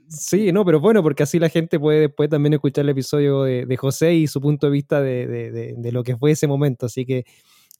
Sí, 0.09 0.53
no, 0.53 0.65
pero 0.65 0.79
bueno, 0.79 1.03
porque 1.03 1.25
así 1.25 1.41
la 1.41 1.49
gente 1.49 1.81
puede 1.81 2.03
después 2.03 2.31
también 2.31 2.53
escuchar 2.53 2.85
el 2.85 2.91
episodio 2.91 3.43
de, 3.43 3.67
de 3.67 3.77
José 3.77 4.15
y 4.15 4.29
su 4.29 4.41
punto 4.41 4.69
de 4.69 4.73
vista 4.73 5.01
de, 5.01 5.27
de, 5.27 5.75
de, 5.77 5.93
lo 5.93 6.05
que 6.05 6.17
fue 6.17 6.31
ese 6.31 6.47
momento. 6.47 6.87
Así 6.87 7.05
que 7.05 7.25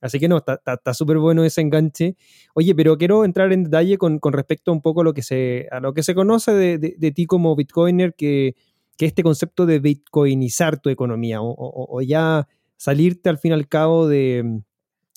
Así 0.01 0.19
que 0.21 0.29
no, 0.29 0.39
está 0.39 0.95
súper 0.95 1.19
bueno 1.19 1.45
ese 1.45 1.61
enganche. 1.63 2.17
Oye, 2.55 2.75
pero 2.75 2.99
quiero 2.99 3.25
entrar 3.25 3.53
en 3.53 3.65
detalle 3.65 3.99
con, 3.99 4.21
respecto 4.23 4.71
a 4.71 4.75
un 4.75 4.83
poco 4.83 5.01
a 5.01 5.05
lo 5.05 5.15
que 5.15 5.23
se, 5.23 5.69
a 5.71 5.81
lo 5.81 5.95
que 5.95 6.03
se 6.03 6.15
conoce 6.15 6.53
de, 6.53 7.13
ti 7.13 7.27
como 7.27 7.57
Bitcoiner, 7.57 8.15
que, 8.15 8.55
que, 8.97 9.07
este 9.07 9.23
concepto 9.23 9.67
de 9.67 9.79
bitcoinizar 9.79 10.79
tu 10.79 10.91
economía 10.91 11.39
o, 11.41 12.01
ya 12.03 12.47
salirte 12.77 13.31
al 13.31 13.39
fin 13.39 13.53
y 13.53 13.55
al 13.55 13.69
cabo 13.69 14.07
de, 14.07 14.61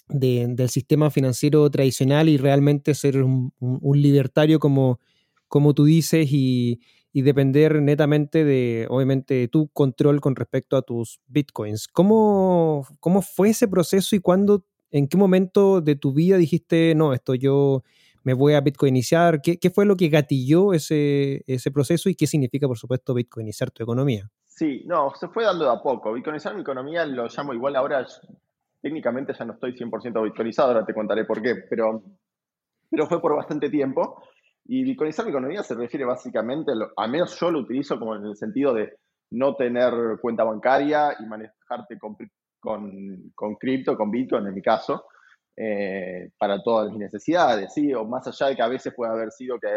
del 0.08 0.70
sistema 0.70 1.12
financiero 1.12 1.70
tradicional 1.70 2.30
y 2.30 2.38
realmente 2.38 2.96
ser 2.96 3.22
un, 3.22 3.52
libertario 3.94 4.60
como, 4.60 5.00
como 5.48 5.74
tú 5.74 5.86
dices 5.86 6.30
y, 6.32 6.80
y 7.12 7.24
depender 7.24 7.82
netamente 7.82 8.44
de, 8.44 8.86
obviamente, 8.90 9.34
de 9.34 9.48
tu 9.48 9.70
control 9.70 10.22
con 10.22 10.36
respecto 10.36 10.78
a 10.78 10.82
tus 10.82 11.20
bitcoins. 11.28 11.88
¿Cómo, 11.88 12.86
cómo 13.00 13.22
fue 13.22 13.50
ese 13.50 13.68
proceso 13.68 14.16
y 14.16 14.20
cuándo, 14.20 14.66
en 14.92 15.08
qué 15.08 15.18
momento 15.18 15.82
de 15.82 15.96
tu 15.96 16.14
vida 16.14 16.38
dijiste, 16.38 16.94
no, 16.96 17.14
esto 17.14 17.34
yo 17.36 17.84
me 18.24 18.34
voy 18.34 18.54
a 18.54 18.62
bitcoinizar? 18.62 19.42
¿Qué, 19.42 19.58
qué 19.58 19.70
fue 19.72 19.86
lo 19.86 19.96
que 19.96 20.10
gatilló 20.10 20.74
ese, 20.74 21.44
ese 21.48 21.72
proceso 21.72 22.10
y 22.10 22.16
qué 22.16 22.28
significa, 22.28 22.68
por 22.68 22.78
supuesto, 22.78 23.14
bitcoinizar 23.14 23.72
tu 23.72 23.84
economía? 23.84 24.30
Sí, 24.46 24.84
no, 24.86 25.12
se 25.16 25.30
fue 25.30 25.46
dando 25.46 25.66
de 25.66 25.72
a 25.72 25.82
poco. 25.82 26.14
Bitcoinizar 26.14 26.54
mi 26.54 26.62
economía 26.62 27.06
lo 27.06 27.28
llamo 27.28 27.54
igual 27.54 27.76
ahora, 27.76 28.06
técnicamente 28.82 29.34
ya 29.34 29.46
no 29.46 29.54
estoy 29.54 29.74
100% 29.74 30.22
bitcoinizado, 30.24 30.70
ahora 30.70 30.86
te 30.86 30.94
contaré 30.94 31.26
por 31.26 31.42
qué, 31.42 31.56
pero, 31.70 32.04
pero 32.92 33.08
fue 33.08 33.20
por 33.20 33.36
bastante 33.36 33.70
tiempo. 33.70 34.22
Y 34.72 34.84
bitcoinizar 34.84 35.26
mi 35.26 35.32
economía 35.32 35.64
se 35.64 35.74
refiere 35.74 36.06
básicamente, 36.06 36.72
al 36.96 37.10
menos 37.10 37.40
yo 37.40 37.50
lo 37.50 37.62
utilizo 37.62 37.98
como 37.98 38.16
en 38.16 38.24
el 38.26 38.36
sentido 38.36 38.72
de 38.72 38.98
no 39.32 39.56
tener 39.56 39.92
cuenta 40.22 40.44
bancaria 40.44 41.16
y 41.20 41.26
manejarte 41.26 41.98
con, 41.98 42.16
con, 42.60 43.32
con 43.34 43.56
cripto, 43.56 43.98
con 43.98 44.12
Bitcoin 44.12 44.46
en 44.46 44.54
mi 44.54 44.62
caso, 44.62 45.06
eh, 45.58 46.30
para 46.38 46.62
todas 46.62 46.92
mis 46.92 47.00
necesidades, 47.00 47.74
¿sí? 47.74 47.92
O 47.96 48.06
más 48.06 48.28
allá 48.28 48.50
de 48.50 48.56
que 48.56 48.62
a 48.62 48.68
veces 48.68 48.94
puede 48.96 49.12
haber 49.12 49.32
sido 49.32 49.60
que 49.60 49.68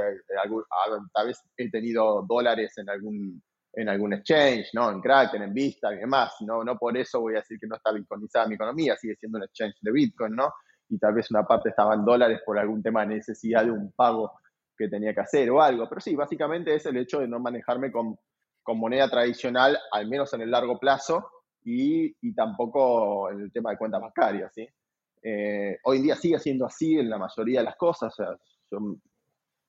algún, 0.45 0.63
tal 1.11 1.29
vez 1.29 1.43
he 1.57 1.71
tenido 1.71 2.27
dólares 2.29 2.77
en 2.77 2.91
algún, 2.91 3.43
en 3.73 3.89
algún 3.89 4.13
exchange, 4.13 4.75
¿no? 4.75 4.91
En 4.91 5.01
Kraken, 5.01 5.41
en 5.43 5.55
Vista 5.55 5.91
y 5.95 6.01
demás, 6.01 6.35
¿no? 6.41 6.63
No 6.65 6.77
por 6.77 6.95
eso 6.99 7.19
voy 7.19 7.33
a 7.33 7.39
decir 7.39 7.59
que 7.59 7.67
no 7.67 7.77
está 7.77 7.93
bitcoinizada 7.93 8.47
mi 8.47 8.57
economía, 8.57 8.95
sigue 8.99 9.17
siendo 9.17 9.39
un 9.39 9.45
exchange 9.45 9.79
de 9.81 9.91
Bitcoin, 9.91 10.37
¿no? 10.37 10.53
Y 10.91 10.99
tal 10.99 11.15
vez 11.15 11.31
una 11.31 11.47
parte 11.47 11.71
estaba 11.71 11.95
en 11.95 12.05
dólares 12.05 12.43
por 12.45 12.59
algún 12.59 12.83
tema 12.83 13.07
de 13.07 13.15
necesidad 13.15 13.65
de 13.65 13.71
un 13.71 13.91
pago 13.93 14.33
que 14.83 14.89
tenía 14.89 15.15
que 15.15 15.21
hacer 15.21 15.51
o 15.51 15.63
algo. 15.63 15.89
Pero 15.89 16.01
sí, 16.01 16.15
básicamente 16.15 16.75
es 16.75 16.85
el 16.87 16.97
hecho 16.97 17.21
de 17.21 17.29
no 17.29 17.39
manejarme 17.39 17.93
con, 17.93 18.17
con 18.63 18.79
moneda 18.79 19.09
tradicional, 19.09 19.79
al 19.93 20.09
menos 20.09 20.33
en 20.35 20.43
el 20.43 20.51
largo 20.51 20.79
plazo, 20.79 21.29
y, 21.65 22.15
y 22.21 22.35
tampoco 22.35 23.31
en 23.31 23.41
el 23.41 23.53
tema 23.53 23.71
de 23.71 23.79
cuentas 23.79 24.01
bancarias. 24.01 24.53
¿sí? 24.55 24.67
Eh, 25.23 25.79
hoy 25.85 25.99
en 25.99 26.03
día 26.03 26.17
sigue 26.17 26.39
siendo 26.39 26.67
así 26.67 26.99
en 26.99 27.09
la 27.09 27.19
mayoría 27.19 27.61
de 27.61 27.67
las 27.67 27.77
cosas. 27.77 28.15
Yo 28.71 28.97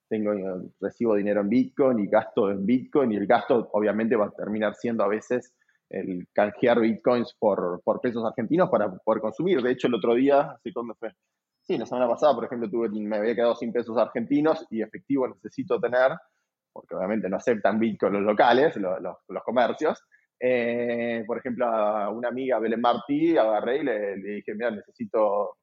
tengo, 0.09 0.31
recibo 0.79 1.15
dinero 1.15 1.41
en 1.41 1.49
Bitcoin 1.49 1.99
y 1.99 2.07
gasto 2.07 2.49
en 2.49 2.65
Bitcoin, 2.65 3.11
y 3.11 3.17
el 3.17 3.27
gasto 3.27 3.69
obviamente 3.73 4.15
va 4.15 4.25
a 4.25 4.31
terminar 4.31 4.75
siendo 4.75 5.03
a 5.03 5.07
veces 5.07 5.53
el 5.89 6.27
canjear 6.33 6.79
Bitcoins 6.79 7.35
por, 7.37 7.81
por 7.83 8.01
pesos 8.01 8.25
argentinos 8.25 8.69
para 8.69 8.91
poder 8.97 9.21
consumir. 9.21 9.61
De 9.61 9.71
hecho, 9.71 9.87
el 9.87 9.93
otro 9.93 10.15
día, 10.15 10.41
así 10.41 10.73
cuando 10.73 10.95
fue, 10.95 11.11
Sí, 11.63 11.77
la 11.77 11.85
semana 11.85 12.09
pasada, 12.09 12.35
por 12.35 12.43
ejemplo, 12.43 12.69
tuve, 12.69 12.89
me 12.89 13.15
había 13.15 13.35
quedado 13.35 13.55
sin 13.55 13.71
pesos 13.71 13.97
argentinos 13.97 14.67
y 14.69 14.81
efectivo 14.81 15.29
necesito 15.29 15.79
tener, 15.79 16.11
porque 16.73 16.93
obviamente 16.93 17.29
no 17.29 17.37
aceptan 17.37 17.79
Bitcoin 17.79 18.13
los 18.13 18.23
locales, 18.23 18.75
los, 18.75 18.99
los, 19.01 19.43
comercios. 19.43 20.03
Eh, 20.37 21.23
por 21.25 21.37
ejemplo, 21.37 21.65
a 21.65 22.09
una 22.09 22.27
amiga, 22.27 22.59
Belén 22.59 22.81
Martí, 22.81 23.37
agarré 23.37 23.77
y 23.77 23.83
le, 23.83 24.15
dije, 24.17 24.53
mira, 24.55 24.71
necesito, 24.71 25.57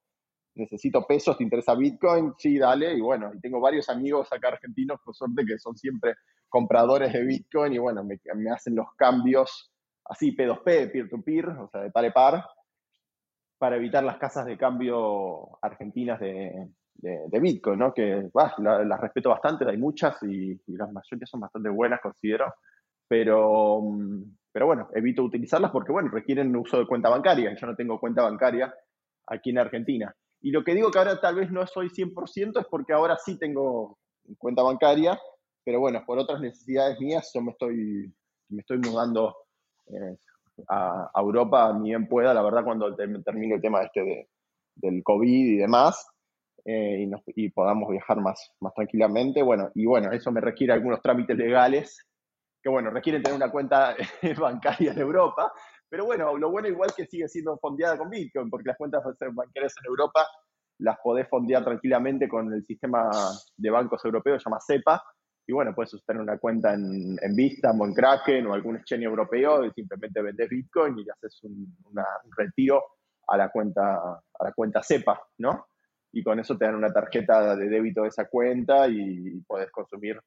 necesito 0.55 1.07
pesos, 1.07 1.37
¿te 1.37 1.45
interesa 1.45 1.75
Bitcoin? 1.75 2.33
Sí, 2.39 2.59
dale. 2.59 2.95
Y 2.95 3.01
bueno, 3.03 3.31
y 3.35 3.41
tengo 3.41 3.61
varios 3.61 3.91
amigos 3.91 4.33
acá 4.33 4.49
argentinos, 4.49 5.01
por 5.05 5.15
suerte, 5.15 5.45
que 5.45 5.59
son 5.59 5.77
siempre 5.77 6.15
compradores 6.49 7.13
de 7.13 7.25
Bitcoin 7.25 7.75
y 7.75 7.79
bueno, 7.79 8.03
me, 8.05 8.19
me 8.37 8.51
hacen 8.51 8.75
los 8.75 8.87
cambios 8.97 9.71
así 10.07 10.35
P2P, 10.35 10.93
peer-to-peer, 10.93 11.49
o 11.51 11.69
sea, 11.69 11.83
de 11.83 11.91
par 11.91 12.05
a 12.07 12.13
par, 12.13 12.45
para 13.61 13.77
evitar 13.77 14.03
las 14.03 14.17
casas 14.17 14.47
de 14.47 14.57
cambio 14.57 15.59
argentinas 15.61 16.19
de, 16.19 16.71
Bitcoin, 17.41 17.79
¿no? 17.79 17.93
Que 17.93 18.31
las 18.33 19.01
respeto 19.01 19.29
bastante, 19.29 19.69
hay 19.69 19.77
muchas 19.77 20.17
y, 20.23 20.53
y 20.67 20.77
las 20.79 20.91
mayoría 20.91 21.27
son 21.27 21.41
bastante 21.41 21.69
buenas, 21.69 22.01
considero, 22.01 22.55
pero, 23.07 23.83
pero 24.51 24.65
bueno, 24.65 24.89
evito 24.95 25.23
utilizarlas 25.23 25.71
porque, 25.73 25.93
bueno, 25.93 26.09
requieren 26.11 26.57
uso 26.57 26.79
de 26.79 26.87
cuenta 26.87 27.11
bancaria 27.11 27.55
yo 27.55 27.67
no 27.67 27.77
tengo 27.77 28.01
cuenta 28.01 28.23
bancaria 28.23 28.75
aquí 29.27 29.51
en 29.51 29.59
Argentina. 29.59 30.15
Y 30.41 30.53
lo 30.53 30.65
que 30.65 30.75
digo 30.75 30.91
que 30.91 30.99
ahora 30.99 31.21
tal 31.21 31.35
vez 31.35 31.51
no 31.51 31.67
soy 31.67 31.91
100% 31.91 32.61
es 32.61 32.67
porque 32.67 32.95
ahora 32.95 33.19
sí 33.19 33.39
tengo 33.39 33.99
cuenta 34.39 34.63
bancaria, 34.63 35.21
pero 35.63 35.81
bueno, 35.81 36.03
por 36.07 36.19
otras 36.19 36.41
necesidades 36.41 36.99
mías 36.99 37.31
yo 37.35 37.43
me 37.43 37.51
estoy, 37.51 38.11
me 38.49 38.61
estoy 38.61 38.79
mudando 38.79 39.37
eh, 39.89 40.17
a, 40.69 41.11
Europa 41.15 41.73
ni 41.79 41.91
bien 41.91 42.09
pueda, 42.09 42.35
la 42.35 42.43
verdad 42.43 42.65
cuando 42.65 42.95
termine 42.95 43.55
el 43.55 43.61
tema 43.61 43.83
este 43.83 44.03
de, 44.03 44.29
del 44.77 45.03
COVID 45.03 45.47
y 45.47 45.57
demás, 45.57 46.07
eh, 46.65 47.09
y, 47.37 47.49
podamos 47.51 47.91
viajar 47.91 48.21
más, 48.21 48.53
más 48.61 48.75
tranquilamente. 48.75 49.43
Bueno, 49.43 49.71
y 49.75 49.87
bueno, 49.87 50.13
eso 50.13 50.31
me 50.31 50.41
requiere 50.41 50.73
algunos 50.73 51.01
trámites 51.01 51.37
legales 51.37 52.07
que, 52.63 52.69
bueno, 52.69 52.91
requieren 52.91 53.23
tener 53.23 53.37
una 53.37 53.51
cuenta 53.51 53.97
bancaria 54.39 54.93
en 54.93 54.99
Europa, 54.99 55.53
pero 55.89 56.05
bueno, 56.05 56.37
lo 56.37 56.51
bueno 56.51 56.69
igual 56.69 56.91
que 56.95 57.07
sigue 57.07 57.29
siendo 57.29 57.59
fondeada 57.59 57.97
con 57.97 58.11
Bitcoin, 58.11 58.51
porque 58.51 58.69
las 58.69 58.77
cuentas 58.77 59.03
bancarias 59.33 59.75
en 59.83 59.87
Europa 59.89 60.27
las 60.79 60.99
podés 61.03 61.29
fondear 61.29 61.65
tranquilamente 61.65 62.29
con 62.29 62.53
el 62.53 62.65
sistema 62.65 63.11
de 63.57 63.71
bancos 63.71 64.05
europeos, 64.05 64.43
se 64.43 64.49
llama 64.49 64.61
SEPA, 64.61 65.03
y 65.47 65.53
bueno, 65.53 65.75
puedes 65.75 65.97
tener 66.07 66.23
una 66.23 66.39
cuenta 66.39 66.75
en, 66.75 67.19
en 67.21 67.35
Vista 67.35 67.73
o 67.73 67.85
en 67.85 67.95
Kraken 67.95 68.47
o 68.47 68.55
algún 68.55 68.77
exchange 68.77 69.05
europeo 69.05 69.65
y 69.65 69.73
simplemente 69.73 70.23
vendes 70.23 70.49
Bitcoin 70.49 70.99
y 70.99 71.11
haces 71.11 71.43
un, 71.43 71.77
retiro 72.37 72.85
a 73.27 73.37
la 73.37 73.49
cuenta 73.51 73.97
a 73.97 74.45
la 74.45 74.53
cuenta 74.53 74.83
SEPA, 74.83 75.21
¿no? 75.39 75.67
Y 76.13 76.23
con 76.23 76.39
eso 76.41 76.57
te 76.57 76.65
dan 76.65 76.77
una 76.77 76.93
tarjeta 76.93 77.57
de 77.57 77.69
débito 77.69 78.03
de 78.03 78.09
esa 78.09 78.27
cuenta 78.29 78.89
y, 78.89 79.41
puedes 79.47 79.71
consumir 79.71 80.21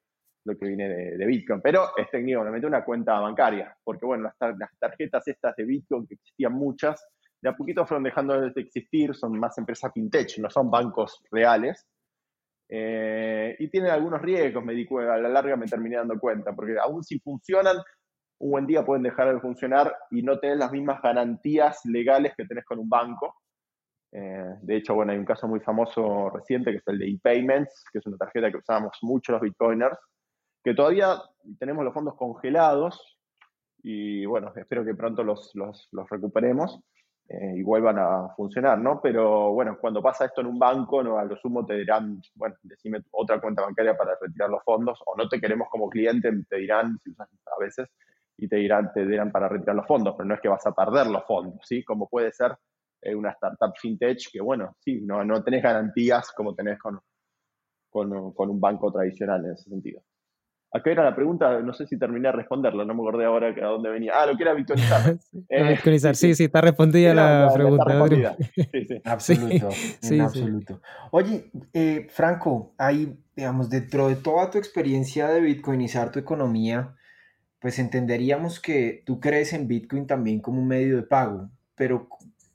lo 0.44 0.56
que 0.56 0.66
viene 0.66 0.88
de, 0.88 1.26
Bitcoin. 1.26 1.60
Pero 1.62 1.96
es 1.96 2.10
técnicamente 2.10 2.66
una 2.66 2.84
cuenta 2.84 3.18
bancaria, 3.20 3.74
porque 3.82 4.06
bueno, 4.06 4.24
las, 4.24 4.58
las, 4.58 4.78
tarjetas 4.78 5.26
estas 5.28 5.56
de 5.56 5.64
Bitcoin, 5.64 6.06
que 6.06 6.14
existían 6.14 6.52
muchas, 6.52 7.06
de 7.40 7.50
a 7.50 7.56
poquito 7.56 7.86
fueron 7.86 8.04
dejando 8.04 8.40
de 8.40 8.60
existir, 8.60 9.14
son 9.14 9.38
más 9.38 9.56
empresas 9.58 9.92
fintech, 9.92 10.38
no 10.38 10.48
son 10.48 10.70
bancos 10.70 11.22
reales. 11.30 11.86
Eh, 12.68 13.56
y 13.58 13.68
tienen 13.68 13.90
algunos 13.90 14.22
riesgos, 14.22 14.64
me 14.64 14.72
di 14.72 14.86
a 14.90 15.18
la 15.18 15.28
larga 15.28 15.56
me 15.56 15.66
terminé 15.66 15.96
dando 15.96 16.18
cuenta, 16.18 16.54
porque 16.54 16.76
aún 16.78 17.02
si 17.02 17.18
funcionan, 17.20 17.76
un 18.38 18.50
buen 18.50 18.66
día 18.66 18.84
pueden 18.84 19.02
dejar 19.02 19.32
de 19.32 19.40
funcionar 19.40 19.94
y 20.10 20.22
no 20.22 20.38
tener 20.38 20.58
las 20.58 20.72
mismas 20.72 21.00
garantías 21.02 21.80
legales 21.84 22.34
que 22.36 22.46
tenés 22.46 22.64
con 22.64 22.78
un 22.78 22.88
banco. 22.88 23.36
Eh, 24.12 24.56
de 24.62 24.76
hecho, 24.76 24.94
bueno, 24.94 25.12
hay 25.12 25.18
un 25.18 25.24
caso 25.24 25.48
muy 25.48 25.60
famoso 25.60 26.30
reciente 26.30 26.70
que 26.70 26.78
es 26.78 26.86
el 26.86 26.98
de 26.98 27.10
ePayments, 27.10 27.84
que 27.92 27.98
es 27.98 28.06
una 28.06 28.16
tarjeta 28.16 28.50
que 28.50 28.58
usábamos 28.58 28.96
mucho 29.02 29.32
los 29.32 29.40
bitcoiners, 29.40 29.98
que 30.62 30.74
todavía 30.74 31.20
tenemos 31.58 31.84
los 31.84 31.92
fondos 31.92 32.14
congelados 32.16 33.18
y 33.82 34.24
bueno, 34.24 34.52
espero 34.56 34.84
que 34.84 34.94
pronto 34.94 35.22
los, 35.22 35.50
los 35.54 36.08
recuperemos. 36.08 36.80
Eh, 37.26 37.54
y 37.56 37.62
vuelvan 37.62 37.98
a 37.98 38.28
funcionar, 38.36 38.78
¿no? 38.78 39.00
Pero 39.00 39.52
bueno, 39.52 39.78
cuando 39.80 40.02
pasa 40.02 40.26
esto 40.26 40.42
en 40.42 40.46
un 40.46 40.58
banco, 40.58 41.02
¿no? 41.02 41.18
a 41.18 41.24
lo 41.24 41.36
sumo 41.38 41.64
te 41.64 41.74
dirán, 41.74 42.20
bueno, 42.34 42.54
decime 42.62 43.02
otra 43.12 43.40
cuenta 43.40 43.62
bancaria 43.62 43.96
para 43.96 44.18
retirar 44.20 44.50
los 44.50 44.62
fondos, 44.62 45.00
o 45.06 45.16
no 45.16 45.26
te 45.26 45.40
queremos 45.40 45.68
como 45.70 45.88
cliente, 45.88 46.30
te 46.48 46.56
dirán, 46.56 46.98
si 47.02 47.10
usas 47.10 47.28
a 47.46 47.58
veces, 47.58 47.88
y 48.36 48.46
te 48.46 48.56
dirán, 48.56 48.92
te 48.92 49.06
dirán 49.06 49.32
para 49.32 49.48
retirar 49.48 49.74
los 49.74 49.86
fondos, 49.86 50.14
pero 50.16 50.28
no 50.28 50.34
es 50.34 50.40
que 50.42 50.48
vas 50.48 50.66
a 50.66 50.74
perder 50.74 51.06
los 51.06 51.24
fondos, 51.24 51.60
¿sí? 51.62 51.82
Como 51.82 52.08
puede 52.08 52.30
ser 52.30 52.56
eh, 53.00 53.14
una 53.14 53.30
startup 53.30 53.72
fintech 53.80 54.30
que, 54.30 54.42
bueno, 54.42 54.76
sí, 54.80 55.00
no, 55.00 55.24
no 55.24 55.42
tenés 55.42 55.62
garantías 55.62 56.30
como 56.32 56.54
tenés 56.54 56.78
con, 56.78 57.00
con, 57.88 58.34
con 58.34 58.50
un 58.50 58.60
banco 58.60 58.92
tradicional 58.92 59.46
en 59.46 59.52
ese 59.52 59.70
sentido. 59.70 60.02
Acá 60.74 60.90
era 60.90 61.04
la 61.04 61.14
pregunta, 61.14 61.60
no 61.60 61.72
sé 61.72 61.86
si 61.86 61.96
terminé 61.96 62.26
de 62.26 62.32
responderla, 62.32 62.84
no 62.84 62.94
me 62.94 63.02
acordé 63.02 63.24
ahora 63.24 63.46
a 63.50 63.66
dónde 63.66 63.90
venía. 63.90 64.10
Ah, 64.12 64.26
lo 64.26 64.36
que 64.36 64.42
era 64.42 64.54
virtualizar. 64.54 65.16
eh, 65.48 66.14
sí, 66.14 66.34
sí, 66.34 66.44
está 66.44 66.62
respondida 66.62 67.14
la, 67.14 67.48
pregunta. 67.54 68.36
Sí, 68.56 68.84
sí. 68.84 69.00
Absoluto, 69.04 69.68
en 70.02 70.20
absoluto. 70.20 70.80
Oye, 71.12 71.48
eh, 71.72 72.08
Franco, 72.10 72.74
ahí, 72.76 73.16
digamos, 73.36 73.70
dentro 73.70 74.08
de 74.08 74.16
toda 74.16 74.50
tu 74.50 74.58
experiencia 74.58 75.28
de 75.28 75.42
bitcoinizar 75.42 76.10
tu 76.10 76.18
economía, 76.18 76.96
pues 77.60 77.78
entenderíamos 77.78 78.58
que 78.58 79.04
tú 79.06 79.20
crees 79.20 79.52
en 79.52 79.68
Bitcoin 79.68 80.08
también 80.08 80.40
como 80.40 80.60
un 80.60 80.66
medio 80.66 80.96
de 80.96 81.04
pago, 81.04 81.50
pero, 81.76 82.08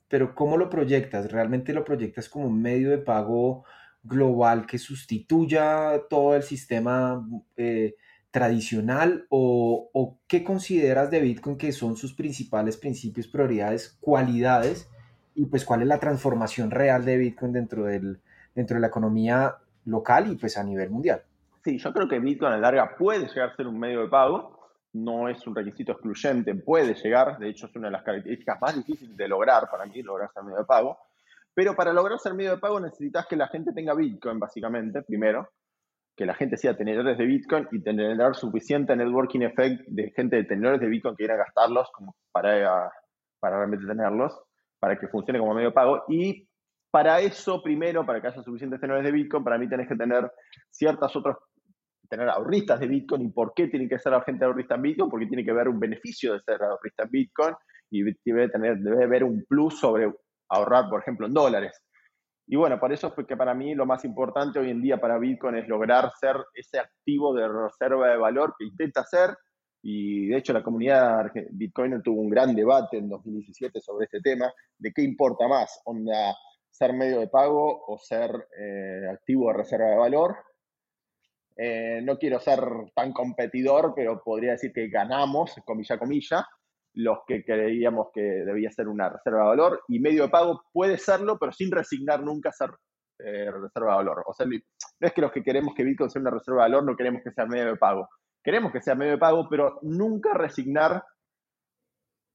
pero 0.08 0.34
¿cómo 0.34 0.58
lo 0.58 0.68
proyectas? 0.68 1.32
¿Realmente 1.32 1.72
lo 1.72 1.86
proyectas 1.86 2.28
como 2.28 2.48
un 2.48 2.60
medio 2.60 2.90
de 2.90 2.98
pago 2.98 3.64
global 4.02 4.66
que 4.66 4.76
sustituya 4.76 6.02
todo 6.10 6.36
el 6.36 6.42
sistema 6.42 7.26
eh, 7.56 7.94
tradicional 8.30 9.26
o, 9.28 10.18
qué 10.28 10.44
consideras 10.44 11.10
de 11.10 11.20
Bitcoin 11.20 11.58
que 11.58 11.72
son 11.72 11.96
sus 11.96 12.14
principales 12.14 12.76
principios, 12.76 13.26
prioridades, 13.26 13.96
cualidades 14.00 14.88
y 15.34 15.46
pues 15.46 15.64
cuál 15.64 15.82
es 15.82 15.88
la 15.88 15.98
transformación 15.98 16.70
real 16.70 17.04
de 17.04 17.16
Bitcoin 17.16 17.52
dentro, 17.52 17.84
del, 17.84 18.20
dentro 18.54 18.76
de 18.76 18.80
la 18.80 18.86
economía 18.86 19.56
local 19.84 20.30
y 20.30 20.36
pues 20.36 20.56
a 20.56 20.62
nivel 20.62 20.90
mundial? 20.90 21.22
Sí, 21.64 21.78
yo 21.78 21.92
creo 21.92 22.08
que 22.08 22.20
Bitcoin 22.20 22.52
a 22.52 22.56
la 22.56 22.70
larga 22.70 22.96
puede 22.96 23.26
llegar 23.26 23.50
a 23.50 23.56
ser 23.56 23.66
un 23.66 23.78
medio 23.78 24.02
de 24.02 24.08
pago, 24.08 24.58
no 24.92 25.28
es 25.28 25.44
un 25.46 25.54
requisito 25.54 25.92
excluyente, 25.92 26.54
puede 26.54 26.94
llegar, 26.94 27.38
de 27.38 27.48
hecho 27.48 27.66
es 27.66 27.76
una 27.76 27.88
de 27.88 27.92
las 27.92 28.02
características 28.02 28.60
más 28.60 28.76
difíciles 28.76 29.16
de 29.16 29.28
lograr 29.28 29.68
para 29.70 29.86
mí, 29.86 30.02
lograr 30.02 30.30
ser 30.32 30.42
medio 30.42 30.58
de 30.58 30.64
pago, 30.64 30.98
pero 31.52 31.74
para 31.74 31.92
lograr 31.92 32.18
ser 32.18 32.34
medio 32.34 32.52
de 32.52 32.58
pago 32.58 32.80
necesitas 32.80 33.26
que 33.26 33.36
la 33.36 33.48
gente 33.48 33.72
tenga 33.72 33.94
Bitcoin, 33.94 34.38
básicamente, 34.38 35.02
primero, 35.02 35.50
que 36.16 36.26
la 36.26 36.34
gente 36.34 36.56
sea 36.56 36.76
tenedores 36.76 37.16
de 37.16 37.24
Bitcoin 37.24 37.68
y 37.72 37.82
tener 37.82 38.34
suficiente 38.34 38.94
networking 38.94 39.40
effect 39.40 39.82
de 39.86 40.10
gente 40.10 40.36
de 40.36 40.44
tenedores 40.44 40.80
de 40.80 40.88
Bitcoin 40.88 41.14
que 41.16 41.24
quiera 41.24 41.36
gastarlos 41.36 41.90
como 41.92 42.14
para, 42.32 42.90
para 43.40 43.56
realmente 43.56 43.86
tenerlos, 43.86 44.38
para 44.78 44.98
que 44.98 45.08
funcione 45.08 45.38
como 45.38 45.54
medio 45.54 45.72
pago. 45.72 46.04
Y 46.08 46.46
para 46.90 47.20
eso, 47.20 47.62
primero, 47.62 48.04
para 48.04 48.20
que 48.20 48.28
haya 48.28 48.42
suficientes 48.42 48.80
tenedores 48.80 49.04
de 49.04 49.12
Bitcoin, 49.12 49.44
para 49.44 49.58
mí 49.58 49.68
tenés 49.68 49.88
que 49.88 49.96
tener 49.96 50.30
ciertas 50.70 51.14
otras, 51.14 51.36
tener 52.08 52.28
ahorristas 52.28 52.80
de 52.80 52.88
Bitcoin. 52.88 53.22
¿Y 53.22 53.30
por 53.30 53.54
qué 53.54 53.68
tiene 53.68 53.88
que 53.88 53.98
ser 53.98 54.12
la 54.12 54.22
gente 54.22 54.44
ahorrista 54.44 54.74
en 54.74 54.82
Bitcoin? 54.82 55.10
Porque 55.10 55.26
tiene 55.26 55.44
que 55.44 55.52
ver 55.52 55.68
un 55.68 55.78
beneficio 55.78 56.34
de 56.34 56.40
ser 56.40 56.62
ahorrista 56.62 57.04
en 57.04 57.10
Bitcoin 57.10 57.54
y 57.90 58.02
debe, 58.24 58.48
tener, 58.48 58.78
debe 58.78 59.04
haber 59.04 59.24
un 59.24 59.44
plus 59.48 59.78
sobre 59.78 60.12
ahorrar, 60.48 60.88
por 60.88 61.00
ejemplo, 61.00 61.26
en 61.26 61.34
dólares. 61.34 61.80
Y 62.52 62.56
bueno, 62.56 62.80
por 62.80 62.92
eso 62.92 63.14
es 63.16 63.26
que 63.26 63.36
para 63.36 63.54
mí 63.54 63.76
lo 63.76 63.86
más 63.86 64.04
importante 64.04 64.58
hoy 64.58 64.70
en 64.70 64.82
día 64.82 65.00
para 65.00 65.18
Bitcoin 65.18 65.54
es 65.54 65.68
lograr 65.68 66.10
ser 66.18 66.34
ese 66.52 66.80
activo 66.80 67.32
de 67.32 67.46
reserva 67.46 68.08
de 68.08 68.16
valor 68.16 68.56
que 68.58 68.64
intenta 68.64 69.04
ser. 69.04 69.36
Y 69.80 70.26
de 70.26 70.38
hecho 70.38 70.52
la 70.52 70.64
comunidad 70.64 71.30
Bitcoin 71.52 72.02
tuvo 72.02 72.20
un 72.20 72.28
gran 72.28 72.52
debate 72.52 72.98
en 72.98 73.08
2017 73.08 73.80
sobre 73.80 74.06
este 74.06 74.20
tema, 74.20 74.52
de 74.76 74.92
qué 74.92 75.00
importa 75.00 75.46
más, 75.46 75.80
onda, 75.84 76.34
ser 76.68 76.92
medio 76.92 77.20
de 77.20 77.28
pago 77.28 77.84
o 77.86 77.96
ser 77.98 78.48
eh, 78.58 79.06
activo 79.08 79.46
de 79.46 79.56
reserva 79.56 79.86
de 79.86 79.96
valor. 79.96 80.36
Eh, 81.56 82.00
no 82.02 82.18
quiero 82.18 82.40
ser 82.40 82.58
tan 82.96 83.12
competidor, 83.12 83.92
pero 83.94 84.20
podría 84.24 84.52
decir 84.52 84.72
que 84.72 84.88
ganamos, 84.88 85.54
comilla, 85.64 85.98
comilla, 85.98 86.48
los 86.94 87.18
que 87.26 87.44
creíamos 87.44 88.08
que 88.12 88.20
debía 88.20 88.70
ser 88.70 88.88
una 88.88 89.08
reserva 89.08 89.40
de 89.40 89.48
valor 89.48 89.82
y 89.88 90.00
medio 90.00 90.24
de 90.24 90.28
pago 90.28 90.62
puede 90.72 90.98
serlo, 90.98 91.38
pero 91.38 91.52
sin 91.52 91.70
resignar 91.70 92.22
nunca 92.22 92.50
ser 92.52 92.70
eh, 93.18 93.50
reserva 93.50 93.92
de 93.92 93.96
valor. 93.96 94.24
O 94.26 94.32
sea, 94.32 94.46
no 94.46 94.56
es 95.00 95.12
que 95.12 95.20
los 95.20 95.32
que 95.32 95.42
queremos 95.42 95.74
que 95.74 95.84
Bitcoin 95.84 96.10
sea 96.10 96.20
una 96.20 96.30
reserva 96.30 96.64
de 96.64 96.70
valor 96.70 96.84
no 96.84 96.96
queremos 96.96 97.22
que 97.22 97.32
sea 97.32 97.46
medio 97.46 97.66
de 97.66 97.76
pago. 97.76 98.08
Queremos 98.42 98.72
que 98.72 98.80
sea 98.80 98.94
medio 98.94 99.12
de 99.12 99.18
pago, 99.18 99.46
pero 99.48 99.78
nunca 99.82 100.32
resignar 100.32 101.04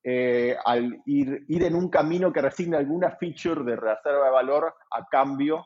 eh, 0.04 0.56
al 0.64 1.02
ir, 1.06 1.46
ir 1.48 1.64
en 1.64 1.76
un 1.76 1.90
camino 1.90 2.32
que 2.32 2.42
resigne 2.42 2.78
alguna 2.78 3.12
feature 3.18 3.64
de 3.64 3.76
reserva 3.76 4.26
de 4.26 4.32
valor 4.32 4.74
a 4.92 5.06
cambio 5.10 5.66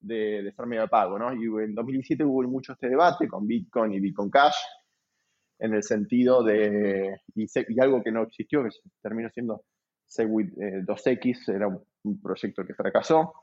de, 0.00 0.42
de 0.42 0.52
ser 0.52 0.66
medio 0.66 0.82
de 0.82 0.88
pago. 0.88 1.18
¿no? 1.18 1.32
Y 1.32 1.44
en 1.62 1.74
2017 1.74 2.24
hubo 2.24 2.42
mucho 2.42 2.72
este 2.72 2.88
debate 2.88 3.28
con 3.28 3.46
Bitcoin 3.46 3.92
y 3.92 4.00
Bitcoin 4.00 4.30
Cash 4.30 4.56
en 5.60 5.74
el 5.74 5.82
sentido 5.82 6.42
de, 6.42 7.20
y, 7.34 7.80
algo 7.80 8.02
que 8.02 8.10
no 8.10 8.22
existió, 8.22 8.64
que 8.64 8.70
terminó 9.02 9.28
siendo 9.30 9.62
Segwit 10.06 10.52
2X, 10.54 11.48
eh, 11.48 11.56
era 11.56 11.68
un, 11.68 12.20
proyecto 12.20 12.64
que 12.64 12.74
fracasó, 12.74 13.34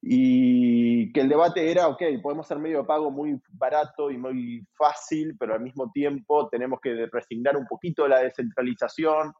y 0.00 1.10
que 1.12 1.20
el 1.20 1.28
debate 1.28 1.70
era, 1.70 1.88
ok, 1.88 2.02
podemos 2.22 2.46
hacer 2.46 2.58
medio 2.58 2.78
de 2.78 2.84
pago 2.84 3.10
muy 3.10 3.40
barato 3.48 4.10
y 4.10 4.18
muy 4.18 4.64
fácil, 4.76 5.36
pero 5.38 5.54
al 5.54 5.62
mismo 5.62 5.90
tiempo 5.90 6.48
tenemos 6.48 6.80
que 6.80 7.06
resignar 7.10 7.56
un 7.56 7.66
poquito 7.66 8.06
la 8.06 8.20
descentralización, 8.20 9.32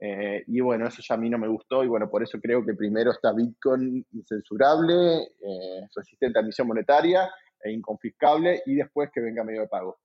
eh, 0.00 0.42
y 0.48 0.60
bueno, 0.60 0.88
eso 0.88 1.00
ya 1.00 1.14
a 1.14 1.18
mí 1.18 1.30
no 1.30 1.38
me 1.38 1.46
gustó, 1.46 1.84
y 1.84 1.86
bueno, 1.86 2.10
por 2.10 2.24
eso 2.24 2.40
creo 2.40 2.66
que 2.66 2.74
primero 2.74 3.12
está 3.12 3.32
Bitcoin 3.32 4.04
incensurable, 4.12 5.28
eh, 5.40 5.86
resistente 5.94 6.40
a 6.40 6.42
emisión 6.42 6.66
monetaria 6.66 7.30
e 7.62 7.70
inconfiscable, 7.70 8.62
y 8.66 8.74
después 8.74 9.10
que 9.14 9.20
venga 9.20 9.44
medio 9.44 9.60
de 9.60 9.68
pago. 9.68 9.96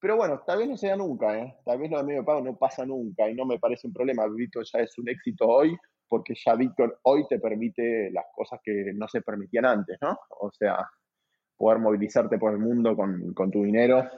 Pero 0.00 0.16
bueno, 0.16 0.40
tal 0.46 0.58
vez 0.58 0.68
no 0.68 0.76
sea 0.76 0.96
nunca, 0.96 1.38
¿eh? 1.38 1.56
tal 1.64 1.78
vez 1.78 1.90
lo 1.90 1.98
de 1.98 2.04
medio 2.04 2.24
pago 2.24 2.40
no 2.40 2.56
pasa 2.56 2.86
nunca 2.86 3.28
y 3.28 3.34
no 3.34 3.44
me 3.44 3.58
parece 3.58 3.86
un 3.86 3.92
problema. 3.92 4.26
Bitcoin 4.26 4.64
ya 4.72 4.80
es 4.80 4.96
un 4.98 5.08
éxito 5.08 5.46
hoy 5.46 5.76
porque 6.08 6.34
ya 6.34 6.54
Bitcoin 6.54 6.90
hoy 7.02 7.26
te 7.28 7.38
permite 7.38 8.10
las 8.10 8.24
cosas 8.34 8.60
que 8.64 8.92
no 8.94 9.06
se 9.08 9.20
permitían 9.20 9.66
antes, 9.66 9.98
¿no? 10.00 10.18
O 10.40 10.50
sea, 10.50 10.88
poder 11.56 11.78
movilizarte 11.78 12.38
por 12.38 12.52
el 12.52 12.58
mundo 12.58 12.96
con, 12.96 13.34
con 13.34 13.50
tu 13.50 13.62
dinero 13.62 14.08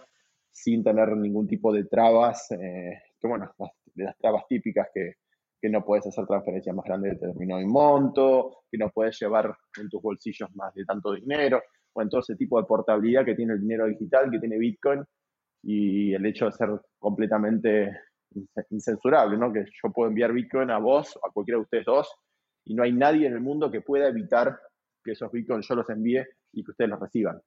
sin 0.53 0.85
tener 0.85 1.17
ningún 1.17 1.49
tipo 1.49 1.73
de 1.73 1.85
trabas, 1.85 2.51
eh, 2.53 3.03
que 3.21 3.27
bueno, 3.27 3.53
las 3.97 4.17
trabas 4.19 4.47
típicas 4.47 4.89
que, 4.95 5.17
que 5.61 5.69
no 5.69 5.85
puedes 5.85 6.07
hacer 6.07 6.27
transferencias 6.27 6.75
más 6.77 6.85
grandes 6.85 7.19
de 7.19 7.27
determinado 7.27 7.67
monto, 7.67 8.59
que 8.71 8.79
no 8.79 8.91
puedes 8.91 9.19
llevar 9.21 9.55
en 9.79 9.89
tus 9.89 10.01
bolsillos 10.01 10.55
más 10.55 10.73
de 10.75 10.85
tanto 10.85 11.13
dinero, 11.13 11.61
o 11.93 12.03
en 12.03 12.09
todo 12.09 12.21
ese 12.21 12.37
tipo 12.37 12.61
de 12.61 12.67
portabilidad 12.67 13.25
que 13.25 13.35
tiene 13.35 13.55
el 13.55 13.61
dinero 13.61 13.87
digital, 13.87 14.31
que 14.31 14.39
tiene 14.39 14.59
Bitcoin, 14.59 15.05
y 15.63 16.15
el 16.15 16.27
hecho 16.27 16.47
de 16.47 16.53
ser 16.53 16.69
completamente 16.99 18.01
incensurable, 18.71 19.37
¿no? 19.37 19.53
Que 19.53 19.65
yo 19.65 19.93
puedo 19.93 20.09
enviar 20.09 20.33
Bitcoin 20.33 20.71
a 20.71 20.79
vos, 20.79 21.19
a 21.23 21.31
cualquiera 21.31 21.59
de 21.59 21.63
ustedes 21.63 21.85
dos, 21.85 22.13
y 22.65 22.75
no 22.75 22.83
hay 22.83 22.93
nadie 22.93 23.27
en 23.27 23.35
el 23.35 23.41
mundo 23.41 23.71
que 23.71 23.81
pueda 23.81 24.09
evitar 24.09 24.59
que 25.05 25.13
esos 25.13 25.31
Bitcoins 25.31 25.67
yo 25.69 25.75
los 25.75 25.89
envíe 25.91 26.25
y 26.53 26.65
que 26.65 26.71
ustedes 26.71 26.91
los 26.91 27.01
reciban. 27.01 27.41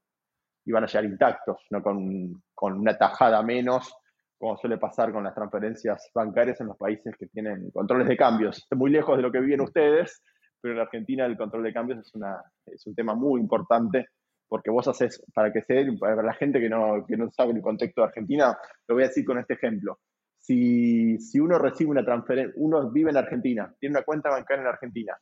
Y 0.65 0.71
van 0.71 0.83
a 0.83 0.87
llegar 0.87 1.05
intactos, 1.05 1.65
no 1.69 1.81
con, 1.81 2.43
con 2.53 2.79
una 2.79 2.97
tajada 2.97 3.41
menos, 3.43 3.93
como 4.37 4.57
suele 4.57 4.77
pasar 4.77 5.11
con 5.11 5.23
las 5.23 5.33
transferencias 5.33 6.09
bancarias 6.13 6.59
en 6.59 6.67
los 6.67 6.77
países 6.77 7.15
que 7.17 7.27
tienen 7.27 7.71
controles 7.71 8.07
de 8.07 8.17
cambios. 8.17 8.67
Muy 8.75 8.91
lejos 8.91 9.15
de 9.15 9.23
lo 9.23 9.31
que 9.31 9.39
viven 9.39 9.61
ustedes, 9.61 10.21
pero 10.59 10.73
en 10.73 10.81
Argentina 10.81 11.25
el 11.25 11.37
control 11.37 11.63
de 11.63 11.73
cambios 11.73 11.99
es, 11.99 12.13
una, 12.15 12.41
es 12.65 12.85
un 12.85 12.95
tema 12.95 13.15
muy 13.15 13.39
importante 13.39 14.07
porque 14.47 14.71
vos 14.71 14.87
haces, 14.87 15.23
para 15.33 15.51
que 15.51 15.61
se 15.61 15.85
para 15.99 16.21
la 16.21 16.33
gente 16.33 16.59
que 16.59 16.69
no, 16.69 17.05
que 17.07 17.17
no 17.17 17.29
sabe 17.31 17.53
el 17.53 17.61
contexto 17.61 18.01
de 18.01 18.07
Argentina, 18.07 18.57
lo 18.87 18.95
voy 18.95 19.03
a 19.03 19.07
decir 19.07 19.25
con 19.25 19.39
este 19.39 19.55
ejemplo. 19.55 19.99
Si, 20.37 21.17
si 21.19 21.39
uno 21.39 21.57
recibe 21.57 21.91
una 21.91 22.05
transferencia, 22.05 22.53
uno 22.57 22.91
vive 22.91 23.09
en 23.09 23.17
Argentina, 23.17 23.73
tiene 23.79 23.93
una 23.93 24.03
cuenta 24.03 24.29
bancaria 24.29 24.61
en 24.61 24.67
Argentina 24.67 25.17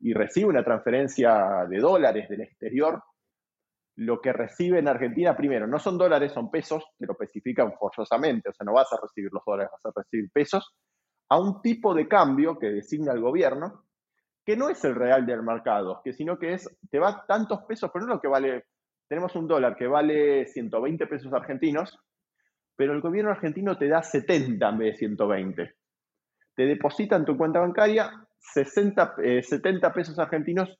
y 0.00 0.12
recibe 0.12 0.46
una 0.46 0.64
transferencia 0.64 1.66
de 1.68 1.78
dólares 1.78 2.28
del 2.28 2.42
exterior, 2.42 3.02
lo 3.96 4.20
que 4.20 4.32
recibe 4.32 4.78
en 4.78 4.86
Argentina, 4.86 5.36
primero, 5.36 5.66
no 5.66 5.80
son 5.80 5.98
dólares, 5.98 6.32
son 6.32 6.52
pesos, 6.52 6.84
que 6.96 7.06
lo 7.06 7.14
especifican 7.14 7.72
forzosamente, 7.72 8.48
o 8.48 8.52
sea, 8.52 8.64
no 8.64 8.74
vas 8.74 8.92
a 8.92 9.00
recibir 9.02 9.30
los 9.32 9.42
dólares, 9.44 9.72
vas 9.72 9.92
a 9.92 10.00
recibir 10.00 10.30
pesos, 10.30 10.72
a 11.30 11.40
un 11.40 11.60
tipo 11.60 11.92
de 11.94 12.06
cambio 12.06 12.56
que 12.58 12.70
designa 12.70 13.12
el 13.12 13.20
gobierno, 13.20 13.87
que 14.48 14.56
no 14.56 14.70
es 14.70 14.82
el 14.82 14.94
real 14.94 15.26
del 15.26 15.42
mercado, 15.42 16.00
que 16.02 16.14
sino 16.14 16.38
que 16.38 16.54
es, 16.54 16.74
te 16.90 16.98
va 16.98 17.26
tantos 17.28 17.64
pesos, 17.64 17.90
pero 17.92 18.06
no 18.06 18.14
lo 18.14 18.20
que 18.22 18.28
vale, 18.28 18.64
tenemos 19.06 19.36
un 19.36 19.46
dólar 19.46 19.76
que 19.76 19.86
vale 19.86 20.46
120 20.46 21.06
pesos 21.06 21.30
argentinos, 21.34 21.98
pero 22.74 22.94
el 22.94 23.02
gobierno 23.02 23.30
argentino 23.30 23.76
te 23.76 23.88
da 23.88 24.02
70 24.02 24.66
en 24.66 24.78
vez 24.78 24.94
de 24.94 24.98
120. 25.00 25.74
Te 26.56 26.62
deposita 26.64 27.16
en 27.16 27.26
tu 27.26 27.36
cuenta 27.36 27.60
bancaria 27.60 28.10
60, 28.38 29.16
70 29.42 29.86
eh, 29.86 29.90
pesos 29.94 30.18
argentinos 30.18 30.74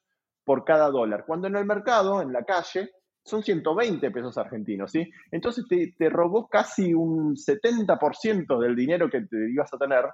por 0.45 0.65
cada 0.65 0.89
dólar, 0.89 1.25
cuando 1.27 1.49
en 1.49 1.57
el 1.57 1.67
mercado, 1.67 2.23
en 2.23 2.33
la 2.33 2.45
calle, 2.45 2.93
son 3.23 3.43
120 3.43 4.11
pesos 4.11 4.39
argentinos, 4.39 4.93
¿sí? 4.93 5.13
Entonces 5.31 5.67
te, 5.69 5.93
te 5.93 6.09
robó 6.09 6.49
casi 6.49 6.95
un 6.95 7.37
70% 7.37 8.59
del 8.59 8.75
dinero 8.75 9.11
que 9.11 9.27
te 9.27 9.51
ibas 9.53 9.71
a 9.75 9.77
tener, 9.77 10.07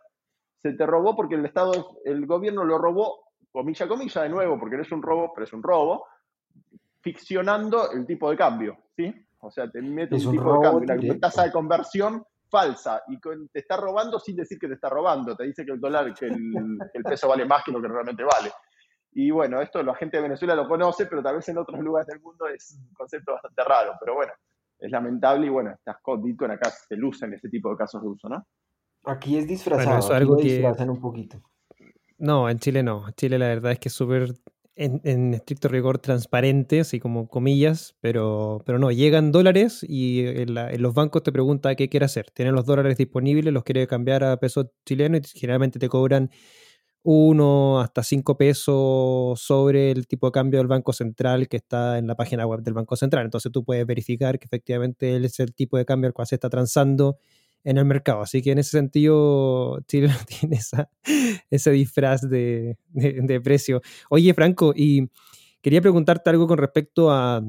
se 0.58 0.72
te 0.72 0.84
robó 0.86 1.14
porque 1.14 1.36
el 1.36 1.46
Estado, 1.46 2.00
el 2.04 2.26
gobierno 2.26 2.64
lo 2.64 2.78
robó 2.78 3.23
comilla, 3.54 3.86
comilla, 3.86 4.22
de 4.22 4.28
nuevo, 4.28 4.58
porque 4.58 4.76
no 4.76 4.82
es 4.82 4.90
un 4.90 5.00
robo, 5.00 5.32
pero 5.32 5.44
es 5.44 5.52
un 5.52 5.62
robo, 5.62 6.06
ficcionando 7.00 7.92
el 7.92 8.04
tipo 8.04 8.28
de 8.28 8.36
cambio, 8.36 8.76
¿sí? 8.96 9.14
O 9.38 9.50
sea, 9.50 9.70
te 9.70 9.80
mete 9.80 10.16
un, 10.16 10.32
tipo 10.32 10.58
de 10.58 10.86
cambio, 10.86 11.12
una 11.12 11.20
tasa 11.20 11.44
de 11.44 11.52
conversión 11.52 12.24
falsa 12.48 13.02
y 13.06 13.20
te 13.52 13.60
está 13.60 13.76
robando 13.76 14.18
sin 14.18 14.34
decir 14.34 14.58
que 14.58 14.66
te 14.66 14.74
está 14.74 14.88
robando, 14.88 15.36
te 15.36 15.44
dice 15.44 15.64
que 15.64 15.70
el 15.70 15.80
dólar, 15.80 16.12
que 16.14 16.26
el, 16.26 17.04
peso 17.04 17.28
vale 17.28 17.44
más 17.44 17.62
que 17.62 17.70
lo 17.70 17.80
que 17.80 17.86
realmente 17.86 18.24
vale. 18.24 18.50
Y 19.12 19.30
bueno, 19.30 19.60
esto 19.60 19.80
la 19.84 19.94
gente 19.94 20.16
de 20.16 20.24
Venezuela 20.24 20.56
lo 20.56 20.66
conoce, 20.66 21.06
pero 21.06 21.22
tal 21.22 21.36
vez 21.36 21.48
en 21.48 21.58
otros 21.58 21.78
lugares 21.78 22.08
del 22.08 22.20
mundo 22.20 22.48
es 22.48 22.76
un 22.76 22.92
concepto 22.92 23.34
bastante 23.34 23.62
raro, 23.62 23.92
pero 24.00 24.16
bueno, 24.16 24.32
es 24.80 24.90
lamentable 24.90 25.46
y 25.46 25.50
bueno, 25.50 25.70
estas 25.70 25.96
Bitcoin 26.20 26.50
acá 26.50 26.70
se 26.70 26.96
lucen 26.96 27.32
ese 27.34 27.48
tipo 27.48 27.70
de 27.70 27.76
casos 27.76 28.02
de 28.02 28.08
uso, 28.08 28.28
¿no? 28.28 28.44
Aquí 29.04 29.38
es 29.38 29.46
disfrazado, 29.46 29.98
es 30.00 30.10
algo 30.10 30.36
que 30.38 30.42
disfrazan 30.42 30.90
un 30.90 31.00
poquito. 31.00 31.40
No, 32.18 32.48
en 32.48 32.58
Chile 32.58 32.82
no. 32.82 33.08
En 33.08 33.14
Chile 33.14 33.38
la 33.38 33.48
verdad 33.48 33.72
es 33.72 33.78
que 33.78 33.88
es 33.88 33.94
súper 33.94 34.34
en, 34.76 35.34
estricto 35.34 35.68
rigor 35.68 35.98
transparente, 35.98 36.80
así 36.80 36.98
como 36.98 37.28
comillas, 37.28 37.96
pero, 38.00 38.62
pero 38.66 38.78
no, 38.78 38.90
llegan 38.90 39.32
dólares 39.32 39.84
y 39.88 40.26
en, 40.26 40.54
los 40.82 40.94
bancos 40.94 41.22
te 41.22 41.32
preguntan 41.32 41.76
qué 41.76 41.88
quiere 41.88 42.06
hacer. 42.06 42.30
Tienen 42.32 42.54
los 42.54 42.66
dólares 42.66 42.96
disponibles, 42.96 43.52
los 43.52 43.64
quiere 43.64 43.86
cambiar 43.86 44.24
a 44.24 44.36
pesos 44.38 44.66
chilenos 44.84 45.34
y 45.34 45.38
generalmente 45.38 45.78
te 45.78 45.88
cobran 45.88 46.30
uno 47.02 47.80
hasta 47.80 48.02
cinco 48.02 48.36
pesos 48.36 49.40
sobre 49.40 49.90
el 49.90 50.06
tipo 50.06 50.26
de 50.28 50.32
cambio 50.32 50.58
del 50.58 50.68
Banco 50.68 50.92
Central 50.92 51.48
que 51.48 51.58
está 51.58 51.98
en 51.98 52.06
la 52.06 52.16
página 52.16 52.46
web 52.46 52.62
del 52.62 52.74
Banco 52.74 52.96
Central. 52.96 53.26
Entonces 53.26 53.52
tú 53.52 53.64
puedes 53.64 53.86
verificar 53.86 54.38
que 54.38 54.46
efectivamente 54.46 55.16
es 55.16 55.38
el 55.40 55.54
tipo 55.54 55.76
de 55.76 55.84
cambio 55.84 56.08
al 56.08 56.14
cual 56.14 56.26
se 56.26 56.36
está 56.36 56.48
transando 56.48 57.18
en 57.64 57.78
el 57.78 57.84
mercado. 57.84 58.20
Así 58.20 58.42
que 58.42 58.52
en 58.52 58.58
ese 58.58 58.72
sentido, 58.72 59.80
Chile 59.88 60.08
no 60.08 60.24
tiene 60.26 60.60
ese 61.50 61.70
disfraz 61.72 62.20
de, 62.28 62.76
precio. 63.42 63.80
Oye, 64.10 64.32
Franco, 64.34 64.72
y 64.76 65.10
quería 65.62 65.80
preguntarte 65.80 66.30
algo 66.30 66.46
con 66.46 66.58
respecto 66.58 67.10
a, 67.10 67.42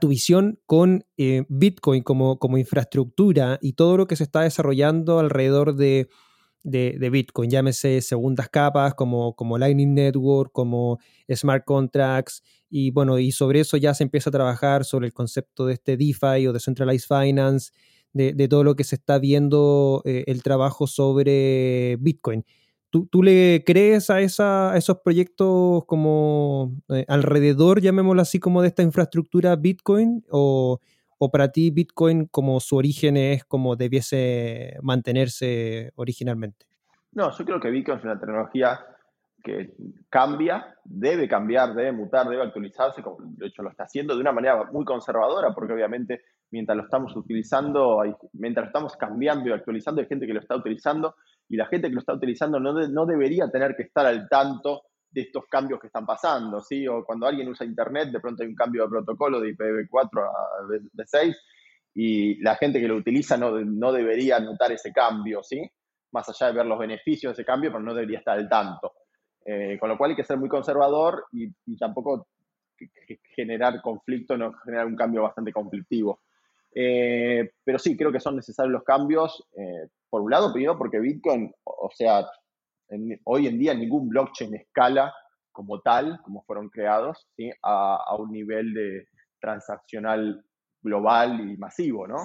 tu 0.00 0.06
visión 0.06 0.60
con 0.66 1.04
eh, 1.16 1.44
Bitcoin 1.48 2.04
como, 2.04 2.38
como 2.38 2.58
infraestructura 2.58 3.58
y 3.60 3.72
todo 3.72 3.96
lo 3.96 4.06
que 4.06 4.14
se 4.14 4.22
está 4.22 4.42
desarrollando 4.42 5.18
alrededor 5.18 5.74
de, 5.74 6.08
Bitcoin, 6.62 7.50
llámese 7.50 8.00
segundas 8.00 8.48
capas 8.48 8.94
como, 8.94 9.34
como 9.34 9.58
Lightning 9.58 9.94
Network, 9.94 10.52
como 10.52 10.98
smart 11.34 11.64
contracts, 11.64 12.42
y 12.68 12.92
bueno, 12.92 13.18
y 13.18 13.32
sobre 13.32 13.60
eso 13.60 13.76
ya 13.76 13.92
se 13.94 14.04
empieza 14.04 14.30
a 14.30 14.32
trabajar 14.32 14.84
sobre 14.84 15.06
el 15.06 15.12
concepto 15.12 15.66
de 15.66 15.74
este 15.74 15.96
DeFi 15.96 16.46
o 16.46 16.52
Decentralized 16.52 17.08
Finance 17.08 17.72
de, 18.12 18.48
todo 18.48 18.64
lo 18.64 18.74
que 18.74 18.84
se 18.84 18.96
está 18.96 19.18
viendo 19.18 20.02
eh, 20.04 20.24
el 20.26 20.42
trabajo 20.42 20.86
sobre 20.86 21.96
Bitcoin. 22.00 22.44
¿Tú, 22.90 23.06
¿Tú, 23.06 23.22
le 23.22 23.62
crees 23.64 24.10
a, 24.10 24.20
esa, 24.20 24.76
esos 24.76 24.98
proyectos 24.98 25.84
como 25.86 26.76
eh, 26.88 27.04
alrededor, 27.06 27.80
llamémoslo 27.80 28.20
así, 28.20 28.40
como 28.40 28.62
de 28.62 28.68
esta 28.68 28.82
infraestructura 28.82 29.54
Bitcoin? 29.54 30.24
¿O, 30.30 30.80
¿O, 31.18 31.30
para 31.30 31.52
ti 31.52 31.70
Bitcoin 31.70 32.26
como 32.26 32.58
su 32.58 32.76
origen 32.76 33.16
es 33.16 33.44
como 33.44 33.76
debiese 33.76 34.76
mantenerse 34.82 35.92
originalmente? 35.94 36.66
No, 37.12 37.36
yo 37.36 37.44
creo 37.44 37.60
que 37.60 37.70
Bitcoin 37.70 37.98
es 37.98 38.04
una 38.04 38.18
tecnología 38.18 38.80
que 39.42 39.74
cambia, 40.08 40.74
debe 40.84 41.28
cambiar, 41.28 41.74
debe 41.74 41.92
mutar, 41.92 42.28
debe 42.28 42.42
actualizarse, 42.42 43.02
como 43.02 43.18
de 43.20 43.46
hecho 43.46 43.62
lo 43.62 43.70
está 43.70 43.84
haciendo 43.84 44.14
de 44.14 44.20
una 44.20 44.32
manera 44.32 44.64
muy 44.72 44.84
conservadora, 44.84 45.54
porque 45.54 45.72
obviamente 45.72 46.22
mientras 46.50 46.76
lo 46.76 46.84
estamos 46.84 47.16
utilizando, 47.16 48.02
mientras 48.34 48.64
lo 48.64 48.68
estamos 48.68 48.96
cambiando 48.96 49.48
y 49.48 49.52
actualizando, 49.52 50.00
hay 50.00 50.06
gente 50.06 50.26
que 50.26 50.34
lo 50.34 50.40
está 50.40 50.56
utilizando 50.56 51.14
y 51.48 51.56
la 51.56 51.66
gente 51.66 51.88
que 51.88 51.94
lo 51.94 52.00
está 52.00 52.14
utilizando 52.14 52.58
no, 52.60 52.72
no 52.72 53.06
debería 53.06 53.50
tener 53.50 53.74
que 53.76 53.84
estar 53.84 54.06
al 54.06 54.28
tanto 54.28 54.82
de 55.10 55.22
estos 55.22 55.44
cambios 55.46 55.80
que 55.80 55.88
están 55.88 56.06
pasando, 56.06 56.60
¿sí? 56.60 56.86
O 56.86 57.04
cuando 57.04 57.26
alguien 57.26 57.48
usa 57.48 57.66
Internet, 57.66 58.10
de 58.10 58.20
pronto 58.20 58.42
hay 58.42 58.48
un 58.48 58.54
cambio 58.54 58.84
de 58.84 58.90
protocolo 58.90 59.40
de 59.40 59.56
IPv4 59.56 60.22
a 60.22 60.62
V6 60.94 61.36
y 61.94 62.40
la 62.42 62.54
gente 62.56 62.80
que 62.80 62.86
lo 62.88 62.96
utiliza 62.96 63.36
no, 63.36 63.58
no 63.60 63.92
debería 63.92 64.38
notar 64.38 64.70
ese 64.72 64.92
cambio, 64.92 65.42
¿sí? 65.42 65.60
Más 66.12 66.28
allá 66.28 66.48
de 66.48 66.58
ver 66.58 66.66
los 66.66 66.78
beneficios 66.78 67.30
de 67.30 67.42
ese 67.42 67.44
cambio, 67.44 67.70
pero 67.70 67.82
no 67.82 67.94
debería 67.94 68.18
estar 68.18 68.38
al 68.38 68.48
tanto. 68.48 68.92
Eh, 69.44 69.78
con 69.78 69.88
lo 69.88 69.96
cual 69.96 70.10
hay 70.10 70.16
que 70.16 70.24
ser 70.24 70.38
muy 70.38 70.48
conservador 70.48 71.24
y, 71.32 71.50
tampoco 71.78 72.28
generar 73.34 73.80
conflicto, 73.82 74.36
no 74.36 74.52
generar 74.64 74.86
un 74.86 74.96
cambio 74.96 75.22
bastante 75.22 75.52
conflictivo. 75.52 76.20
Eh, 76.74 77.52
pero 77.64 77.78
sí, 77.78 77.96
creo 77.96 78.12
que 78.12 78.20
son 78.20 78.36
necesarios 78.36 78.72
los 78.72 78.84
cambios. 78.84 79.46
Eh, 79.56 79.88
por 80.08 80.22
un 80.22 80.30
lado, 80.30 80.52
primero 80.52 80.76
porque 80.76 80.98
Bitcoin, 80.98 81.52
o 81.64 81.90
sea, 81.94 82.26
hoy 83.24 83.46
en 83.46 83.58
día 83.58 83.74
ningún 83.74 84.08
blockchain 84.08 84.54
escala 84.54 85.14
como 85.52 85.80
tal, 85.80 86.20
como 86.22 86.42
fueron 86.42 86.68
creados, 86.68 87.28
¿sí? 87.36 87.50
a, 87.62 88.14
un 88.16 88.30
nivel 88.30 88.72
de 88.72 89.08
transaccional 89.40 90.44
global 90.82 91.40
y 91.40 91.56
masivo, 91.56 92.06
¿no? 92.06 92.18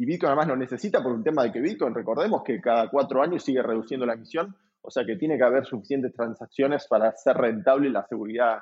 Y 0.00 0.06
Bitcoin 0.06 0.28
además 0.28 0.46
lo 0.46 0.56
necesita 0.56 1.02
por 1.02 1.12
un 1.12 1.24
tema 1.24 1.42
de 1.42 1.52
que 1.52 1.60
Bitcoin, 1.60 1.94
recordemos 1.94 2.42
que 2.44 2.60
cada 2.60 2.88
cuatro 2.88 3.20
años 3.20 3.42
sigue 3.42 3.62
reduciendo 3.62 4.06
la 4.06 4.14
emisión, 4.14 4.56
o 4.88 4.90
sea 4.90 5.04
que 5.04 5.16
tiene 5.16 5.36
que 5.36 5.44
haber 5.44 5.66
suficientes 5.66 6.14
transacciones 6.14 6.86
para 6.88 7.08
hacer 7.08 7.36
rentable 7.36 7.90
la 7.90 8.06
seguridad 8.06 8.60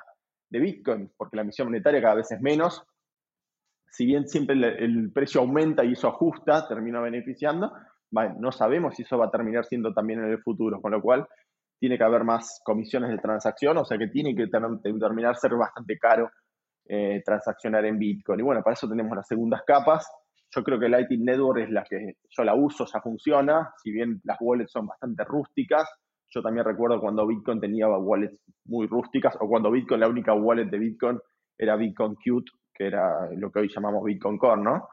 de 0.49 0.59
Bitcoin, 0.59 1.11
porque 1.17 1.37
la 1.37 1.43
emisión 1.43 1.69
monetaria 1.69 2.01
cada 2.01 2.15
vez 2.15 2.31
es 2.31 2.41
menos 2.41 2.85
si 3.89 4.05
bien 4.05 4.27
siempre 4.27 4.55
el, 4.55 5.11
precio 5.11 5.41
aumenta 5.41 5.83
y 5.83 5.93
eso 5.93 6.07
ajusta, 6.07 6.67
termina 6.67 6.99
beneficiando, 6.99 7.71
no 8.11 8.51
sabemos 8.51 8.95
si 8.95 9.03
eso 9.03 9.17
va 9.17 9.25
a 9.25 9.31
terminar 9.31 9.65
siendo 9.65 9.93
también 9.93 10.19
en 10.19 10.31
el 10.31 10.41
futuro, 10.41 10.81
con 10.81 10.91
lo 10.91 11.01
cual 11.01 11.27
tiene 11.79 11.97
que 11.97 12.03
haber 12.03 12.23
más 12.23 12.59
comisiones 12.63 13.09
de 13.09 13.17
transacción, 13.17 13.77
o 13.77 13.85
sea 13.85 13.97
que 13.97 14.07
tiene 14.07 14.35
que 14.35 14.47
terminar 14.47 15.35
ser 15.37 15.55
bastante 15.55 15.97
caro 15.97 16.29
eh, 16.85 17.21
transaccionar 17.25 17.85
en 17.85 17.99
Bitcoin. 17.99 18.39
Y 18.39 18.43
bueno, 18.43 18.61
para 18.63 18.73
eso 18.73 18.87
tenemos 18.87 19.15
las 19.15 19.27
segundas 19.27 19.61
capas. 19.65 20.07
Yo 20.55 20.63
creo 20.63 20.79
que 20.79 20.89
Lightning 20.89 21.25
Network 21.25 21.59
es 21.63 21.69
la 21.69 21.83
que 21.83 22.13
yo 22.29 22.43
la 22.43 22.55
uso, 22.55 22.85
ya 22.85 23.01
funciona, 23.01 23.73
si 23.83 23.91
bien 23.91 24.21
las 24.23 24.37
wallets 24.39 24.71
son 24.71 24.87
bastante 24.87 25.23
rústicas. 25.25 25.87
Yo 26.29 26.41
también 26.41 26.65
recuerdo 26.65 26.99
cuando 26.99 27.25
Bitcoin 27.25 27.59
tenía 27.59 27.87
wallets 27.87 28.41
muy 28.65 28.87
rústicas 28.87 29.35
o 29.39 29.47
cuando 29.47 29.71
Bitcoin, 29.71 30.01
la 30.01 30.09
única 30.09 30.33
wallet 30.33 30.65
de 30.65 30.77
Bitcoin 30.77 31.19
era 31.57 31.75
Bitcoin 31.75 32.15
Qt, 32.15 32.51
que 32.73 32.87
era 32.87 33.29
lo 33.35 33.51
que 33.51 33.59
hoy 33.59 33.69
llamamos 33.73 34.03
Bitcoin 34.03 34.37
Core, 34.37 34.61
¿no? 34.61 34.89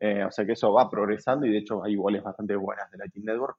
Eh, 0.00 0.24
o 0.24 0.30
sea 0.30 0.46
que 0.46 0.52
eso 0.52 0.72
va 0.72 0.88
progresando 0.88 1.46
y 1.46 1.50
de 1.50 1.58
hecho 1.58 1.84
hay 1.84 1.96
wallets 1.96 2.24
bastante 2.24 2.56
buenas 2.56 2.90
de 2.90 2.98
Lightning 2.98 3.24
Network. 3.24 3.58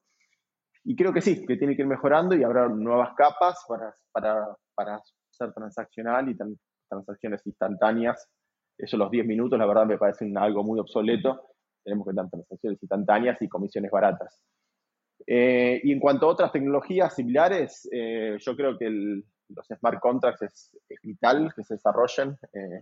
Y 0.84 0.96
creo 0.96 1.14
que 1.14 1.22
sí, 1.22 1.46
que 1.46 1.58
tiene 1.58 1.76
que 1.76 1.84
ir 1.84 1.88
mejorando 1.88 2.36
y 2.36 2.44
habrá 2.44 2.68
nuevas 2.68 3.14
capas 3.16 3.64
para, 3.68 3.94
para, 4.12 4.48
para 4.74 5.00
ser 5.30 5.54
transaccional 5.54 6.30
y 6.30 6.38
transacciones 6.90 7.46
instantáneas. 7.46 8.28
Eso 8.78 8.98
los 8.98 9.12
10 9.12 9.28
minutos, 9.28 9.60
la 9.60 9.66
verdad, 9.66 9.86
me 9.86 9.98
parece 9.98 10.32
algo 10.36 10.64
muy 10.64 10.80
obsoleto. 10.80 11.42
Tenemos 11.84 12.08
que 12.08 12.14
tener 12.14 12.30
transacciones 12.30 12.82
instantáneas 12.82 13.42
y 13.42 13.50
comisiones 13.50 13.92
baratas. 13.92 14.42
Eh, 15.28 15.82
y 15.84 15.92
en 15.92 16.00
cuanto 16.00 16.26
a 16.26 16.30
otras 16.30 16.52
tecnologías 16.52 17.16
similares, 17.16 17.88
eh, 17.92 18.38
yo 18.40 18.56
creo 18.56 18.78
que 18.78 18.90
los 18.90 19.68
smart 19.68 20.00
contracts 20.00 20.42
es, 20.42 20.72
vital 21.04 21.54
que 21.56 21.64
se 21.64 21.76
desarrollen. 21.76 22.38
Eh, 22.54 22.82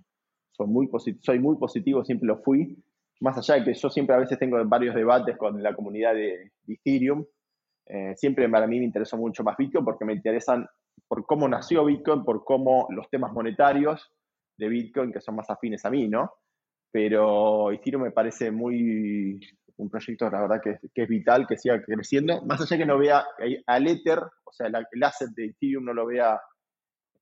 soy, 0.51 0.67
muy 1.39 1.57
positivo, 1.57 2.03
siempre 2.03 2.27
lo 2.27 2.37
fui. 2.37 2.77
Más 3.19 3.37
allá 3.37 3.55
de 3.55 3.63
que 3.65 3.73
yo 3.73 3.89
siempre 3.89 4.15
a 4.15 4.19
veces 4.19 4.37
tengo 4.39 4.63
varios 4.65 4.95
debates 4.95 5.37
con 5.37 5.61
la 5.61 5.73
comunidad 5.73 6.13
de 6.13 6.51
Ethereum, 6.67 7.25
eh, 7.89 8.13
siempre 8.17 8.49
para 8.49 8.67
mí 8.67 8.79
me 8.79 8.85
interesó 8.85 9.17
mucho 9.17 9.43
más 9.43 9.55
Bitcoin 9.55 9.85
porque 9.85 10.03
me 10.03 10.13
interesan 10.13 10.67
por 11.07 11.25
cómo 11.25 11.47
nació 11.47 11.85
Bitcoin, 11.85 12.23
por 12.23 12.43
cómo 12.43 12.87
los 12.89 13.09
temas 13.09 13.31
monetarios 13.31 14.11
de 14.57 14.67
Bitcoin, 14.67 15.13
que 15.13 15.21
son 15.21 15.35
más 15.35 15.49
afines 15.49 15.85
a 15.85 15.89
mí, 15.89 16.07
¿no? 16.07 16.31
Pero 16.91 17.71
Ethereum 17.71 18.03
me 18.03 18.11
parece 18.11 18.51
muy 18.51 19.39
un 19.77 19.89
proyecto, 19.89 20.29
la 20.29 20.41
verdad, 20.41 20.61
que, 20.61 20.79
que 20.93 21.03
es 21.03 21.09
vital, 21.09 21.45
que 21.47 21.57
siga 21.57 21.81
creciendo. 21.81 22.41
Más 22.43 22.61
allá 22.61 22.77
que 22.77 22.85
no 22.85 22.97
vea 22.97 23.25
al 23.65 23.87
Ether, 23.87 24.19
o 24.43 24.51
sea, 24.51 24.67
el, 24.67 25.03
asset 25.03 25.29
de 25.35 25.45
Ethereum 25.45 25.85
no 25.85 25.93
lo 25.93 26.05
vea 26.05 26.39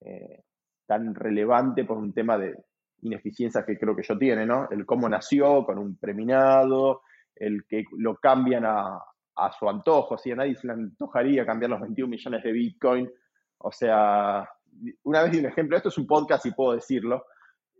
eh, 0.02 0.44
tan 0.86 1.14
relevante 1.14 1.84
por 1.84 1.98
un 1.98 2.14
tema 2.14 2.38
de 2.38 2.56
ineficiencia 3.02 3.66
que 3.66 3.78
creo 3.78 3.96
que 3.96 4.04
yo 4.04 4.18
tiene, 4.18 4.46
¿no? 4.46 4.68
El 4.70 4.86
cómo 4.86 5.10
nació 5.10 5.66
con 5.66 5.78
un 5.78 5.98
preminado, 5.98 7.02
el 7.36 7.66
que 7.68 7.84
lo 7.98 8.16
cambian 8.16 8.66
a, 8.66 9.00
a 9.36 9.52
su 9.52 9.70
antojo, 9.70 10.18
si 10.18 10.32
a 10.32 10.36
nadie 10.36 10.56
se 10.56 10.68
le 10.68 10.74
antojaría 10.74 11.46
cambiar 11.46 11.72
los 11.72 11.82
21 11.82 12.10
millones 12.10 12.44
de 12.44 12.52
Bitcoin. 12.52 13.12
O 13.58 13.72
sea, 13.72 14.48
una 15.04 15.24
vez 15.24 15.32
di 15.32 15.40
un 15.40 15.46
ejemplo, 15.46 15.76
esto 15.76 15.90
es 15.90 15.98
un 15.98 16.08
podcast 16.08 16.46
y 16.46 16.52
puedo 16.52 16.74
decirlo, 16.74 17.26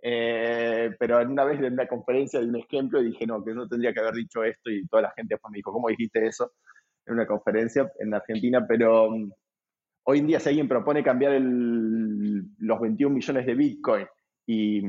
eh, 0.08 0.96
pero 1.00 1.20
una 1.20 1.44
vez 1.46 1.60
en 1.60 1.74
una 1.74 1.88
conferencia 1.88 2.40
di 2.40 2.46
un 2.46 2.58
ejemplo 2.58 3.02
y 3.02 3.06
dije, 3.06 3.26
no, 3.26 3.44
que 3.44 3.56
no 3.56 3.68
tendría 3.68 3.92
que 3.92 4.02
haber 4.02 4.14
dicho 4.14 4.44
esto 4.44 4.70
y 4.70 4.86
toda 4.86 5.02
la 5.02 5.12
gente 5.16 5.34
después 5.34 5.52
me 5.52 5.58
dijo, 5.58 5.74
¿cómo 5.74 5.90
dijiste 5.90 6.28
eso? 6.28 6.54
En 7.08 7.16
una 7.16 7.26
conferencia 7.26 7.92
en 7.98 8.14
Argentina, 8.14 8.64
pero 8.68 9.08
um, 9.08 9.32
hoy 10.04 10.20
en 10.20 10.28
día 10.28 10.40
si 10.40 10.50
alguien 10.50 10.68
propone 10.68 11.04
cambiar 11.04 11.42
los 11.42 12.80
21 12.80 13.16
millones 13.16 13.48
de 13.48 13.56
Bitcoin 13.56 14.06
y, 14.46 14.84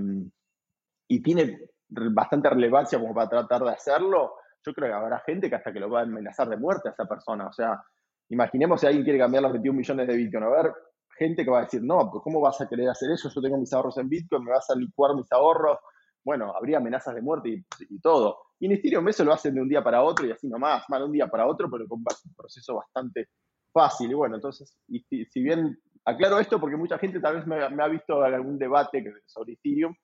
y 1.08 1.22
tiene 1.22 1.60
bastante 1.88 2.50
relevancia 2.50 2.98
como 2.98 3.14
para 3.14 3.30
tratar 3.30 3.62
de 3.62 3.70
hacerlo, 3.70 4.34
yo 4.66 4.74
creo 4.74 4.88
que 4.88 4.94
habrá 4.94 5.20
gente 5.20 5.48
que 5.48 5.56
hasta 5.56 5.72
que 5.72 5.80
lo 5.80 5.88
va 5.88 6.00
a 6.00 6.02
amenazar 6.02 6.46
de 6.50 6.58
muerte 6.58 6.90
a 6.90 6.92
esa 6.92 7.06
persona. 7.06 7.46
O 7.46 7.52
sea, 7.54 7.82
imaginemos 8.28 8.82
si 8.82 8.86
alguien 8.86 9.04
quiere 9.04 9.18
cambiar 9.18 9.44
los 9.44 9.52
21 9.52 9.78
millones 9.78 10.08
de 10.08 10.14
Bitcoin. 10.14 10.44
A 10.44 10.50
ver, 10.50 10.72
gente 11.18 11.44
que 11.44 11.50
va 11.50 11.60
a 11.60 11.64
decir, 11.64 11.82
no, 11.82 12.10
pues 12.10 12.22
¿cómo 12.22 12.40
vas 12.40 12.60
a 12.60 12.68
querer 12.68 12.88
hacer 12.88 13.10
eso? 13.10 13.30
Yo 13.34 13.40
tengo 13.40 13.58
mis 13.58 13.72
ahorros 13.72 13.98
en 13.98 14.08
Bitcoin, 14.08 14.44
me 14.44 14.52
vas 14.52 14.68
a 14.70 14.74
licuar 14.74 15.14
mis 15.14 15.30
ahorros. 15.32 15.78
Bueno, 16.24 16.52
habría 16.56 16.78
amenazas 16.78 17.14
de 17.14 17.22
muerte 17.22 17.64
y, 17.88 18.00
todo. 18.00 18.38
Y 18.58 18.66
en 18.66 18.72
Ethereum 18.72 19.08
eso 19.08 19.24
lo 19.24 19.32
hacen 19.32 19.54
de 19.54 19.60
un 19.60 19.68
día 19.68 19.82
para 19.82 20.02
otro 20.02 20.26
y 20.26 20.32
así 20.32 20.48
nomás, 20.48 20.84
mal 20.88 21.04
un 21.04 21.12
día 21.12 21.28
para 21.28 21.46
otro, 21.46 21.70
pero 21.70 21.86
con 21.86 22.00
un 22.00 22.34
proceso 22.36 22.74
bastante 22.76 23.28
fácil. 23.72 24.10
Y 24.10 24.14
bueno, 24.14 24.36
entonces, 24.36 24.76
si, 24.86 25.42
bien 25.42 25.78
aclaro 26.04 26.38
esto 26.38 26.60
porque 26.60 26.76
mucha 26.76 26.98
gente 26.98 27.20
tal 27.20 27.36
vez 27.36 27.46
me, 27.46 27.56
ha 27.62 27.88
visto 27.88 28.24
en 28.26 28.34
algún 28.34 28.58
debate 28.58 29.04
sobre 29.26 29.54
Ethereum 29.54 29.94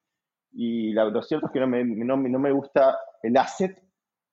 y 0.53 0.93
lo 0.93 1.23
cierto 1.23 1.47
es 1.47 1.53
que 1.53 1.61
no 1.61 1.67
me, 1.67 1.85
no, 1.85 2.17
no 2.17 2.39
me 2.39 2.53
gusta 2.53 2.99
el 3.23 3.37
asset 3.37 3.83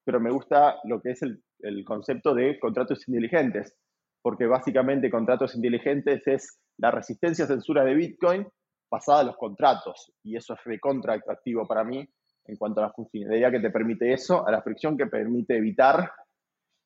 pero 0.09 0.19
me 0.19 0.31
gusta 0.31 0.79
lo 0.85 0.99
que 1.01 1.11
es 1.11 1.21
el, 1.21 1.39
concepto 1.85 2.33
de 2.33 2.57
contratos 2.59 3.07
inteligentes, 3.07 3.77
porque 4.23 4.47
básicamente 4.47 5.11
contratos 5.11 5.55
inteligentes 5.55 6.25
es 6.25 6.59
la 6.79 6.91
resistencia 6.91 7.45
a 7.45 7.47
censura 7.47 7.83
de 7.83 7.93
Bitcoin 7.93 8.47
pasada 8.89 9.19
a 9.19 9.23
los 9.23 9.37
contratos, 9.37 10.11
y 10.23 10.35
eso 10.35 10.53
es 10.53 10.63
recontra 10.63 11.13
atractivo 11.13 11.67
para 11.67 11.83
mí 11.83 12.07
en 12.45 12.55
cuanto 12.55 12.79
a 12.79 12.87
la 12.87 12.93
funcionalidad 12.93 13.51
que 13.51 13.59
te 13.59 13.69
permite 13.69 14.11
eso, 14.11 14.47
a 14.47 14.51
la 14.51 14.63
fricción 14.63 14.97
que 14.97 15.05
permite 15.05 15.55
evitar 15.57 16.11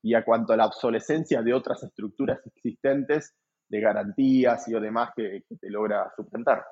y 0.02 0.14
a 0.14 0.26
cuanto 0.26 0.52
a 0.52 0.58
la 0.58 0.66
obsolescencia 0.66 1.42
de 1.42 1.54
otras 1.54 1.82
estructuras 1.84 2.40
existentes 2.46 3.34
de 3.70 3.80
garantías 3.80 4.68
y 4.68 4.74
demás 4.74 5.12
que, 5.16 5.46
te 5.60 5.70
logra 5.70 6.12
suplantar. 6.16 6.66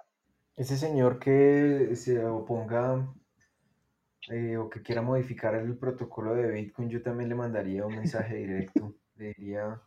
Ese 0.58 0.76
señor 0.76 1.18
que 1.18 1.96
se 1.96 2.24
oponga 2.26 3.08
eh, 4.30 4.58
o 4.58 4.70
que 4.70 4.82
quiera 4.82 5.02
modificar 5.02 5.56
el 5.56 5.78
protocolo 5.78 6.36
de 6.36 6.52
Bitcoin, 6.52 6.90
yo 6.90 7.02
también 7.02 7.30
le 7.30 7.36
mandaría 7.36 7.86
un 7.86 7.96
mensaje 7.96 8.36
directo. 8.36 8.94
Le 9.16 9.34
diría, 9.38 9.82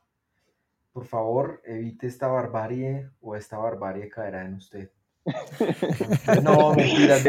por 0.94 1.04
favor, 1.04 1.60
evite 1.66 2.06
esta 2.06 2.28
barbarie 2.28 3.10
o 3.20 3.36
esta 3.36 3.58
barbarie 3.58 4.08
caerá 4.08 4.46
en 4.46 4.54
usted. 4.54 4.90
no, 6.42 6.74
mentiras. 6.74 7.24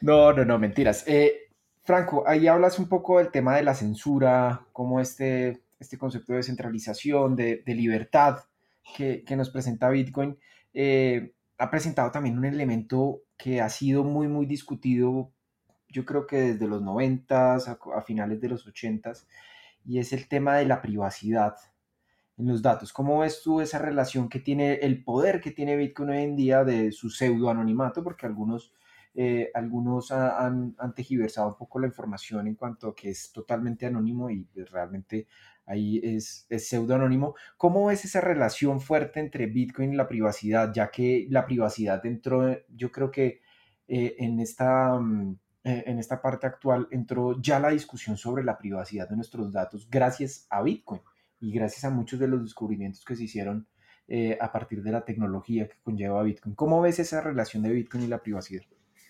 No, 0.00 0.32
no, 0.32 0.44
no, 0.46 0.58
mentiras. 0.58 1.04
Eh, 1.06 1.50
Franco, 1.82 2.24
ahí 2.26 2.46
hablas 2.46 2.78
un 2.78 2.88
poco 2.88 3.18
del 3.18 3.30
tema 3.30 3.56
de 3.56 3.64
la 3.64 3.74
censura, 3.74 4.66
como 4.72 5.00
este, 5.00 5.62
este 5.78 5.98
concepto 5.98 6.32
de 6.32 6.38
descentralización, 6.38 7.36
de, 7.36 7.62
libertad 7.66 8.38
que, 8.96 9.24
nos 9.36 9.50
presenta 9.50 9.90
Bitcoin. 9.90 10.38
Eh, 10.72 11.34
ha 11.58 11.70
presentado 11.70 12.10
también 12.10 12.38
un 12.38 12.46
elemento 12.46 13.22
que 13.36 13.60
ha 13.60 13.68
sido 13.68 14.04
muy, 14.04 14.28
muy 14.28 14.46
discutido 14.46 15.32
yo 15.88 16.04
creo 16.04 16.26
que 16.26 16.36
desde 16.36 16.66
los 16.66 16.82
90 16.82 17.56
a, 17.56 18.02
finales 18.02 18.40
de 18.40 18.48
los 18.48 18.66
80 18.66 19.12
y 19.84 19.98
es 19.98 20.12
el 20.12 20.28
tema 20.28 20.56
de 20.56 20.66
la 20.66 20.82
privacidad 20.82 21.56
en 22.38 22.46
los 22.46 22.62
datos. 22.62 22.92
¿Cómo 22.92 23.18
ves 23.18 23.42
tú 23.42 23.60
esa 23.60 23.78
relación 23.78 24.28
que 24.28 24.38
tiene 24.40 24.74
el 24.74 25.02
poder 25.02 25.40
que 25.40 25.50
tiene 25.50 25.76
Bitcoin 25.76 26.10
hoy 26.10 26.22
en 26.22 26.36
día 26.36 26.64
de 26.64 26.92
su 26.92 27.10
pseudo 27.10 27.50
anonimato? 27.50 28.02
Porque 28.02 28.26
algunos, 28.26 28.72
eh, 29.14 29.50
algunos 29.54 30.12
han, 30.12 30.76
tejiversado 30.94 31.48
un 31.48 31.56
poco 31.56 31.80
la 31.80 31.88
información 31.88 32.46
en 32.46 32.54
cuanto 32.54 32.88
a 32.88 32.94
que 32.94 33.10
es 33.10 33.32
totalmente 33.32 33.86
anónimo 33.86 34.30
y 34.30 34.44
pues, 34.44 34.70
realmente 34.70 35.26
ahí 35.66 36.00
es, 36.02 36.46
es 36.48 36.68
pseudo 36.68 36.94
anónimo. 36.94 37.34
¿Cómo 37.56 37.86
ves 37.86 38.04
esa 38.04 38.20
relación 38.20 38.80
fuerte 38.80 39.20
entre 39.20 39.46
Bitcoin 39.46 39.92
y 39.92 39.96
la 39.96 40.08
privacidad? 40.08 40.72
Ya 40.72 40.90
que 40.90 41.26
la 41.30 41.44
privacidad 41.44 42.04
entró, 42.06 42.56
yo 42.68 42.92
creo 42.92 43.10
que 43.10 43.40
eh, 43.88 44.16
en 44.18 44.40
esta... 44.40 44.98
Mm, 44.98 45.38
eh, 45.64 45.82
en 45.86 45.98
esta 45.98 46.22
parte 46.22 46.46
actual 46.46 46.86
entró 46.92 47.42
ya 47.42 47.58
la 47.58 47.70
discusión 47.70 48.16
sobre 48.16 48.44
la 48.44 48.56
privacidad 48.56 49.08
de 49.08 49.16
nuestros 49.16 49.52
datos 49.52 49.88
gracias 49.90 50.46
a 50.50 50.62
Bitcoin 50.62 51.00
y 51.40 51.52
gracias 51.52 51.84
a 51.84 51.90
muchos 51.90 52.18
de 52.18 52.28
los 52.28 52.42
descubrimientos 52.42 53.04
que 53.04 53.16
se 53.16 53.24
hicieron 53.24 53.66
eh, 54.08 54.38
a 54.40 54.50
partir 54.50 54.82
de 54.82 54.92
la 54.92 55.04
tecnología 55.04 55.68
que 55.68 55.76
conlleva 55.82 56.22
Bitcoin. 56.22 56.54
¿Cómo 56.54 56.80
ves 56.80 56.98
esa 56.98 57.20
relación 57.20 57.62
de 57.62 57.70
Bitcoin 57.70 58.04
y 58.04 58.08
la 58.08 58.18
privacidad? 58.18 58.62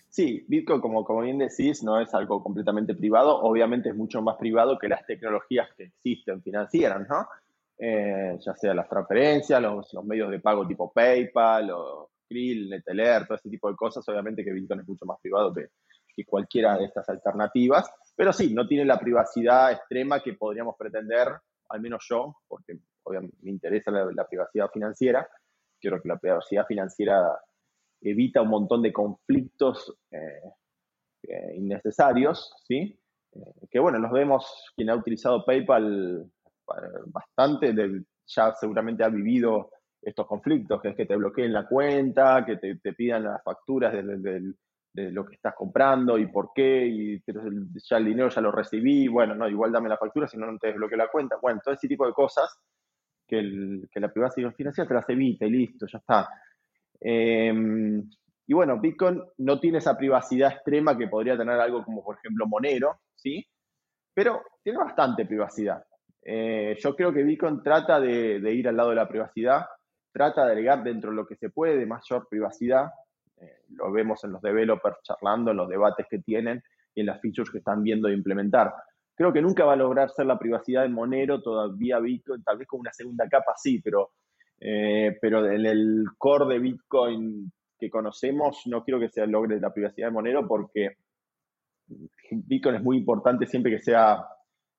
Sí, 0.09 0.43
Bitcoin, 0.47 0.81
como, 0.81 1.05
como 1.05 1.21
bien 1.21 1.37
decís, 1.37 1.83
no 1.83 2.01
es 2.01 2.13
algo 2.13 2.43
completamente 2.43 2.95
privado. 2.95 3.39
Obviamente 3.41 3.89
es 3.89 3.95
mucho 3.95 4.21
más 4.21 4.37
privado 4.37 4.77
que 4.77 4.87
las 4.87 5.05
tecnologías 5.05 5.69
que 5.77 5.83
existen 5.83 6.41
financieras, 6.41 7.07
¿no? 7.07 7.27
Eh, 7.77 8.37
ya 8.45 8.53
sea 8.55 8.73
las 8.73 8.89
transferencias, 8.89 9.61
los, 9.61 9.93
los, 9.93 10.03
medios 10.03 10.29
de 10.31 10.39
pago 10.39 10.67
tipo 10.67 10.91
PayPal 10.91 11.71
o 11.71 12.09
Krill, 12.27 12.69
Neteler, 12.69 13.25
todo 13.25 13.37
ese 13.37 13.49
tipo 13.49 13.69
de 13.69 13.75
cosas. 13.75 14.07
Obviamente 14.09 14.43
que 14.43 14.51
Bitcoin 14.51 14.81
es 14.81 14.87
mucho 14.87 15.05
más 15.05 15.19
privado 15.21 15.53
que, 15.53 15.69
cualquiera 16.27 16.77
de 16.77 16.83
estas 16.83 17.07
alternativas, 17.07 17.89
pero 18.13 18.33
sí, 18.33 18.53
no 18.53 18.67
tiene 18.67 18.83
la 18.83 18.99
privacidad 18.99 19.71
extrema 19.71 20.19
que 20.19 20.33
podríamos 20.33 20.75
pretender, 20.77 21.29
al 21.69 21.81
menos 21.81 22.05
yo, 22.09 22.35
porque 22.47 22.79
obviamente 23.03 23.37
me 23.41 23.51
interesa 23.51 23.91
la, 23.91 24.27
privacidad 24.27 24.69
financiera, 24.71 25.27
creo 25.79 26.01
que 26.01 26.09
la 26.09 26.17
privacidad 26.17 26.65
financiera 26.65 27.39
evita 28.01 28.41
un 28.41 28.49
montón 28.49 28.81
de 28.81 28.93
conflictos 28.93 29.97
eh, 30.11 30.41
eh, 31.23 31.55
innecesarios, 31.55 32.53
¿sí? 32.67 32.99
Eh, 33.33 33.67
que 33.69 33.79
bueno, 33.79 33.99
nos 33.99 34.11
vemos, 34.11 34.71
quien 34.75 34.89
ha 34.89 34.95
utilizado 34.95 35.45
PayPal 35.45 36.29
bastante, 37.07 37.73
ya 38.27 38.53
seguramente 38.53 39.03
ha 39.03 39.09
vivido 39.09 39.71
estos 40.01 40.27
conflictos, 40.27 40.81
que 40.81 40.89
es 40.89 40.95
que 40.95 41.05
te 41.05 41.15
bloqueen 41.15 41.51
la 41.51 41.67
cuenta, 41.67 42.45
que 42.45 42.57
te, 42.57 42.93
pidan 42.93 43.23
las 43.23 43.43
facturas 43.43 43.93
del, 43.93 44.55
de 44.91 45.11
lo 45.11 45.25
que 45.25 45.35
estás 45.35 45.53
comprando 45.55 46.17
y 46.17 46.27
por 46.27 46.51
qué, 46.53 46.85
y 46.85 47.23
ya 47.89 47.97
el 47.97 48.05
dinero 48.05 48.29
ya 48.29 48.41
lo 48.41 48.51
recibí, 48.51 49.07
bueno, 49.07 49.35
no, 49.35 49.47
igual 49.47 49.71
dame 49.71 49.89
la 49.89 49.97
factura, 49.97 50.27
si 50.27 50.37
no, 50.37 50.51
no 50.51 50.57
te 50.57 50.67
desbloqueo 50.67 50.97
la 50.97 51.09
cuenta. 51.09 51.37
Bueno, 51.41 51.61
todo 51.63 51.73
ese 51.73 51.87
tipo 51.87 52.05
de 52.05 52.13
cosas 52.13 52.57
que, 53.27 53.39
el, 53.39 53.89
que 53.91 53.99
la 53.99 54.11
privacidad 54.11 54.51
financiera 54.53 54.87
te 54.87 54.93
las 54.93 55.09
evita 55.09 55.45
y 55.45 55.51
listo, 55.51 55.85
ya 55.87 55.99
está. 55.99 56.27
Em, 56.99 58.09
Y 58.47 58.53
bueno, 58.53 58.79
Bitcoin 58.79 59.21
no 59.37 59.59
tiene 59.59 59.77
esa 59.77 59.95
privacidad 59.95 60.51
extrema 60.51 60.97
que 60.97 61.07
podría 61.07 61.37
tener 61.37 61.59
algo 61.59 61.83
como, 61.83 62.03
por 62.03 62.17
ejemplo, 62.17 62.47
Monero, 62.47 63.01
¿sí? 63.15 63.45
Pero 64.13 64.41
tiene 64.63 64.79
bastante 64.79 65.25
privacidad. 65.25 65.83
Eh, 66.23 66.75
yo 66.79 66.95
creo 66.95 67.13
que 67.13 67.23
Bitcoin 67.23 67.61
trata 67.61 67.99
de, 67.99 68.53
ir 68.53 68.67
al 68.67 68.75
lado 68.75 68.89
de 68.89 68.95
la 68.95 69.07
privacidad, 69.07 69.67
trata 70.11 70.45
de 70.45 70.51
agregar 70.51 70.83
dentro 70.83 71.11
de 71.11 71.15
lo 71.15 71.27
que 71.27 71.35
se 71.35 71.51
puede 71.51 71.77
de 71.77 71.85
mayor 71.85 72.27
privacidad. 72.27 72.89
Eh, 73.41 73.63
lo 73.69 73.91
vemos 73.91 74.23
en 74.23 74.31
los 74.31 74.41
developers 74.41 74.97
charlando, 75.03 75.51
en 75.51 75.57
los 75.57 75.69
debates 75.69 76.05
que 76.09 76.19
tienen 76.19 76.61
y 76.93 77.01
en 77.01 77.07
las 77.07 77.21
features 77.21 77.49
que 77.49 77.59
están 77.59 77.83
viendo 77.83 78.07
de 78.07 78.15
implementar. 78.15 78.73
Creo 79.15 79.33
que 79.33 79.41
nunca 79.41 79.65
va 79.65 79.73
a 79.73 79.77
lograr 79.77 80.09
ser 80.09 80.25
la 80.25 80.39
privacidad 80.39 80.83
de 80.83 80.89
Monero 80.89 81.41
todavía 81.41 81.99
Bitcoin, 81.99 82.43
tal 82.43 82.57
vez 82.57 82.67
con 82.67 82.81
una 82.81 82.93
segunda 82.93 83.27
capa 83.27 83.53
sí, 83.55 83.81
pero, 83.81 84.11
eh, 84.59 85.17
pero 85.21 85.45
en 85.49 85.65
el 85.65 86.05
core 86.17 86.53
de 86.53 86.59
Bitcoin 86.59 87.51
que 87.77 87.89
conocemos, 87.89 88.63
no 88.65 88.83
quiero 88.83 88.99
que 88.99 89.09
se 89.09 89.25
logre 89.25 89.59
la 89.59 89.73
privacidad 89.73 90.07
de 90.07 90.13
Monero 90.13 90.47
porque 90.47 90.97
Bitcoin 92.29 92.75
es 92.75 92.83
muy 92.83 92.97
importante 92.97 93.45
siempre 93.45 93.71
que 93.71 93.81
sea, 93.81 94.25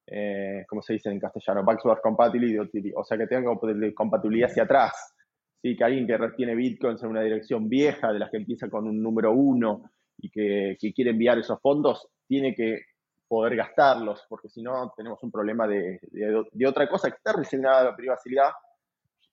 eh, 0.07 0.65
como 0.69 0.83
se 0.83 0.95
dice 0.95 1.11
en 1.11 1.19
castellano, 1.19 1.65
backward 1.65 2.01
compatibility, 2.01 2.93
o 2.95 3.05
sea, 3.05 3.17
que 3.17 3.27
tenga 3.27 3.51
compatibilidad 3.95 4.51
hacia 4.51 4.65
atrás. 4.65 5.15
¿Sí? 5.63 5.77
Que 5.77 5.85
alguien 5.85 6.07
que 6.07 6.19
tiene 6.37 6.55
Bitcoins 6.55 7.03
en 7.03 7.11
una 7.11 7.23
dirección 7.23 7.69
vieja, 7.69 8.13
de 8.13 8.19
las 8.19 8.31
que 8.31 8.39
empieza 8.39 8.69
con 8.69 8.87
un 8.87 9.03
número 9.03 9.33
uno 9.33 9.91
y 10.19 10.31
que, 10.31 10.77
quiere 10.95 11.11
enviar 11.11 11.39
esos 11.39 11.61
fondos, 11.61 12.07
tiene 12.27 12.55
que 12.55 12.81
poder 13.27 13.57
gastarlos, 13.57 14.27
porque 14.29 14.49
si 14.49 14.63
no 14.63 14.93
tenemos 14.97 15.23
un 15.23 15.31
problema 15.31 15.67
de, 15.67 16.01
de, 16.11 16.67
otra 16.67 16.89
cosa 16.89 17.11
que 17.11 17.17
está 17.17 17.33
relacionada 17.33 17.81
a 17.81 17.85
la 17.85 17.97
privacidad, 17.97 18.51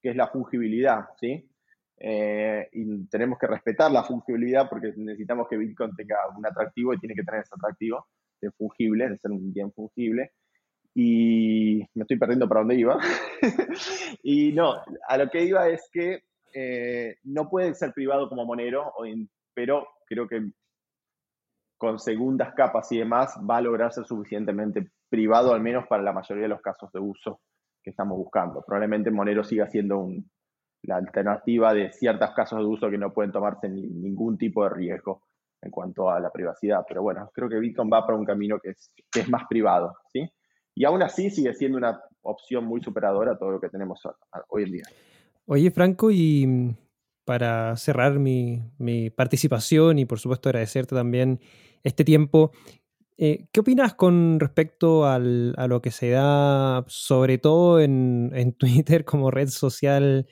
que 0.01 0.09
es 0.11 0.15
la 0.15 0.27
fungibilidad, 0.27 1.05
¿sí? 1.19 1.49
Eh, 1.99 2.69
y 2.73 3.07
tenemos 3.07 3.39
que 3.39 3.47
respetar 3.47 3.91
la 3.91 4.03
fungibilidad 4.03 4.69
porque 4.69 4.93
necesitamos 4.95 5.47
que 5.49 5.57
Bitcoin 5.57 5.95
tenga 5.95 6.17
un 6.37 6.45
atractivo 6.45 6.93
y 6.93 6.99
tiene 6.99 7.15
que 7.15 7.23
tener 7.23 7.41
ese 7.41 7.55
atractivo 7.55 8.05
de 8.39 8.51
fungible, 8.51 9.09
de 9.09 9.17
ser 9.17 9.31
un 9.31 9.51
bien 9.51 9.71
fungible. 9.73 10.33
Y 10.99 11.87
me 11.93 12.01
estoy 12.01 12.17
perdiendo 12.17 12.49
para 12.49 12.61
dónde 12.61 12.73
iba. 12.73 12.97
y 14.23 14.51
no, 14.53 14.81
a 15.07 15.17
lo 15.19 15.29
que 15.29 15.43
iba 15.43 15.69
es 15.69 15.87
que 15.93 16.23
eh, 16.55 17.17
no 17.25 17.47
puede 17.47 17.75
ser 17.75 17.93
privado 17.93 18.27
como 18.27 18.45
Monero, 18.45 18.91
pero 19.53 19.87
creo 20.07 20.27
que 20.27 20.49
con 21.77 21.99
segundas 21.99 22.55
capas 22.55 22.91
y 22.91 22.97
demás 22.97 23.39
va 23.47 23.57
a 23.57 23.61
lograr 23.61 23.93
ser 23.93 24.05
suficientemente 24.05 24.89
privado, 25.07 25.53
al 25.53 25.61
menos 25.61 25.85
para 25.85 26.01
la 26.01 26.13
mayoría 26.13 26.45
de 26.45 26.49
los 26.49 26.61
casos 26.61 26.91
de 26.91 26.99
uso 26.99 27.41
que 27.83 27.91
estamos 27.91 28.17
buscando. 28.17 28.63
Probablemente 28.65 29.11
Monero 29.11 29.43
siga 29.43 29.67
siendo 29.67 29.99
un, 29.99 30.27
la 30.81 30.95
alternativa 30.95 31.75
de 31.75 31.91
ciertos 31.91 32.31
casos 32.31 32.57
de 32.57 32.65
uso 32.65 32.89
que 32.89 32.97
no 32.97 33.13
pueden 33.13 33.31
tomarse 33.31 33.69
ningún 33.69 34.35
tipo 34.35 34.63
de 34.63 34.71
riesgo 34.71 35.27
en 35.61 35.69
cuanto 35.69 36.09
a 36.09 36.19
la 36.19 36.31
privacidad. 36.31 36.83
Pero 36.87 37.03
bueno, 37.03 37.29
creo 37.31 37.47
que 37.47 37.59
Bitcoin 37.59 37.91
va 37.93 38.03
para 38.03 38.17
un 38.17 38.25
camino 38.25 38.57
que 38.59 38.71
es, 38.71 38.91
es 39.15 39.29
más 39.29 39.43
privado, 39.47 39.95
¿sí? 40.11 40.27
Y 40.77 40.85
aún 40.85 41.01
así 41.01 41.31
sigue 41.31 41.55
siendo 41.55 41.79
una 41.79 41.99
opción 42.21 42.63
muy 42.63 42.81
superadora 42.81 43.35
todo 43.35 43.49
lo 43.49 43.59
que 43.59 43.67
tenemos 43.67 43.99
hoy 44.49 44.63
en 44.63 44.71
día. 44.73 44.83
Oye, 45.47 45.71
Franco, 45.71 46.11
y 46.11 46.45
mm, 46.45 46.75
para 47.25 47.75
cerrar 47.77 48.19
mi, 48.19 48.61
participación 49.15 49.97
y 49.97 50.05
por 50.05 50.19
supuesto 50.19 50.49
agradecerte 50.49 50.93
también 50.93 51.39
este 51.83 52.03
tiempo, 52.03 52.51
eh, 53.17 53.47
¿qué 53.51 53.61
opinas 53.61 53.95
con 53.95 54.39
respecto 54.39 55.07
a 55.07 55.17
lo 55.17 55.81
que 55.81 55.89
se 55.89 56.11
da 56.11 56.85
sobre 56.87 57.39
todo 57.39 57.79
en, 57.79 58.29
en 58.35 58.53
Twitter 58.57 59.03
como 59.03 59.31
red 59.31 59.47
social 59.47 60.27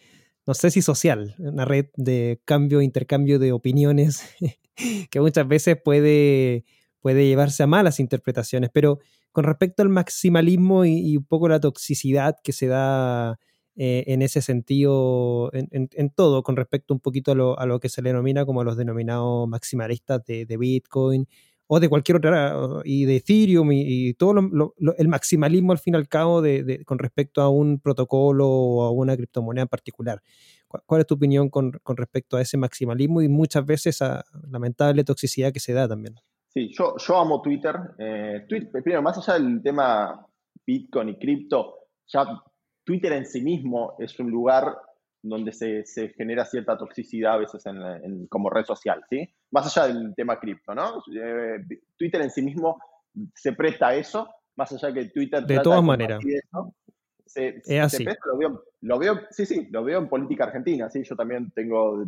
no 0.46 0.54
sé 0.54 0.70
si 0.70 0.84
social, 0.84 1.34
una 1.40 1.66
red 1.66 1.88
de 1.96 2.40
cambio, 2.46 2.82
intercambio 2.82 3.40
de 3.40 3.52
opiniones 3.52 4.22
que 5.10 5.20
muchas 5.20 5.48
veces 5.48 5.76
puede, 5.84 6.66
puede 7.00 7.26
llevarse 7.26 7.64
a 7.64 7.68
malas 7.68 8.00
interpretaciones, 8.00 8.70
pero 8.72 9.00
con 9.36 9.44
respecto 9.44 9.84
al 9.84 9.90
maximalismo 9.90 10.86
y, 10.86 11.18
un 11.18 11.26
poco 11.26 11.50
la 11.50 11.60
toxicidad 11.60 12.38
que 12.42 12.54
se 12.54 12.68
da 12.68 13.38
eh, 13.76 14.06
en 14.08 14.22
ese 14.22 14.42
sentido, 14.42 15.52
en, 15.52 16.10
todo, 16.12 16.42
con 16.42 16.56
respecto 16.56 16.94
un 16.94 17.02
poquito 17.02 17.34
a 17.58 17.66
lo, 17.66 17.80
que 17.82 17.90
se 17.90 18.02
le 18.02 18.12
denomina 18.12 18.46
como 18.46 18.64
los 18.64 18.78
denominados 18.78 19.46
maximalistas 19.50 20.24
de, 20.24 20.58
Bitcoin 20.58 21.28
o 21.68 21.82
de 21.82 21.90
cualquier 21.90 22.16
otra, 22.16 22.56
y 22.86 23.04
de 23.04 23.18
Ethereum 23.18 23.74
y, 23.74 24.14
todo 24.14 24.36
el 24.98 25.08
maximalismo 25.10 25.74
al 25.74 25.80
fin 25.80 25.96
y 25.96 25.98
al 25.98 26.08
cabo 26.08 26.42
de, 26.42 26.86
con 26.86 26.98
respecto 26.98 27.42
a 27.42 27.50
un 27.50 27.82
protocolo 27.82 28.48
o 28.48 28.84
a 28.84 28.92
una 28.92 29.18
criptomoneda 29.18 29.64
en 29.64 29.68
particular. 29.68 30.22
¿Cuál, 30.86 31.02
es 31.02 31.08
tu 31.08 31.16
opinión 31.16 31.50
con, 31.50 31.74
respecto 31.98 32.38
a 32.38 32.42
ese 32.42 32.56
maximalismo 32.56 33.22
y 33.22 33.28
muchas 33.28 33.66
veces 33.66 34.02
a 34.02 34.24
lamentable 34.50 35.04
toxicidad 35.04 35.52
que 35.52 35.60
se 35.60 35.74
da 35.74 35.90
también? 35.90 36.16
Sí, 36.56 36.72
yo, 36.74 36.96
yo 36.98 37.18
amo 37.18 37.42
Twitter. 37.42 37.76
Eh, 37.98 38.46
Twitter. 38.48 38.82
Primero, 38.82 39.02
más 39.02 39.18
allá 39.18 39.38
del 39.38 39.62
tema 39.62 40.26
Bitcoin 40.66 41.10
y 41.10 41.20
cripto, 41.20 41.90
ya 42.08 42.26
Twitter 42.86 43.12
en 43.12 43.26
sí 43.26 43.42
mismo 43.42 43.96
es 44.00 44.18
un 44.20 44.32
lugar 44.32 44.74
donde 45.22 45.52
se, 45.52 45.86
se 45.86 46.10
genera 46.10 46.46
cierta 46.46 46.78
toxicidad 46.78 47.34
a 47.34 47.38
veces 47.38 47.66
en, 47.66 48.28
como 48.28 48.50
red 48.50 48.64
social, 48.64 49.04
¿sí? 49.10 49.28
Más 49.52 49.66
allá 49.66 49.94
del 49.94 50.14
tema 50.16 50.40
cripto, 50.40 50.74
¿no? 50.74 51.04
Eh, 51.14 51.60
Twitter 51.98 52.22
en 52.22 52.32
sí 52.32 52.42
mismo 52.42 52.80
se 53.34 53.52
presta 53.52 53.90
a 53.90 53.96
eso, 53.96 54.30
más 54.56 54.72
allá 54.72 54.94
que 54.94 55.10
Twitter... 55.10 55.46
De 55.46 55.60
todas 55.60 55.84
maneras. 55.84 56.22
es 57.34 57.80
así. 57.82 58.06
lo, 58.82 59.00
veo, 59.00 59.20
sí, 59.32 59.46
sí, 59.46 59.68
lo 59.72 59.84
veo 59.84 60.00
en 60.00 60.08
política 60.08 60.46
argentina, 60.46 60.90
¿sí? 60.90 61.04
Yo 61.04 61.18
también 61.18 61.52
tengo 61.52 62.06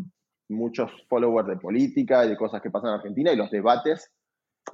muchos 0.50 0.89
followers 1.10 1.50
de 1.50 1.58
política 1.58 2.24
y 2.24 2.30
de 2.30 2.38
cosas 2.38 2.62
que 2.62 2.70
pasan 2.70 2.91
en 2.91 2.95
Argentina 2.98 3.34
y 3.34 3.36
los 3.36 3.52
debates 3.52 4.10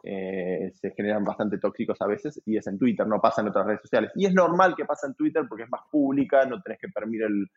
eh, 0.02 0.72
se 0.74 0.92
generan 0.92 1.24
bastante 1.24 1.58
tóxicos 1.60 2.02
a 2.02 2.08
veces 2.08 2.42
y 2.46 2.58
es 2.58 2.66
en 2.68 2.80
Twitter, 2.80 3.06
no 3.06 3.22
pasa 3.22 3.42
en 3.42 3.50
otras 3.50 3.66
redes 3.66 3.82
sociales. 3.82 4.12
Y 4.16 4.26
es 4.26 4.34
normal 4.34 4.76
que 4.76 4.86
pase 4.86 5.08
en 5.08 5.16
Twitter 5.16 5.44
porque 5.48 5.64
es 5.64 5.70
más 5.70 5.82
pública, 5.92 6.46
no 6.46 6.62
tenés 6.62 6.80
que 6.80 6.90
permitir 6.90 7.24
el, 7.24 7.50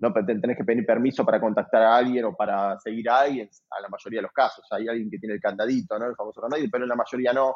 no 0.00 0.12
tenés 0.12 0.56
que 0.56 0.64
pedir 0.64 0.86
permiso 0.86 1.24
para 1.24 1.40
contactar 1.40 1.82
a 1.82 1.96
alguien 1.96 2.24
o 2.24 2.34
para 2.34 2.78
seguir 2.78 3.08
a 3.10 3.20
alguien, 3.20 3.48
a 3.70 3.82
la 3.82 3.88
mayoría 3.88 4.18
de 4.18 4.22
los 4.22 4.32
casos. 4.32 4.64
Hay 4.70 4.88
alguien 4.88 5.10
que 5.10 5.18
tiene 5.18 5.34
el 5.34 5.40
candadito, 5.40 5.98
¿no? 5.98 6.06
El 6.06 6.16
famoso 6.16 6.40
candadito, 6.40 6.68
pero 6.70 6.84
en 6.84 6.88
la 6.88 6.96
mayoría 6.96 7.32
no. 7.32 7.54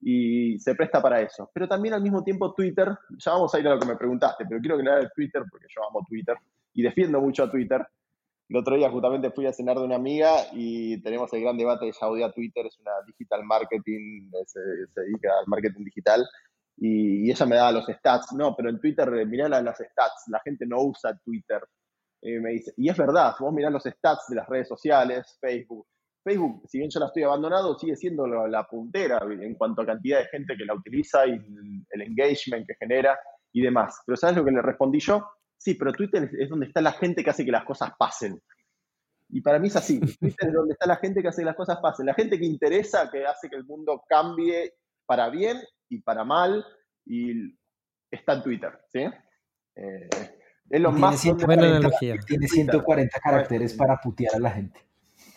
Y 0.00 0.58
se 0.58 0.74
presta 0.74 1.02
para 1.02 1.20
eso. 1.20 1.50
Pero 1.52 1.66
también 1.66 1.94
al 1.94 2.02
mismo 2.02 2.22
tiempo 2.22 2.54
Twitter, 2.54 2.96
ya 3.16 3.32
vamos 3.32 3.54
a 3.54 3.58
ir 3.58 3.66
a 3.66 3.74
lo 3.74 3.80
que 3.80 3.86
me 3.86 3.96
preguntaste, 3.96 4.44
pero 4.48 4.60
quiero 4.60 4.76
le 4.76 5.00
el 5.00 5.10
Twitter 5.14 5.42
porque 5.50 5.66
yo 5.74 5.86
amo 5.88 6.04
Twitter 6.08 6.36
y 6.74 6.82
defiendo 6.82 7.20
mucho 7.20 7.44
a 7.44 7.50
Twitter. 7.50 7.86
El 8.48 8.56
otro 8.56 8.76
día 8.76 8.90
justamente 8.90 9.30
fui 9.30 9.46
a 9.46 9.52
cenar 9.52 9.76
de 9.76 9.84
una 9.84 9.96
amiga 9.96 10.30
y 10.52 11.02
tenemos 11.02 11.32
el 11.34 11.42
gran 11.42 11.56
debate 11.58 11.86
de 11.86 11.92
Saudia 11.92 12.32
Twitter, 12.32 12.64
es 12.66 12.78
una 12.78 12.92
digital 13.06 13.44
marketing, 13.44 14.30
se, 14.46 14.60
se 14.94 15.00
dedica 15.02 15.30
al 15.38 15.46
marketing 15.46 15.84
digital 15.84 16.26
y, 16.80 17.30
ella 17.30 17.46
me 17.46 17.56
daba 17.56 17.72
los 17.72 17.86
stats. 17.86 18.32
No, 18.32 18.54
pero 18.56 18.70
en 18.70 18.80
Twitter, 18.80 19.08
eh, 19.14 19.26
mirá 19.26 19.48
las 19.48 19.76
stats, 19.76 20.24
la 20.28 20.40
gente 20.40 20.66
no 20.66 20.82
usa 20.82 21.18
Twitter. 21.24 21.62
Eh, 22.22 22.40
me 22.40 22.50
dice, 22.50 22.72
y 22.76 22.88
es 22.88 22.96
verdad, 22.96 23.34
vos 23.38 23.52
mirás 23.52 23.72
los 23.72 23.84
stats 23.84 24.26
de 24.28 24.36
las 24.36 24.48
redes 24.48 24.68
sociales, 24.68 25.38
Facebook. 25.40 25.86
Facebook, 26.24 26.62
si 26.68 26.78
bien 26.78 26.90
yo 26.90 27.00
la 27.00 27.06
estoy 27.06 27.22
abandonado, 27.22 27.78
sigue 27.78 27.96
siendo 27.96 28.26
la, 28.26 28.66
puntera 28.68 29.18
en 29.22 29.54
cuanto 29.54 29.82
a 29.82 29.86
cantidad 29.86 30.18
de 30.18 30.26
gente 30.26 30.56
que 30.56 30.64
la 30.64 30.74
utiliza 30.74 31.26
y 31.26 31.32
el, 31.90 32.02
engagement 32.02 32.66
que 32.66 32.74
genera 32.74 33.18
y 33.52 33.62
demás. 33.62 34.02
Pero 34.04 34.16
¿sabes 34.16 34.36
lo 34.36 34.44
que 34.44 34.50
le 34.50 34.60
respondí 34.60 34.98
yo? 35.00 35.26
Sí, 35.58 35.74
pero 35.74 35.92
Twitter 35.92 36.30
es 36.38 36.48
donde 36.48 36.66
está 36.66 36.80
la 36.80 36.92
gente 36.92 37.22
que 37.22 37.30
hace 37.30 37.44
que 37.44 37.52
las 37.52 37.64
cosas 37.64 37.90
pasen. 37.98 38.40
Y 39.28 39.40
para 39.42 39.58
mí 39.58 39.68
es 39.68 39.76
así. 39.76 40.00
Twitter 40.20 40.48
es 40.48 40.54
donde 40.54 40.72
está 40.72 40.86
la 40.86 40.96
gente 40.96 41.20
que 41.20 41.28
hace 41.28 41.42
que 41.42 41.46
las 41.46 41.56
cosas 41.56 41.78
pasen. 41.82 42.06
La 42.06 42.14
gente 42.14 42.38
que 42.38 42.46
interesa, 42.46 43.10
que 43.10 43.26
hace 43.26 43.50
que 43.50 43.56
el 43.56 43.64
mundo 43.64 44.02
cambie 44.08 44.74
para 45.04 45.28
bien 45.28 45.58
y 45.88 46.00
para 46.00 46.24
mal, 46.24 46.64
y 47.04 47.54
está 48.10 48.34
en 48.34 48.42
Twitter, 48.42 48.78
¿sí? 48.92 49.00
Eh, 49.74 50.08
es 50.70 50.80
lo 50.80 50.92
más... 50.92 51.20
140, 51.20 51.90
tiene 52.26 52.46
140 52.46 53.20
caracteres 53.20 53.74
para 53.74 53.98
putear 53.98 54.34
a 54.34 54.38
la 54.38 54.50
gente. 54.50 54.80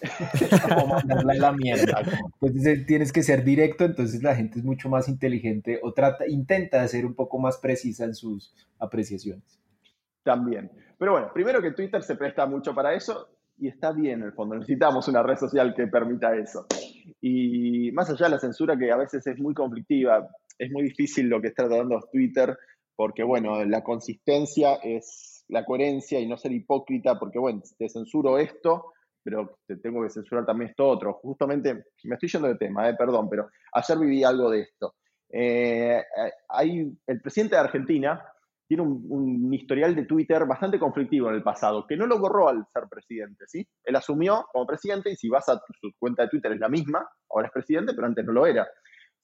como 0.67 0.87
mandarla 0.87 1.33
a 1.33 1.35
la 1.35 1.51
mierda. 1.53 2.01
Entonces 2.41 2.85
tienes 2.85 3.11
que 3.11 3.23
ser 3.23 3.43
directo, 3.43 3.85
entonces 3.85 4.23
la 4.23 4.35
gente 4.35 4.59
es 4.59 4.65
mucho 4.65 4.89
más 4.89 5.07
inteligente 5.07 5.79
o 5.83 5.93
trata, 5.93 6.27
intenta 6.27 6.85
ser 6.87 7.05
un 7.05 7.13
poco 7.13 7.39
más 7.39 7.57
precisa 7.57 8.05
en 8.05 8.15
sus 8.15 8.53
apreciaciones. 8.79 9.60
También. 10.23 10.71
Pero 10.97 11.13
bueno, 11.13 11.31
primero 11.33 11.61
que 11.61 11.71
Twitter 11.71 12.03
se 12.03 12.15
presta 12.15 12.45
mucho 12.45 12.75
para 12.75 12.93
eso 12.93 13.29
y 13.57 13.67
está 13.67 13.91
bien 13.91 14.19
en 14.19 14.27
el 14.27 14.33
fondo. 14.33 14.55
Necesitamos 14.55 15.07
una 15.07 15.23
red 15.23 15.37
social 15.37 15.73
que 15.75 15.87
permita 15.87 16.35
eso. 16.35 16.65
Y 17.21 17.91
más 17.91 18.09
allá 18.09 18.25
de 18.25 18.31
la 18.31 18.39
censura 18.39 18.77
que 18.77 18.91
a 18.91 18.97
veces 18.97 19.25
es 19.25 19.39
muy 19.39 19.53
conflictiva, 19.53 20.27
es 20.57 20.71
muy 20.71 20.83
difícil 20.83 21.27
lo 21.27 21.41
que 21.41 21.47
está 21.47 21.67
tratando 21.67 21.99
Twitter, 22.11 22.57
porque 22.95 23.23
bueno, 23.23 23.63
la 23.65 23.83
consistencia 23.83 24.75
es 24.75 25.43
la 25.47 25.65
coherencia 25.65 26.19
y 26.19 26.27
no 26.27 26.37
ser 26.37 26.51
hipócrita, 26.51 27.19
porque 27.19 27.39
bueno, 27.39 27.61
te 27.77 27.89
censuro 27.89 28.37
esto, 28.37 28.93
pero 29.23 29.59
te 29.67 29.77
tengo 29.77 30.03
que 30.03 30.09
censurar 30.09 30.45
también 30.45 30.69
esto 30.69 30.87
otro. 30.87 31.13
Justamente, 31.21 31.85
me 32.03 32.15
estoy 32.15 32.29
yendo 32.29 32.47
de 32.47 32.55
tema, 32.55 32.89
eh, 32.89 32.95
perdón, 32.95 33.29
pero 33.29 33.49
ayer 33.73 33.97
viví 33.99 34.23
algo 34.23 34.49
de 34.49 34.61
esto. 34.61 34.95
Eh, 35.29 36.01
hay, 36.49 36.91
el 37.07 37.21
presidente 37.21 37.55
de 37.55 37.61
Argentina 37.61 38.23
tiene 38.71 38.83
un, 38.83 39.53
historial 39.53 39.93
de 39.93 40.05
Twitter 40.05 40.45
bastante 40.45 40.79
conflictivo 40.79 41.27
en 41.27 41.35
el 41.35 41.43
pasado, 41.43 41.85
que 41.85 41.97
no 41.97 42.07
lo 42.07 42.17
borró 42.17 42.47
al 42.47 42.65
ser 42.71 42.83
presidente, 42.89 43.43
¿sí? 43.45 43.67
Él 43.83 43.97
asumió 43.97 44.47
como 44.49 44.65
presidente 44.65 45.11
y 45.11 45.17
si 45.17 45.27
vas 45.27 45.49
a 45.49 45.61
su 45.77 45.91
cuenta 45.99 46.23
de 46.23 46.29
Twitter 46.29 46.53
es 46.53 46.59
la 46.61 46.69
misma, 46.69 47.05
ahora 47.29 47.47
es 47.47 47.51
presidente, 47.51 47.93
pero 47.93 48.07
antes 48.07 48.23
no 48.23 48.31
lo 48.31 48.45
era. 48.45 48.65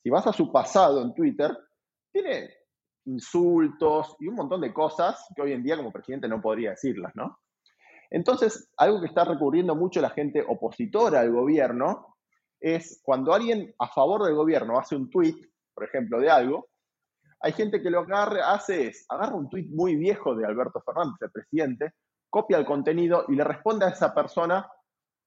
Si 0.03 0.09
vas 0.09 0.27
a 0.27 0.33
su 0.33 0.51
pasado 0.51 1.01
en 1.01 1.13
Twitter, 1.13 1.57
tiene 2.11 2.49
insultos 3.05 4.17
y 4.19 4.27
un 4.27 4.35
montón 4.35 4.59
de 4.59 4.73
cosas 4.73 5.25
que 5.33 5.41
hoy 5.41 5.53
en 5.53 5.63
día 5.63 5.77
como 5.77 5.93
presidente 5.93 6.27
no 6.27 6.41
podría 6.41 6.71
decirlas, 6.71 7.13
¿no? 7.15 7.39
Entonces, 8.09 8.69
algo 8.75 8.99
que 8.99 9.07
está 9.07 9.23
recurriendo 9.23 9.77
mucho 9.77 10.01
la 10.01 10.09
gente 10.09 10.43
opositora 10.45 11.21
al 11.21 11.31
gobierno 11.31 12.17
es 12.59 12.99
cuando 13.01 13.33
alguien 13.33 13.73
a 13.79 13.87
favor 13.87 14.25
del 14.25 14.35
gobierno 14.35 14.77
hace 14.77 14.97
un 14.97 15.09
tweet, 15.09 15.37
por 15.73 15.85
ejemplo, 15.85 16.19
de 16.19 16.29
algo, 16.29 16.67
hay 17.39 17.53
gente 17.53 17.81
que 17.81 17.89
lo 17.89 18.05
que 18.05 18.13
hace 18.13 18.88
es, 18.88 19.05
agarra 19.09 19.35
un 19.35 19.49
tuit 19.49 19.69
muy 19.69 19.95
viejo 19.95 20.35
de 20.35 20.45
Alberto 20.45 20.81
Fernández, 20.81 21.17
el 21.21 21.31
presidente, 21.31 21.93
copia 22.29 22.57
el 22.57 22.65
contenido 22.65 23.25
y 23.27 23.35
le 23.35 23.43
responde 23.43 23.85
a 23.85 23.89
esa 23.89 24.13
persona 24.13 24.69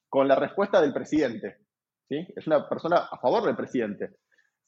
con 0.08 0.26
la 0.26 0.34
respuesta 0.34 0.80
del 0.80 0.92
presidente. 0.92 1.58
¿sí? 2.08 2.26
Es 2.36 2.46
una 2.46 2.68
persona 2.68 3.08
a 3.10 3.18
favor 3.18 3.44
del 3.44 3.56
presidente. 3.56 4.16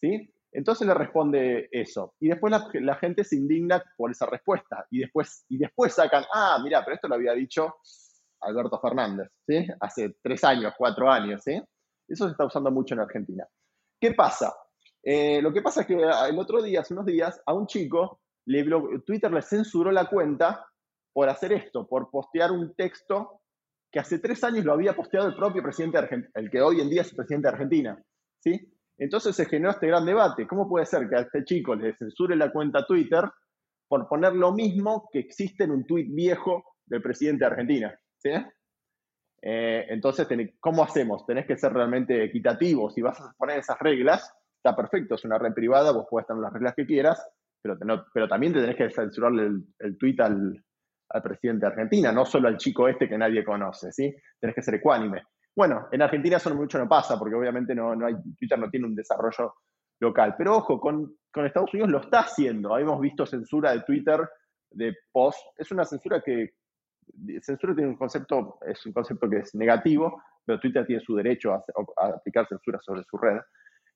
¿sí? 0.01 0.33
Entonces 0.53 0.87
le 0.87 0.95
responde 0.95 1.69
eso. 1.73 2.15
Y 2.21 2.29
después 2.29 2.53
la, 2.75 2.95
gente 2.97 3.25
se 3.25 3.37
indigna 3.37 3.83
por 3.97 4.11
esa 4.11 4.27
respuesta. 4.27 4.87
Y 4.91 5.01
después, 5.01 5.45
y 5.49 5.59
después 5.59 5.95
sacan, 5.95 6.25
ah, 6.33 6.61
mira, 6.63 6.85
pero 6.85 6.95
esto 6.95 7.09
lo 7.09 7.17
había 7.17 7.33
dicho 7.33 7.77
Alberto 8.41 8.79
Fernández, 8.81 9.29
¿sí? 9.47 9.67
Hace 9.81 10.17
tres 10.23 10.45
años, 10.45 10.75
cuatro 10.77 11.11
años, 11.11 11.43
¿sí? 11.43 11.61
Eso 12.07 12.27
se 12.27 12.33
está 12.33 12.45
usando 12.45 12.71
mucho 12.71 12.95
en 12.95 13.01
Argentina. 13.01 13.47
¿Qué 14.01 14.13
pasa? 14.13 14.53
Eh, 15.03 15.43
lo 15.43 15.53
que 15.53 15.63
pasa 15.63 15.83
es 15.83 15.87
que 15.87 15.95
el 15.95 16.39
otro 16.39 16.63
día, 16.63 16.81
hace 16.81 16.95
unos 16.95 17.07
días, 17.07 17.41
a 17.45 17.55
un 17.55 17.67
chico, 17.67 18.21
le 18.47 18.65
Twitter 19.05 19.33
le 19.33 19.43
censuró 19.43 19.91
la 19.91 20.07
cuenta 20.07 20.67
por 21.13 21.29
hacer 21.29 21.53
esto, 21.53 21.87
por 21.87 22.11
postear 22.11 22.51
un 22.51 22.75
texto 22.75 23.43
que 23.91 24.01
hace 24.01 24.19
tres 24.19 24.43
años 24.43 24.65
lo 24.65 24.73
había 24.73 24.97
posteado 24.97 25.29
el 25.29 25.37
propio 25.37 25.63
presidente 25.63 25.99
de 25.99 26.05
Argentina, 26.05 26.33
el 26.35 26.51
que 26.51 26.63
hoy 26.63 26.81
en 26.81 26.89
día 26.89 27.03
es 27.03 27.15
presidente 27.15 27.49
de 27.49 27.53
Argentina. 27.53 28.03
¿sí? 28.39 28.73
Entonces 28.97 29.37
se 29.37 29.45
generó 29.45 29.73
este 29.73 29.87
gran 29.87 30.07
debate. 30.07 30.47
¿Cómo 30.47 30.69
puede 30.69 30.87
ser 30.87 31.09
que 31.09 31.17
a 31.17 31.21
este 31.21 31.45
chico 31.45 31.75
le 31.75 31.95
censure 31.97 32.35
la 32.35 32.51
cuenta 32.51 32.87
Twitter 32.87 33.25
por 33.87 34.09
poner 34.09 34.33
lo 34.33 34.53
mismo 34.53 35.09
que 35.13 35.19
existe 35.19 35.65
en 35.65 35.73
un 35.73 35.85
tuit 35.85 36.09
viejo 36.11 36.65
del 36.87 37.03
presidente 37.03 37.45
de 37.45 37.51
Argentina? 37.51 38.01
¿sí? 38.17 38.31
Eh, 39.43 39.87
entonces, 39.91 40.27
¿cómo 40.59 40.83
hacemos? 40.83 41.27
Tenés 41.27 41.47
que 41.47 41.59
ser 41.59 41.75
realmente 41.75 42.25
equitativos. 42.25 42.95
Si 42.95 43.03
vas 43.03 43.21
a 43.21 43.35
poner 43.37 43.59
esas 43.59 43.79
reglas, 43.79 44.33
está 44.63 44.77
perfecto, 44.77 45.17
es 45.17 45.25
una 45.25 45.39
red 45.39 45.53
privada, 45.53 45.91
vos 45.91 46.07
puedes 46.09 46.27
tener 46.27 46.41
las 46.41 46.53
reglas 46.53 46.75
que 46.75 46.87
quieras, 46.87 47.29
pero, 47.61 47.77
pero 48.15 48.29
también 48.29 48.53
te 48.53 48.61
tenés 48.61 48.77
que 48.77 48.91
censurarle 48.91 49.47
el, 49.47 49.65
el 49.81 49.99
tweet 49.99 50.17
al, 50.21 50.65
presidente 51.23 51.67
de 51.67 51.73
Argentina, 51.73 52.11
no 52.11 52.25
solo 52.25 52.49
al 52.49 52.57
chico 52.57 52.89
este 52.89 53.07
que 53.07 53.19
nadie 53.19 53.45
conoce, 53.45 53.93
¿sí? 53.93 54.15
Tenés 54.41 54.57
que 54.57 54.63
ser 54.63 54.77
ecuánime. 54.77 55.25
Bueno, 55.55 55.89
en 55.93 56.01
Argentina 56.01 56.39
eso 56.39 56.55
mucho 56.55 56.79
no 56.79 56.89
pasa, 56.89 57.19
porque 57.19 57.35
obviamente 57.35 57.75
no, 57.75 57.95
no 57.95 58.07
hay, 58.07 58.15
Twitter 58.39 58.59
no 58.59 58.71
tiene 58.71 58.87
un 58.87 58.95
desarrollo 58.95 59.53
local. 60.01 60.35
Pero 60.39 60.57
ojo, 60.57 60.81
con, 60.81 61.15
con, 61.31 61.45
Estados 61.45 61.75
Unidos 61.75 61.91
lo 61.91 62.01
está 62.01 62.21
haciendo. 62.21 62.79
Hemos 62.79 62.99
visto 62.99 63.27
censura 63.27 63.73
de 63.73 63.83
Twitter 63.83 64.27
de 64.71 64.95
post. 65.13 65.41
Es 65.57 65.71
una 65.71 65.85
censura 65.85 66.23
que. 66.25 66.55
Censura 67.43 67.75
tiene 67.75 67.91
un 67.91 67.97
concepto, 67.97 68.59
es 68.67 68.87
un 68.87 68.93
concepto 68.95 69.29
que 69.29 69.39
es 69.39 69.55
negativo, 69.55 70.23
pero 70.47 70.59
Twitter 70.59 70.87
tiene 70.87 71.03
su 71.03 71.15
derecho 71.15 71.53
a 71.53 71.63
aplicar 72.07 72.47
censura 72.49 72.79
sobre 72.81 73.03
su 73.05 73.19
red. 73.19 73.39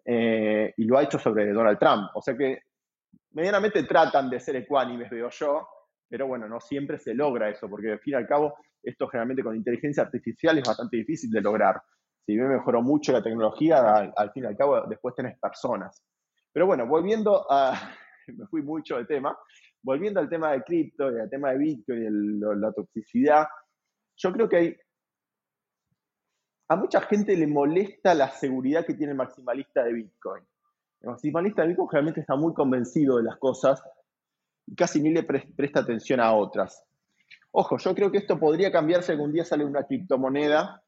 Eh, 0.08 0.72
y 0.76 0.84
lo 0.84 0.98
ha 0.98 1.02
hecho 1.02 1.18
sobre 1.18 1.52
Donald 1.52 1.78
Trump. 1.78 2.10
O 2.14 2.22
sea 2.22 2.36
que 2.36 2.60
medianamente 3.32 3.82
tratan 3.82 4.30
de 4.30 4.38
ser 4.38 4.56
ecuánimes, 4.56 5.10
veo 5.10 5.28
yo, 5.30 5.68
pero 6.08 6.28
bueno, 6.28 6.48
no 6.48 6.60
siempre 6.60 6.98
se 6.98 7.12
logra 7.12 7.50
eso, 7.50 7.68
porque 7.68 7.92
al 7.92 7.98
fin 7.98 8.14
y 8.14 8.16
al 8.16 8.26
cabo, 8.26 8.54
esto 8.82 9.08
generalmente 9.08 9.42
con 9.42 9.56
inteligencia 9.56 10.04
artificial 10.04 10.56
es 10.58 10.64
bastante 10.64 10.96
difícil 10.98 11.30
de 11.30 11.40
lograr. 11.40 11.82
Si 12.24 12.34
bien 12.34 12.48
mejoró 12.48 12.82
mucho 12.82 13.12
la 13.12 13.22
tecnología, 13.22 14.12
al, 14.16 14.32
fin 14.32 14.44
y 14.44 14.46
al 14.46 14.56
cabo 14.56 14.80
después 14.88 15.14
tenés 15.14 15.38
personas. 15.38 16.04
Pero 16.52 16.66
bueno, 16.66 16.86
volviendo 16.86 17.44
a, 17.50 17.72
me 18.28 18.46
fui 18.46 18.62
mucho 18.62 18.96
de 18.98 19.06
tema, 19.06 19.36
volviendo 19.82 20.20
al 20.20 20.28
tema 20.28 20.52
de 20.52 20.62
cripto 20.62 21.10
y 21.12 21.20
al 21.20 21.28
tema 21.28 21.50
de 21.50 21.58
Bitcoin 21.58 22.02
y 22.02 22.60
la 22.60 22.72
toxicidad, 22.72 23.46
yo 24.16 24.32
creo 24.32 24.48
que 24.48 24.56
hay 24.56 24.76
a 26.68 26.76
mucha 26.76 27.00
gente 27.02 27.36
le 27.36 27.46
molesta 27.46 28.14
la 28.14 28.28
seguridad 28.30 28.84
que 28.84 28.94
tiene 28.94 29.12
el 29.12 29.18
maximalista 29.18 29.84
de 29.84 29.92
Bitcoin. 29.92 30.44
El 31.00 31.10
maximalista 31.10 31.62
de 31.62 31.68
Bitcoin 31.68 31.88
realmente 31.90 32.20
está 32.20 32.34
muy 32.36 32.54
convencido 32.54 33.18
de 33.18 33.24
las 33.24 33.36
cosas 33.36 33.82
y 34.66 34.74
casi 34.74 35.00
ni 35.00 35.10
le 35.10 35.22
presta 35.22 35.80
atención 35.80 36.20
a 36.20 36.34
otras. 36.34 36.84
Ojo, 37.52 37.78
yo 37.78 37.94
creo 37.94 38.10
que 38.10 38.18
esto 38.18 38.38
podría 38.38 38.72
cambiarse 38.72 39.12
algún 39.12 39.32
día 39.32 39.44
sale 39.44 39.64
una 39.64 39.84
criptomoneda 39.84 40.82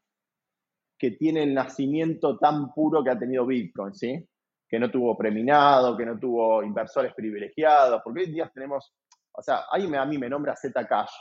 que 0.99 1.13
tiene 1.13 1.45
el 1.45 1.55
nacimiento 1.55 2.37
tan 2.39 2.73
puro 2.75 3.05
que 3.05 3.11
ha 3.11 3.19
tenido 3.19 3.47
Bitcoin, 3.47 3.95
¿sí? 3.95 4.29
Que 4.69 4.81
no 4.81 4.91
tuvo 4.91 5.17
preminado, 5.17 5.97
que 5.97 6.05
no 6.05 6.19
tuvo 6.19 6.63
inversores 6.65 7.15
privilegiados, 7.15 8.01
porque 8.03 8.21
hoy 8.21 8.27
en 8.27 8.33
día 8.33 8.51
tenemos, 8.53 8.93
o 9.33 9.43
sea, 9.43 9.63
ahí 9.71 9.89
a 9.95 10.05
mí 10.05 10.19
me 10.19 10.29
nombra 10.29 10.57
Zcash. 10.57 11.13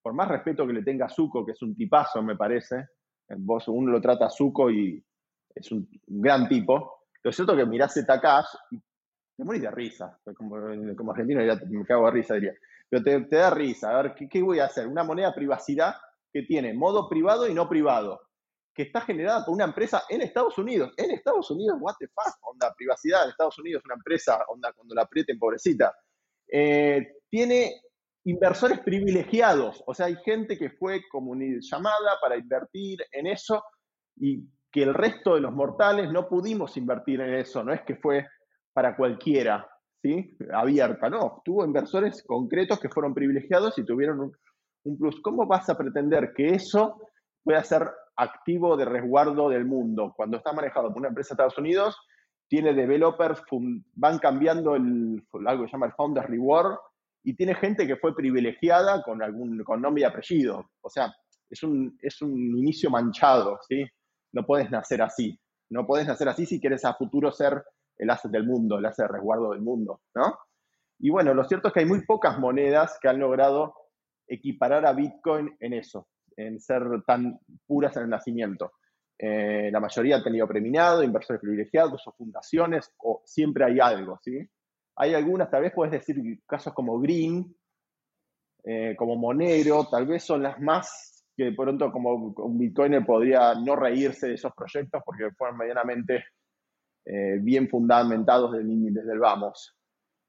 Por 0.00 0.14
más 0.14 0.28
respeto 0.28 0.64
que 0.64 0.72
le 0.72 0.84
tenga 0.84 1.06
a 1.06 1.08
Zuko, 1.08 1.44
que 1.44 1.52
es 1.52 1.62
un 1.62 1.74
tipazo, 1.74 2.22
me 2.22 2.36
parece, 2.36 2.86
Vos 3.28 3.68
uno 3.68 3.90
lo 3.90 4.00
trata 4.00 4.26
a 4.26 4.30
Zuko 4.30 4.70
y 4.70 5.04
es 5.54 5.72
un, 5.72 5.88
gran 6.06 6.48
tipo. 6.48 7.06
Lo 7.22 7.32
cierto 7.32 7.56
que 7.56 7.66
mirás 7.66 7.94
Cash 8.06 8.46
y 8.70 8.80
te 9.36 9.44
morís 9.44 9.62
de 9.62 9.70
risa. 9.70 10.18
Como, 10.36 10.56
como 10.96 11.10
argentino 11.10 11.40
me 11.40 11.84
cago 11.84 12.06
de 12.06 12.12
risa, 12.12 12.34
diría. 12.34 12.54
Pero 12.88 13.02
te, 13.02 13.36
da 13.36 13.50
risa. 13.50 13.90
A 13.90 14.02
ver, 14.02 14.14
¿qué, 14.14 14.42
voy 14.42 14.60
a 14.60 14.66
hacer? 14.66 14.86
Una 14.86 15.02
moneda 15.02 15.34
privacidad 15.34 15.96
que 16.32 16.42
tiene 16.42 16.72
modo 16.72 17.08
privado 17.08 17.48
y 17.48 17.54
no 17.54 17.68
privado. 17.68 18.20
Que 18.72 18.82
está 18.82 19.00
generada 19.00 19.44
por 19.44 19.54
una 19.54 19.64
empresa 19.64 20.04
en 20.08 20.22
Estados 20.22 20.56
Unidos. 20.58 20.92
En 20.96 21.10
Estados 21.10 21.50
Unidos, 21.50 21.78
what 21.80 21.94
the 21.98 22.06
fuck, 22.08 22.36
onda, 22.42 22.72
privacidad 22.76 23.24
en 23.24 23.30
Estados 23.30 23.58
Unidos, 23.58 23.82
una 23.86 23.94
empresa, 23.94 24.44
onda, 24.48 24.72
cuando 24.72 24.94
la 24.94 25.02
aprieten, 25.02 25.38
pobrecita. 25.38 25.96
Eh, 26.46 27.16
tiene 27.28 27.80
inversores 28.26 28.80
privilegiados, 28.80 29.82
o 29.86 29.94
sea, 29.94 30.06
hay 30.06 30.16
gente 30.16 30.58
que 30.58 30.70
fue 30.70 31.00
llamada 31.60 32.18
para 32.20 32.36
invertir 32.36 32.98
en 33.12 33.28
eso 33.28 33.62
y 34.16 34.42
que 34.70 34.82
el 34.82 34.94
resto 34.94 35.36
de 35.36 35.42
los 35.42 35.52
mortales 35.52 36.10
no 36.10 36.28
pudimos 36.28 36.76
invertir 36.76 37.20
en 37.20 37.34
eso, 37.34 37.62
no 37.62 37.72
es 37.72 37.82
que 37.82 37.94
fue 37.94 38.26
para 38.72 38.96
cualquiera, 38.96 39.68
¿sí? 40.02 40.36
Abierta, 40.52 41.08
no, 41.08 41.40
tuvo 41.44 41.64
inversores 41.64 42.24
concretos 42.26 42.80
que 42.80 42.88
fueron 42.88 43.14
privilegiados 43.14 43.78
y 43.78 43.84
tuvieron 43.84 44.18
un, 44.20 44.32
un 44.86 44.98
plus. 44.98 45.20
¿Cómo 45.22 45.46
vas 45.46 45.68
a 45.70 45.78
pretender 45.78 46.32
que 46.34 46.48
eso 46.48 47.00
pueda 47.44 47.62
ser 47.62 47.88
activo 48.16 48.76
de 48.76 48.86
resguardo 48.86 49.48
del 49.50 49.66
mundo 49.66 50.12
cuando 50.16 50.38
está 50.38 50.52
manejado 50.52 50.88
por 50.88 50.98
una 50.98 51.08
empresa 51.08 51.28
de 51.28 51.32
Estados 51.34 51.58
Unidos? 51.58 51.96
Tiene 52.48 52.74
developers, 52.74 53.40
van 53.94 54.18
cambiando 54.18 54.74
el, 54.74 55.24
algo 55.46 55.62
que 55.62 55.68
se 55.68 55.72
llama 55.72 55.86
el 55.86 55.92
Founder 55.92 56.28
Reward, 56.28 56.76
y 57.26 57.34
tiene 57.34 57.56
gente 57.56 57.88
que 57.88 57.96
fue 57.96 58.14
privilegiada 58.14 59.02
con 59.02 59.20
algún 59.20 59.64
con 59.64 59.82
nombre 59.82 60.02
y 60.02 60.04
apellido. 60.04 60.70
O 60.80 60.88
sea, 60.88 61.12
es 61.50 61.60
un, 61.64 61.98
es 62.00 62.22
un 62.22 62.56
inicio 62.56 62.88
manchado, 62.88 63.58
¿sí? 63.68 63.84
No 64.32 64.46
puedes 64.46 64.70
nacer 64.70 65.02
así. 65.02 65.36
No 65.68 65.84
puedes 65.84 66.06
nacer 66.06 66.28
así 66.28 66.46
si 66.46 66.60
quieres 66.60 66.84
a 66.84 66.94
futuro 66.94 67.32
ser 67.32 67.64
el 67.98 68.10
asset 68.10 68.30
del 68.30 68.46
mundo, 68.46 68.78
el 68.78 68.86
asset 68.86 69.08
de 69.08 69.14
resguardo 69.14 69.50
del 69.50 69.60
mundo, 69.60 70.02
¿no? 70.14 70.38
Y 71.00 71.10
bueno, 71.10 71.34
lo 71.34 71.42
cierto 71.42 71.66
es 71.66 71.74
que 71.74 71.80
hay 71.80 71.86
muy 71.86 72.06
pocas 72.06 72.38
monedas 72.38 72.96
que 73.02 73.08
han 73.08 73.18
logrado 73.18 73.74
equiparar 74.28 74.86
a 74.86 74.92
Bitcoin 74.92 75.56
en 75.58 75.72
eso, 75.72 76.06
en 76.36 76.60
ser 76.60 76.84
tan 77.08 77.40
puras 77.66 77.96
en 77.96 78.04
el 78.04 78.10
nacimiento. 78.10 78.74
Eh, 79.18 79.68
la 79.72 79.80
mayoría 79.80 80.14
han 80.14 80.22
tenido 80.22 80.46
preminado, 80.46 81.02
inversores 81.02 81.40
privilegiados 81.40 82.06
o 82.06 82.12
fundaciones, 82.12 82.94
o 82.98 83.22
siempre 83.24 83.64
hay 83.64 83.80
algo, 83.80 84.20
¿sí? 84.22 84.48
Hay 84.96 85.14
algunas, 85.14 85.50
tal 85.50 85.62
vez 85.62 85.72
puedes 85.74 85.92
decir 85.92 86.40
casos 86.46 86.72
como 86.72 86.98
Green, 87.00 87.54
eh, 88.64 88.96
como 88.96 89.16
Monero, 89.16 89.86
tal 89.90 90.06
vez 90.06 90.24
son 90.24 90.42
las 90.42 90.60
más 90.60 91.24
que 91.36 91.44
de 91.44 91.52
pronto 91.52 91.92
como 91.92 92.14
un 92.14 92.58
Bitcoiner 92.58 93.04
podría 93.04 93.54
no 93.54 93.76
reírse 93.76 94.28
de 94.28 94.34
esos 94.34 94.52
proyectos 94.54 95.02
porque 95.04 95.30
fueron 95.36 95.58
medianamente 95.58 96.24
eh, 97.04 97.38
bien 97.40 97.68
fundamentados 97.68 98.52
desde, 98.52 98.90
desde 98.90 99.12
el 99.12 99.18
vamos. 99.18 99.76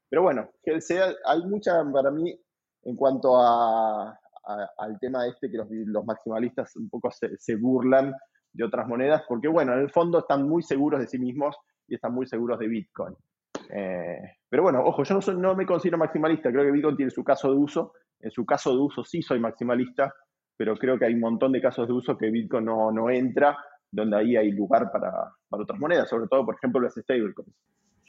Pero 0.09 0.23
bueno, 0.23 0.49
que 0.61 0.81
sea, 0.81 1.13
hay 1.25 1.45
mucha 1.45 1.83
para 1.91 2.11
mí 2.11 2.37
en 2.83 2.95
cuanto 2.95 3.37
a, 3.41 4.19
al 4.77 4.99
tema 4.99 5.27
este 5.27 5.49
que 5.49 5.57
los, 5.57 6.05
maximalistas 6.05 6.75
un 6.75 6.89
poco 6.89 7.09
se, 7.11 7.37
se, 7.37 7.55
burlan 7.55 8.13
de 8.53 8.63
otras 8.63 8.87
monedas, 8.87 9.23
porque 9.27 9.47
bueno, 9.47 9.73
en 9.73 9.79
el 9.79 9.89
fondo 9.89 10.19
están 10.19 10.47
muy 10.47 10.61
seguros 10.61 10.99
de 10.99 11.07
sí 11.07 11.17
mismos 11.17 11.57
y 11.87 11.95
están 11.95 12.13
muy 12.13 12.27
seguros 12.27 12.59
de 12.59 12.67
Bitcoin. 12.67 13.15
Eh, 13.69 14.37
pero 14.49 14.63
bueno, 14.63 14.81
ojo, 14.83 15.03
yo 15.03 15.19
no, 15.19 15.33
no, 15.33 15.55
me 15.55 15.65
considero 15.65 15.97
maximalista, 15.97 16.51
creo 16.51 16.63
que 16.63 16.71
Bitcoin 16.71 16.95
tiene 16.95 17.11
su 17.11 17.23
caso 17.23 17.51
de 17.51 17.57
uso. 17.57 17.93
En 18.19 18.31
su 18.31 18.45
caso 18.45 18.71
de 18.71 18.79
uso 18.79 19.03
sí 19.03 19.21
soy 19.21 19.39
maximalista, 19.39 20.13
pero 20.55 20.75
creo 20.75 20.97
que 20.97 21.05
hay 21.05 21.13
un 21.13 21.19
montón 21.19 21.51
de 21.51 21.61
casos 21.61 21.87
de 21.87 21.93
uso 21.93 22.17
que 22.17 22.31
Bitcoin 22.31 22.65
no, 22.65 23.09
entra, 23.09 23.57
donde 23.91 24.17
ahí 24.17 24.35
hay 24.35 24.51
lugar 24.51 24.91
para, 24.91 25.33
otras 25.49 25.79
monedas, 25.79 26.09
sobre 26.09 26.27
todo, 26.27 26.45
por 26.45 26.55
ejemplo, 26.55 26.81
las 26.81 26.95
stablecoins. 26.95 27.53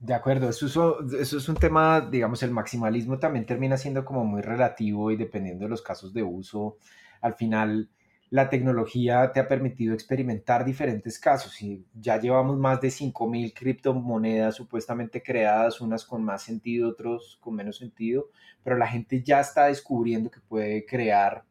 De 0.01 0.15
acuerdo, 0.15 0.49
eso, 0.49 0.67
eso, 0.67 1.37
es 1.37 1.49
un 1.49 1.57
tema, 1.57 2.01
digamos, 2.01 2.43
el 2.45 2.53
maximalismo 2.53 3.19
también 3.19 3.45
termina 3.45 3.77
siendo 3.77 4.05
como 4.05 4.25
muy 4.25 4.43
relativo 4.43 5.11
y 5.11 5.17
dependiendo 5.17 5.65
de 5.65 5.71
los 5.71 5.83
casos 5.83 6.15
de 6.15 6.23
uso, 6.23 6.77
al 7.21 7.35
final 7.35 7.89
la 8.31 8.51
tecnología 8.51 9.33
te 9.33 9.41
ha 9.41 9.49
permitido 9.49 9.95
experimentar 9.95 10.65
diferentes 10.65 11.19
casos 11.19 11.61
y 11.63 11.87
ya 11.95 12.21
llevamos 12.21 12.59
más 12.59 12.81
de 12.81 12.89
5.000 12.89 13.55
criptomonedas 13.55 14.55
supuestamente 14.55 15.23
creadas, 15.23 15.81
unas 15.81 16.05
con 16.05 16.23
más 16.23 16.43
sentido, 16.43 16.91
otros 16.91 17.39
con 17.41 17.55
menos 17.55 17.79
sentido, 17.79 18.29
pero 18.63 18.77
la 18.77 18.87
gente 18.87 19.23
ya 19.23 19.41
está 19.41 19.67
descubriendo 19.67 20.31
que 20.31 20.41
puede 20.41 20.85
crear 20.85 21.45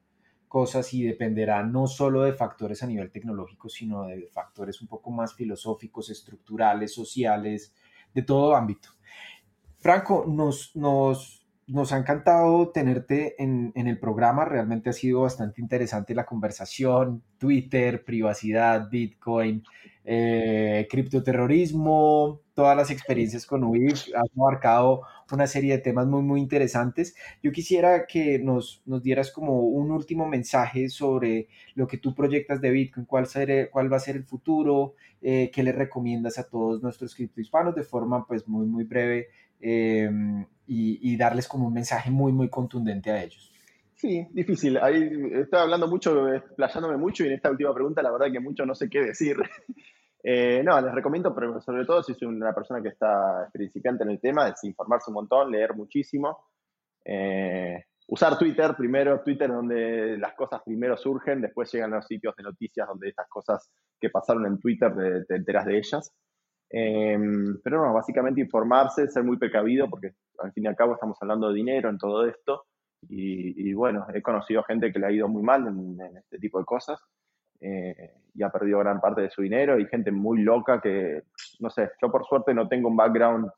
cosas 0.47 0.93
y 0.93 1.03
dependerá 1.03 1.63
no 1.63 1.88
solo 1.88 2.23
de 2.23 2.34
factores 2.34 2.84
a 2.84 2.88
nivel 2.88 3.11
tecnológico, 3.11 3.69
sino 3.69 4.03
de 4.03 4.28
factores 4.28 4.82
un 4.82 4.88
poco 4.88 5.11
más 5.11 5.34
filosóficos, 5.34 6.09
estructurales, 6.09 6.93
sociales, 6.93 7.73
de 8.13 8.21
todo 8.21 8.55
ámbito. 8.55 8.89
Franco, 9.78 10.25
nos, 10.28 10.75
nos, 10.75 11.36
nos 11.68 11.91
ha 11.91 11.97
encantado 11.97 12.70
tenerte 12.70 13.41
en, 13.41 13.74
en, 13.76 13.88
el 13.88 13.99
programa, 13.99 14.45
realmente 14.45 14.89
ha 14.89 14.93
sido 14.93 15.22
bastante 15.22 15.61
interesante 15.61 16.15
la 16.15 16.26
conversación, 16.26 17.24
Twitter, 17.38 18.05
privacidad, 18.05 18.89
Bitcoin, 18.89 19.63
eh, 20.09 20.88
criptoterrorismo, 20.89 22.39
todas 22.53 22.78
las 22.78 22.89
experiencias 22.89 23.45
con 23.45 23.65
UIF, 23.65 24.07
has 24.15 24.34
marcado 24.36 25.01
una 25.30 25.47
serie 25.47 25.74
de 25.74 25.80
temas 25.80 26.07
muy, 26.07 26.22
muy 26.22 26.39
interesantes. 26.39 27.13
Yo 27.43 27.51
quisiera 27.51 28.07
que 28.07 28.39
nos, 28.39 28.82
nos 28.86 29.03
dieras 29.03 29.30
como 29.32 29.59
un 29.59 29.91
último 29.91 30.26
mensaje 30.26 30.88
sobre 30.88 31.49
lo 31.76 31.88
que 31.88 31.97
tú 31.97 32.15
proyectas 32.15 32.61
de 32.61 32.72
Bitcoin, 32.72 33.05
cuál, 33.05 33.28
cuál 33.70 33.91
va 33.91 33.97
a 33.97 33.99
ser 33.99 34.15
el 34.15 34.24
futuro, 34.24 34.93
eh, 35.22 35.51
qué 35.53 35.61
le 35.61 35.74
recomiendas 35.74 36.39
a 36.39 36.47
todos 36.47 36.82
nuestros 36.82 37.13
criptohispanos 37.13 37.76
de 37.76 37.84
forma 37.84 38.26
pues 38.26 38.47
muy, 38.47 38.65
muy 38.65 38.86
breve 38.86 39.28
eh, 39.59 40.09
y, 40.67 41.13
y, 41.13 41.17
darles 41.17 41.47
como 41.47 41.67
un 41.67 41.73
mensaje 41.73 42.11
muy, 42.11 42.31
muy 42.31 42.49
contundente 42.49 43.11
a 43.11 43.23
ellos. 43.23 43.53
Sí, 43.97 44.27
difícil. 44.31 44.77
Ahí 44.77 45.09
estaba 45.33 45.63
hablando 45.63 45.87
mucho, 45.87 46.31
explayándome 46.31 46.97
mucho 46.97 47.23
y 47.23 47.27
en 47.27 47.33
esta 47.33 47.49
última 47.49 47.73
pregunta 47.73 48.03
la 48.03 48.11
verdad 48.11 48.31
que 48.31 48.39
mucho 48.39 48.65
no 48.65 48.75
sé 48.75 48.89
qué 48.89 49.01
decir. 49.01 49.37
Eh, 50.29 50.61
no, 50.61 50.81
les 50.81 50.93
recomiendo, 50.93 51.33
pero 51.33 51.61
sobre 51.61 51.85
todo 51.85 52.03
si 52.03 52.13
soy 52.13 52.27
una 52.27 52.53
persona 52.53 52.81
que 52.81 52.89
está 52.89 53.49
principiante 53.53 54.03
en 54.03 54.09
el 54.09 54.19
tema, 54.19 54.49
es 54.49 54.61
informarse 54.65 55.09
un 55.09 55.13
montón, 55.13 55.51
leer 55.51 55.73
muchísimo. 55.73 56.49
Eh, 57.05 57.85
usar 58.07 58.37
Twitter 58.37 58.75
primero, 58.75 59.21
Twitter 59.21 59.47
donde 59.47 60.17
las 60.17 60.33
cosas 60.33 60.61
primero 60.65 60.97
surgen, 60.97 61.39
después 61.39 61.71
llegan 61.71 61.91
los 61.91 62.05
sitios 62.05 62.35
de 62.35 62.43
noticias 62.43 62.87
donde 62.87 63.07
estas 63.07 63.29
cosas 63.29 63.71
que 63.97 64.09
pasaron 64.09 64.45
en 64.47 64.59
Twitter 64.59 65.25
te, 65.25 65.35
enteras 65.35 65.65
de 65.65 65.77
ellas. 65.77 66.13
Eh, 66.70 67.18
pero 67.63 67.86
no, 67.86 67.93
básicamente 67.93 68.41
informarse, 68.41 69.07
ser 69.07 69.24
muy 69.24 69.38
precavido, 69.38 69.89
porque 69.89 70.13
al 70.39 70.51
fin 70.53 70.65
y 70.65 70.68
al 70.68 70.76
cabo 70.76 70.93
estamos 70.93 71.18
hablando 71.22 71.49
de 71.49 71.55
dinero 71.55 71.89
en 71.89 71.97
todo 71.97 72.26
esto. 72.26 72.65
Y, 73.09 73.74
bueno, 73.74 74.07
he 74.13 74.22
conocido 74.22 74.63
gente 74.63 74.91
que 74.91 74.99
le 74.99 75.05
ha 75.05 75.11
ido 75.11 75.28
muy 75.28 75.43
mal 75.43 75.68
en, 75.68 75.99
este 76.18 76.39
tipo 76.39 76.57
de 76.57 76.65
cosas 76.65 76.99
eh, 77.61 78.15
y 78.34 78.41
ha 78.43 78.49
perdido 78.49 78.80
gran 78.80 78.99
parte 78.99 79.22
de 79.22 79.30
su 79.30 79.43
dinero 79.43 79.80
y 79.80 79.86
gente 79.86 80.11
muy 80.11 80.41
loca 80.41 80.82
que, 80.82 81.24
no 81.59 81.70
sé, 81.70 81.91
yo 82.01 82.11
por 82.11 82.26
suerte 82.26 82.53
no 82.53 82.68
tengo 82.68 82.89
un 82.89 82.97
background 82.97 83.49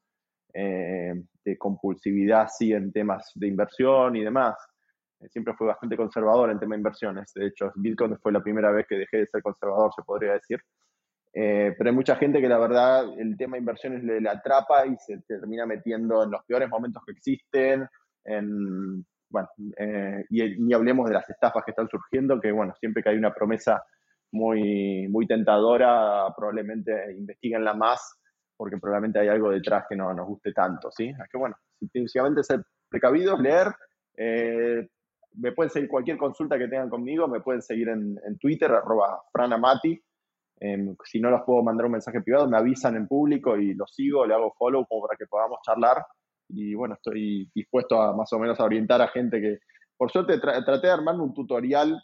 eh, 0.54 1.14
de 1.46 1.58
compulsividad 1.58 2.42
así 2.42 2.74
en 2.74 2.92
temas 2.92 3.32
de 3.36 3.48
inversión 3.48 4.16
y 4.18 4.24
demás. 4.24 4.56
Siempre 5.30 5.54
fui 5.54 5.68
bastante 5.68 5.98
conservador 5.98 6.50
en 6.50 6.60
tema 6.60 6.76
de 6.76 6.80
inversiones. 6.80 7.34
De 7.34 7.48
hecho, 7.48 7.72
Bitcoin 7.76 8.18
fue 8.20 8.32
la 8.32 8.42
primera 8.42 8.72
vez 8.72 8.86
que 8.88 8.96
dejé 8.96 9.18
de 9.18 9.28
ser 9.28 9.42
conservador, 9.42 9.92
se 9.94 10.04
podría 10.04 10.34
decir. 10.34 10.60
Pero 11.32 11.90
hay 11.90 11.96
mucha 11.96 12.16
gente 12.16 12.42
que 12.42 12.50
la 12.50 12.58
verdad 12.58 13.06
el 13.18 13.38
tema 13.38 13.56
de 13.56 13.60
inversiones 13.60 14.04
le, 14.04 14.20
le 14.20 14.30
atrapa 14.30 14.86
y 14.88 14.96
se 14.98 15.20
termina 15.28 15.66
metiendo 15.66 16.24
en 16.24 16.32
los 16.32 16.44
peores 16.46 16.70
momentos 16.70 17.04
que 17.06 17.12
existen, 17.12 17.88
en 18.26 19.06
bueno, 19.30 19.48
eh, 19.78 20.26
y 20.30 20.60
ni 20.60 20.74
hablemos 20.74 21.08
de 21.08 21.14
las 21.14 21.30
estafas 21.30 21.64
que 21.64 21.72
están 21.72 21.88
surgiendo, 21.88 22.40
que 22.40 22.52
bueno, 22.52 22.74
siempre 22.80 23.04
que 23.04 23.10
hay 23.10 23.18
una 23.18 23.34
promesa 23.34 23.84
muy, 24.32 25.08
muy 25.08 25.28
tentadora, 25.28 26.34
probablemente 26.36 27.14
investiguenla 27.14 27.74
más, 27.74 28.20
porque 28.58 28.78
probablemente 28.78 29.20
hay 29.20 29.28
algo 29.28 29.52
detrás 29.52 29.86
que 29.88 29.96
no 29.96 30.14
nos 30.14 30.28
guste 30.28 30.52
tanto, 30.52 30.92
¿sí? 30.92 31.10
Así 31.10 31.30
que 31.32 31.38
bueno, 31.38 31.56
simplemente 31.92 32.44
ser 32.44 32.64
precavidos, 32.90 33.40
leer, 33.40 33.68
eh, 34.18 34.88
me 35.34 35.52
pueden 35.52 35.70
seguir 35.70 35.90
cualquier 35.90 36.18
consulta 36.18 36.58
que 36.58 36.68
tengan 36.68 36.90
conmigo, 36.90 37.28
me 37.28 37.42
pueden 37.42 37.62
seguir 37.62 37.90
en, 37.90 38.38
Twitter, 38.40 38.72
arroba 38.72 39.22
franamati, 39.32 40.02
em, 40.60 40.96
si 41.04 41.20
no 41.20 41.30
los 41.30 41.42
puedo 41.46 41.64
mandar 41.64 41.86
un 41.86 41.94
mensaje 41.94 42.22
privado, 42.22 42.50
me 42.50 42.58
avisan 42.58 42.96
en 42.96 43.08
público 43.08 43.58
y 43.58 43.74
los 43.74 43.94
sigo, 43.94 44.26
le 44.26 44.34
hago 44.34 44.54
follow 44.58 44.86
como 44.88 45.08
para 45.08 45.18
que 45.18 45.26
podamos 45.26 45.60
charlar 45.66 46.04
y 46.50 46.74
bueno, 46.74 46.96
estoy 46.96 47.50
dispuesto 47.54 48.02
a 48.02 48.16
más 48.16 48.32
o 48.34 48.40
menos 48.40 48.60
a 48.60 48.66
orientar 48.66 49.02
a 49.02 49.08
gente 49.08 49.40
que, 49.40 49.60
por 49.96 50.12
suerte, 50.12 50.40
traté 50.40 50.88
de 50.88 50.94
armarme 50.94 51.24
un 51.24 51.34
tutorial 51.34 52.02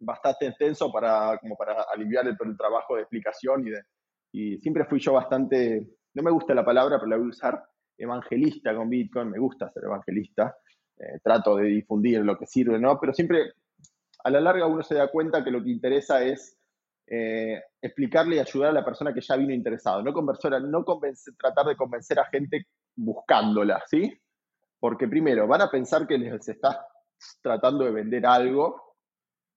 bastante 0.00 0.48
extenso 0.48 0.90
para, 0.92 1.38
como 1.38 1.56
para 1.56 1.82
aliviar 1.94 2.26
el, 2.26 2.36
trabajo 2.56 2.96
de 2.96 3.02
explicación 3.02 3.66
y, 3.66 3.70
de, 3.70 3.82
y 4.32 4.58
siempre 4.58 4.84
fui 4.84 4.98
yo 4.98 5.12
bastante, 5.12 5.86
no 6.14 6.22
me 6.22 6.30
gusta 6.32 6.54
la 6.54 6.64
palabra, 6.64 6.96
pero 6.98 7.10
la 7.10 7.16
voy 7.16 7.26
a 7.26 7.30
usar, 7.30 7.62
evangelista 7.96 8.74
con 8.74 8.88
Bitcoin, 8.88 9.30
me 9.30 9.38
gusta 9.38 9.70
ser 9.70 9.84
evangelista, 9.84 10.56
eh, 10.96 11.20
trato 11.22 11.56
de 11.56 11.66
difundir 11.66 12.24
lo 12.24 12.36
que 12.36 12.46
sirve, 12.46 12.80
¿no? 12.80 12.98
Pero 12.98 13.14
siempre, 13.14 13.52
a 14.24 14.30
la 14.30 14.40
larga 14.40 14.66
uno 14.66 14.82
se 14.82 14.96
da 14.96 15.08
cuenta 15.08 15.44
que 15.44 15.52
lo 15.52 15.62
que 15.62 15.70
interesa 15.70 16.24
es 16.24 16.58
eh, 17.14 17.62
explicarle 17.82 18.36
y 18.36 18.38
ayudar 18.38 18.70
a 18.70 18.72
la 18.72 18.84
persona 18.86 19.12
que 19.12 19.20
ya 19.20 19.36
vino 19.36 19.52
interesado, 19.52 20.02
no, 20.02 20.14
conversar, 20.14 20.62
no 20.62 20.82
convencer, 20.82 21.34
tratar 21.36 21.66
de 21.66 21.76
convencer 21.76 22.18
a 22.18 22.24
gente 22.24 22.68
buscándola, 22.96 23.82
¿sí? 23.86 24.18
Porque 24.80 25.06
primero, 25.06 25.46
van 25.46 25.60
a 25.60 25.70
pensar 25.70 26.06
que 26.06 26.16
les 26.16 26.48
estás 26.48 26.78
tratando 27.42 27.84
de 27.84 27.90
vender 27.90 28.24
algo, 28.24 28.94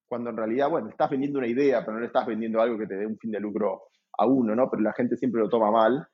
cuando 0.05 0.31
en 0.31 0.35
realidad, 0.35 0.69
bueno, 0.69 0.89
estás 0.89 1.09
vendiendo 1.09 1.39
una 1.39 1.47
idea, 1.47 1.79
pero 1.79 1.93
no 1.93 2.01
le 2.01 2.07
estás 2.07 2.25
vendiendo 2.25 2.59
algo 2.59 2.77
que 2.77 2.87
te 2.87 2.97
dé 2.97 3.07
un 3.07 3.17
fin 3.17 3.31
de 3.31 3.39
lucro 3.39 3.83
a 4.17 4.25
uno, 4.25 4.53
¿no? 4.53 4.69
Pero 4.69 4.83
la 4.83 4.91
gente 4.91 5.15
siempre 5.15 5.39
lo 5.39 5.47
toma 5.47 5.71
mal. 5.71 6.05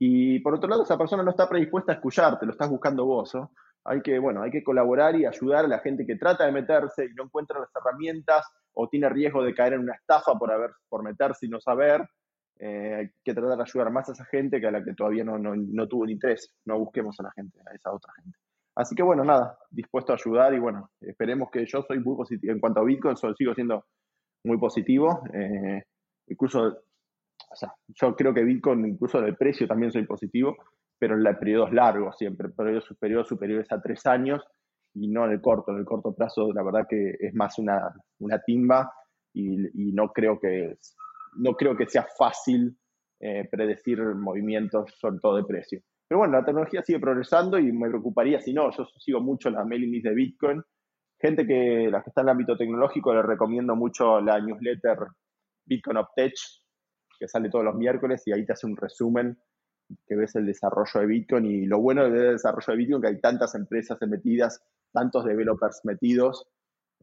Y 0.00 0.40
por 0.40 0.52
otro 0.52 0.68
lado, 0.68 0.82
esa 0.82 0.98
persona 0.98 1.22
no 1.22 1.30
está 1.30 1.48
predispuesta 1.48 1.92
a 1.92 1.94
escucharte, 1.94 2.44
lo 2.44 2.50
estás 2.50 2.68
buscando 2.68 3.04
vos. 3.04 3.38
Hay 3.84 4.02
que, 4.02 4.18
bueno, 4.18 4.42
hay 4.42 4.50
que 4.50 4.64
colaborar 4.64 5.14
y 5.14 5.26
ayudar 5.26 5.66
a 5.66 5.68
la 5.68 5.78
gente 5.78 6.04
que 6.04 6.16
trata 6.16 6.44
de 6.44 6.50
meterse 6.50 7.04
y 7.04 7.14
no 7.14 7.22
encuentra 7.22 7.60
las 7.60 7.70
herramientas 7.72 8.44
o 8.78 8.88
tiene 8.88 9.08
riesgo 9.08 9.42
de 9.42 9.54
caer 9.54 9.74
en 9.74 9.80
una 9.80 9.94
estafa 9.94 10.34
por, 10.34 10.52
haber, 10.52 10.70
por 10.88 11.02
meterse 11.02 11.46
y 11.46 11.48
no 11.48 11.60
saber. 11.60 12.02
Eh, 12.58 12.94
hay 12.94 13.10
que 13.24 13.34
tratar 13.34 13.56
de 13.56 13.62
ayudar 13.62 13.90
más 13.90 14.08
a 14.08 14.12
esa 14.12 14.24
gente 14.26 14.60
que 14.60 14.66
a 14.66 14.70
la 14.70 14.84
que 14.84 14.94
todavía 14.94 15.24
no, 15.24 15.38
no, 15.38 15.54
no 15.56 15.88
tuvo 15.88 16.04
el 16.04 16.10
interés. 16.10 16.54
No 16.66 16.78
busquemos 16.78 17.18
a 17.20 17.24
la 17.24 17.32
gente, 17.32 17.58
a 17.66 17.74
esa 17.74 17.92
otra 17.92 18.12
gente. 18.14 18.38
Así 18.74 18.94
que 18.94 19.02
bueno, 19.02 19.24
nada, 19.24 19.58
dispuesto 19.70 20.12
a 20.12 20.16
ayudar 20.16 20.52
y 20.52 20.58
bueno, 20.58 20.90
esperemos 21.00 21.50
que 21.50 21.64
yo 21.64 21.82
soy 21.82 22.00
muy 22.00 22.16
positivo. 22.16 22.52
En 22.52 22.60
cuanto 22.60 22.80
a 22.80 22.84
Bitcoin, 22.84 23.16
sigo 23.16 23.54
siendo 23.54 23.86
muy 24.44 24.58
positivo. 24.58 25.22
Eh, 25.32 25.82
incluso, 26.26 26.60
o 26.66 27.56
sea, 27.56 27.72
yo 27.88 28.14
creo 28.14 28.34
que 28.34 28.44
Bitcoin, 28.44 28.86
incluso 28.86 29.18
en 29.18 29.24
el 29.24 29.36
precio 29.36 29.66
también 29.66 29.90
soy 29.90 30.04
positivo, 30.04 30.54
pero 30.98 31.14
en 31.14 31.38
periodos 31.38 31.72
largos 31.72 32.18
siempre, 32.18 32.50
periodos, 32.50 32.94
periodos 33.00 33.28
superiores 33.28 33.72
a 33.72 33.80
tres 33.80 34.04
años 34.04 34.46
y 34.96 35.08
no 35.08 35.24
en 35.26 35.32
el 35.32 35.40
corto. 35.40 35.72
En 35.72 35.78
el 35.78 35.84
corto 35.84 36.14
plazo, 36.14 36.52
la 36.52 36.62
verdad 36.62 36.86
que 36.88 37.16
es 37.20 37.34
más 37.34 37.58
una, 37.58 37.94
una 38.18 38.40
timba 38.40 38.92
y, 39.32 39.88
y 39.88 39.92
no 39.92 40.08
creo 40.12 40.38
que 40.40 40.78
no 41.38 41.54
creo 41.54 41.76
que 41.76 41.86
sea 41.86 42.06
fácil 42.18 42.76
eh, 43.20 43.48
predecir 43.50 43.98
movimientos, 44.14 44.92
sobre 44.98 45.18
todo 45.20 45.36
de 45.36 45.44
precio. 45.44 45.80
Pero 46.08 46.18
bueno, 46.18 46.34
la 46.34 46.44
tecnología 46.44 46.82
sigue 46.82 47.00
progresando 47.00 47.58
y 47.58 47.72
me 47.72 47.88
preocuparía 47.88 48.40
si 48.40 48.52
no. 48.52 48.70
Yo 48.70 48.86
sigo 48.98 49.20
mucho 49.20 49.50
la 49.50 49.64
mailing 49.64 49.90
list 49.90 50.06
de 50.06 50.14
Bitcoin. 50.14 50.62
Gente 51.18 51.46
que, 51.46 51.88
la 51.90 52.02
que 52.02 52.10
está 52.10 52.20
en 52.20 52.28
el 52.28 52.32
ámbito 52.32 52.56
tecnológico, 52.56 53.14
les 53.14 53.24
recomiendo 53.24 53.74
mucho 53.74 54.20
la 54.20 54.38
newsletter 54.38 54.98
Bitcoin 55.64 55.98
Tech, 56.14 56.34
que 57.18 57.26
sale 57.26 57.48
todos 57.48 57.64
los 57.64 57.74
miércoles 57.74 58.22
y 58.26 58.32
ahí 58.32 58.44
te 58.44 58.52
hace 58.52 58.66
un 58.66 58.76
resumen 58.76 59.36
que 60.06 60.16
ves 60.16 60.34
el 60.36 60.46
desarrollo 60.46 61.00
de 61.00 61.06
Bitcoin 61.06 61.46
y 61.46 61.66
lo 61.66 61.80
bueno 61.80 62.04
del 62.04 62.32
desarrollo 62.32 62.66
de 62.72 62.76
Bitcoin 62.76 63.02
que 63.02 63.08
hay 63.08 63.20
tantas 63.20 63.54
empresas 63.54 63.98
metidas, 64.06 64.62
tantos 64.92 65.24
developers 65.24 65.80
metidos 65.84 66.46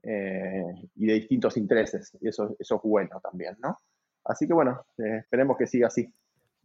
eh, 0.04 0.90
y 0.96 1.06
de 1.06 1.14
distintos 1.14 1.58
intereses. 1.58 2.18
Y 2.22 2.28
eso, 2.28 2.56
eso 2.60 2.76
es 2.76 2.82
bueno 2.84 3.20
también, 3.22 3.56
¿no? 3.62 3.78
Así 4.26 4.48
que 4.48 4.54
bueno, 4.54 4.86
eh, 4.98 5.20
esperemos 5.20 5.58
que 5.58 5.68
siga 5.68 5.88
así. 5.88 6.08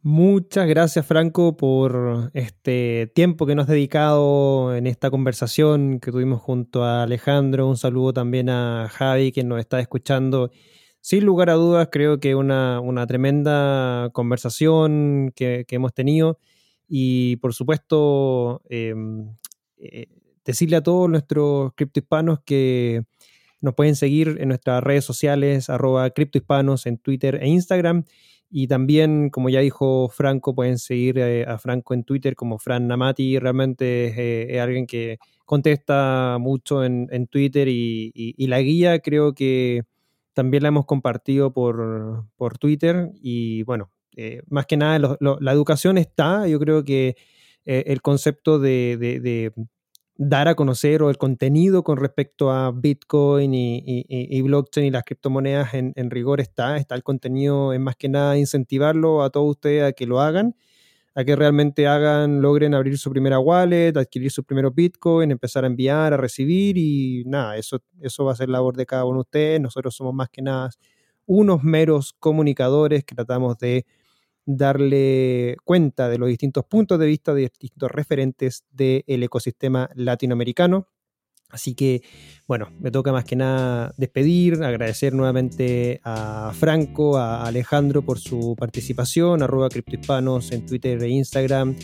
Muchas 0.01 0.65
gracias 0.65 1.05
Franco 1.05 1.57
por 1.57 2.31
este 2.33 3.11
tiempo 3.13 3.45
que 3.45 3.53
nos 3.53 3.63
has 3.63 3.71
dedicado 3.71 4.73
en 4.73 4.87
esta 4.87 5.11
conversación 5.11 5.99
que 5.99 6.11
tuvimos 6.11 6.41
junto 6.41 6.85
a 6.85 7.03
Alejandro. 7.03 7.67
Un 7.67 7.75
saludo 7.75 8.13
también 8.13 8.49
a 8.49 8.87
Javi 8.89 9.33
que 9.33 9.43
nos 9.43 9.59
está 9.59 9.81
escuchando. 9.81 10.51
Sin 11.01 11.25
lugar 11.25 11.49
a 11.49 11.55
dudas, 11.55 11.89
creo 11.91 12.19
que 12.21 12.35
una, 12.35 12.79
una 12.79 13.05
tremenda 13.07 14.09
conversación 14.13 15.33
que, 15.35 15.65
hemos 15.69 15.93
tenido 15.93 16.39
y 16.87 17.35
por 17.37 17.53
supuesto 17.53 18.61
em, 18.69 19.35
eh, 19.77 20.07
decirle 20.49 20.77
a 20.77 20.81
todos 20.81 21.07
nuestros 21.07 21.73
criptohispanos 21.75 22.39
que 22.43 23.03
nos 23.61 23.75
pueden 23.75 23.95
seguir 23.95 24.37
en 24.39 24.47
nuestras 24.47 24.83
redes 24.83 25.05
sociales, 25.05 25.69
arroba 25.69 26.09
criptohispanos 26.09 26.87
en 26.87 26.97
Twitter 26.97 27.37
e 27.39 27.47
Instagram. 27.49 28.03
Y 28.49 28.67
también, 28.67 29.29
como 29.29 29.49
ya 29.49 29.59
dijo 29.59 30.09
Franco, 30.09 30.55
pueden 30.55 30.79
seguir 30.79 31.19
eh, 31.19 31.45
a 31.45 31.59
Franco 31.59 31.93
en 31.93 32.03
Twitter 32.03 32.35
como 32.35 32.57
Fran 32.57 32.87
Namati. 32.87 33.37
Realmente 33.37 34.07
es, 34.07 34.17
eh, 34.17 34.59
alguien 34.59 34.87
que 34.87 35.19
contesta 35.45 36.37
mucho 36.39 36.83
en, 36.83 37.27
Twitter 37.27 37.67
y, 37.67 38.47
la 38.47 38.59
guía 38.61 38.99
creo 39.01 39.35
que 39.35 39.83
también 40.33 40.63
la 40.63 40.69
hemos 40.69 40.87
compartido 40.87 41.53
por, 41.53 42.57
Twitter. 42.59 43.11
Y 43.21 43.61
bueno, 43.63 43.91
eh, 44.15 44.41
más 44.47 44.65
que 44.65 44.77
nada 44.77 45.17
la 45.19 45.51
educación 45.51 45.99
está. 45.99 46.47
Yo 46.47 46.59
creo 46.59 46.83
que 46.83 47.17
el 47.65 48.01
concepto 48.01 48.57
de 48.57 49.51
dar 50.21 50.49
a 50.49 50.55
conocer 50.55 51.01
o 51.01 51.09
el 51.09 51.17
contenido 51.17 51.81
con 51.81 51.95
respecto 51.95 52.51
a 52.51 52.71
Bitcoin 52.71 53.53
y, 53.53 54.41
blockchain 54.41 54.87
y 54.87 54.91
las 54.91 55.03
criptomonedas 55.05 55.73
en, 55.73 56.11
rigor 56.11 56.41
está, 56.41 56.75
está 56.75 56.95
el 56.95 57.03
contenido, 57.03 57.71
es 57.71 57.79
más 57.79 57.95
que 57.95 58.09
nada 58.09 58.37
incentivarlo 58.37 59.23
a 59.23 59.29
todos 59.29 59.51
ustedes 59.51 59.83
a 59.83 59.93
que 59.93 60.05
lo 60.05 60.19
hagan, 60.19 60.57
a 61.15 61.23
que 61.23 61.37
realmente 61.37 61.87
hagan, 61.87 62.41
logren 62.41 62.73
abrir 62.73 62.97
su 62.97 63.09
primera 63.11 63.39
wallet, 63.39 63.95
adquirir 63.95 64.29
su 64.29 64.43
primero 64.43 64.71
Bitcoin, 64.71 65.31
empezar 65.31 65.63
a 65.63 65.67
enviar, 65.67 66.13
a 66.13 66.17
recibir 66.17 66.77
y 66.77 67.23
nada, 67.25 67.55
eso, 67.55 67.79
eso 68.01 68.25
va 68.25 68.33
a 68.33 68.35
ser 68.35 68.49
labor 68.49 68.75
de 68.75 68.85
cada 68.85 69.05
uno 69.05 69.19
de 69.19 69.21
ustedes, 69.21 69.61
nosotros 69.61 69.95
somos 69.95 70.13
más 70.13 70.27
que 70.29 70.41
nada 70.41 70.69
unos 71.27 71.63
meros 71.63 72.13
comunicadores 72.19 73.05
que 73.05 73.15
tratamos 73.15 73.57
de 73.59 73.85
darle 74.45 75.57
cuenta 75.63 76.09
de 76.09 76.17
los 76.17 76.29
distintos 76.29 76.65
puntos 76.65 76.99
de 76.99 77.05
vista 77.05 77.33
de 77.33 77.41
distintos 77.41 77.91
referentes 77.91 78.63
del 78.71 79.23
ecosistema 79.23 79.89
latinoamericano. 79.95 80.87
Así 81.49 81.73
que, 81.73 82.03
bueno, 82.47 82.69
me 82.79 82.91
toca 82.91 83.11
más 83.11 83.25
que 83.25 83.35
nada 83.35 83.91
despedir, 83.97 84.61
agradecer 84.63 85.13
nuevamente 85.13 85.99
a 86.03 86.51
Franco, 86.53 87.17
a 87.17 87.43
Alejandro 87.45 88.03
por 88.03 88.19
su 88.19 88.55
participación, 88.55 89.41
arroba 89.41 89.69
criptohispanos 89.69 90.51
en 90.51 90.65
Twitter 90.67 91.01
e 91.01 91.09
Instagram. 91.09 91.75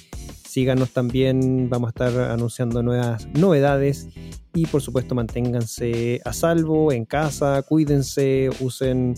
Síganos 0.55 0.91
también, 0.91 1.69
vamos 1.69 1.89
a 1.89 1.89
estar 1.89 2.31
anunciando 2.31 2.81
nuevas 2.81 3.27
novedades 3.33 4.07
y 4.53 4.65
por 4.67 4.81
supuesto 4.81 5.13
manténganse 5.13 6.21
a 6.23 6.31
salvo 6.31 6.93
en 6.93 7.03
casa, 7.03 7.61
cuídense, 7.63 8.49
usen 8.61 9.15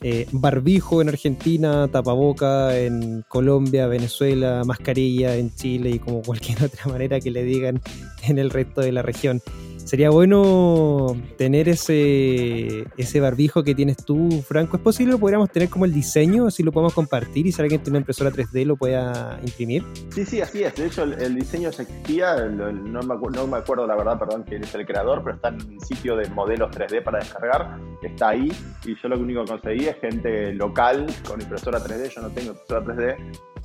eh, 0.00 0.28
barbijo 0.30 1.02
en 1.02 1.08
Argentina, 1.08 1.88
tapaboca 1.88 2.78
en 2.78 3.24
Colombia, 3.26 3.88
Venezuela, 3.88 4.62
mascarilla 4.64 5.34
en 5.34 5.52
Chile 5.52 5.90
y 5.90 5.98
como 5.98 6.22
cualquier 6.22 6.62
otra 6.62 6.86
manera 6.86 7.18
que 7.18 7.32
le 7.32 7.42
digan 7.42 7.82
en 8.22 8.38
el 8.38 8.50
resto 8.50 8.80
de 8.80 8.92
la 8.92 9.02
región. 9.02 9.42
Sería 9.86 10.10
bueno 10.10 11.16
tener 11.38 11.68
ese, 11.68 12.86
ese 12.96 13.20
barbijo 13.20 13.62
que 13.62 13.72
tienes 13.72 13.98
tú, 13.98 14.42
Franco. 14.42 14.78
¿Es 14.78 14.82
posible 14.82 15.16
podríamos 15.16 15.48
tener 15.48 15.68
como 15.68 15.84
el 15.84 15.92
diseño? 15.92 16.48
Así 16.48 16.64
lo 16.64 16.72
podemos 16.72 16.92
compartir 16.92 17.46
y 17.46 17.52
si 17.52 17.62
alguien 17.62 17.80
tiene 17.80 17.90
una 17.90 18.00
impresora 18.00 18.32
3D 18.32 18.64
lo 18.64 18.76
pueda 18.76 19.38
imprimir. 19.44 19.84
Sí, 20.12 20.26
sí, 20.26 20.40
así 20.40 20.64
es. 20.64 20.75
De 20.76 20.86
hecho, 20.86 21.04
el, 21.04 21.34
diseño 21.34 21.70
ya 21.70 21.82
existía. 21.82 22.36
no, 22.46 23.00
me, 23.02 23.14
no, 23.30 23.46
me, 23.46 23.56
acuerdo 23.56 23.86
la 23.86 23.96
verdad, 23.96 24.18
perdón, 24.18 24.44
quién 24.46 24.62
es 24.62 24.74
el 24.74 24.84
creador, 24.84 25.22
pero 25.24 25.36
está 25.36 25.48
en 25.48 25.54
un 25.54 25.80
sitio 25.80 26.16
de 26.16 26.28
modelos 26.30 26.70
3D 26.70 27.02
para 27.02 27.18
descargar. 27.18 27.78
Está 28.02 28.28
ahí 28.30 28.52
y 28.84 28.94
yo 28.94 29.08
lo 29.08 29.18
único 29.18 29.42
que 29.44 29.52
conseguí 29.52 29.86
es 29.86 29.96
gente 30.00 30.52
local 30.52 31.06
con 31.26 31.40
impresora 31.40 31.80
3D. 31.80 32.14
Yo 32.14 32.20
no 32.20 32.28
tengo 32.28 32.52
impresora 32.52 32.84
3D 32.84 33.16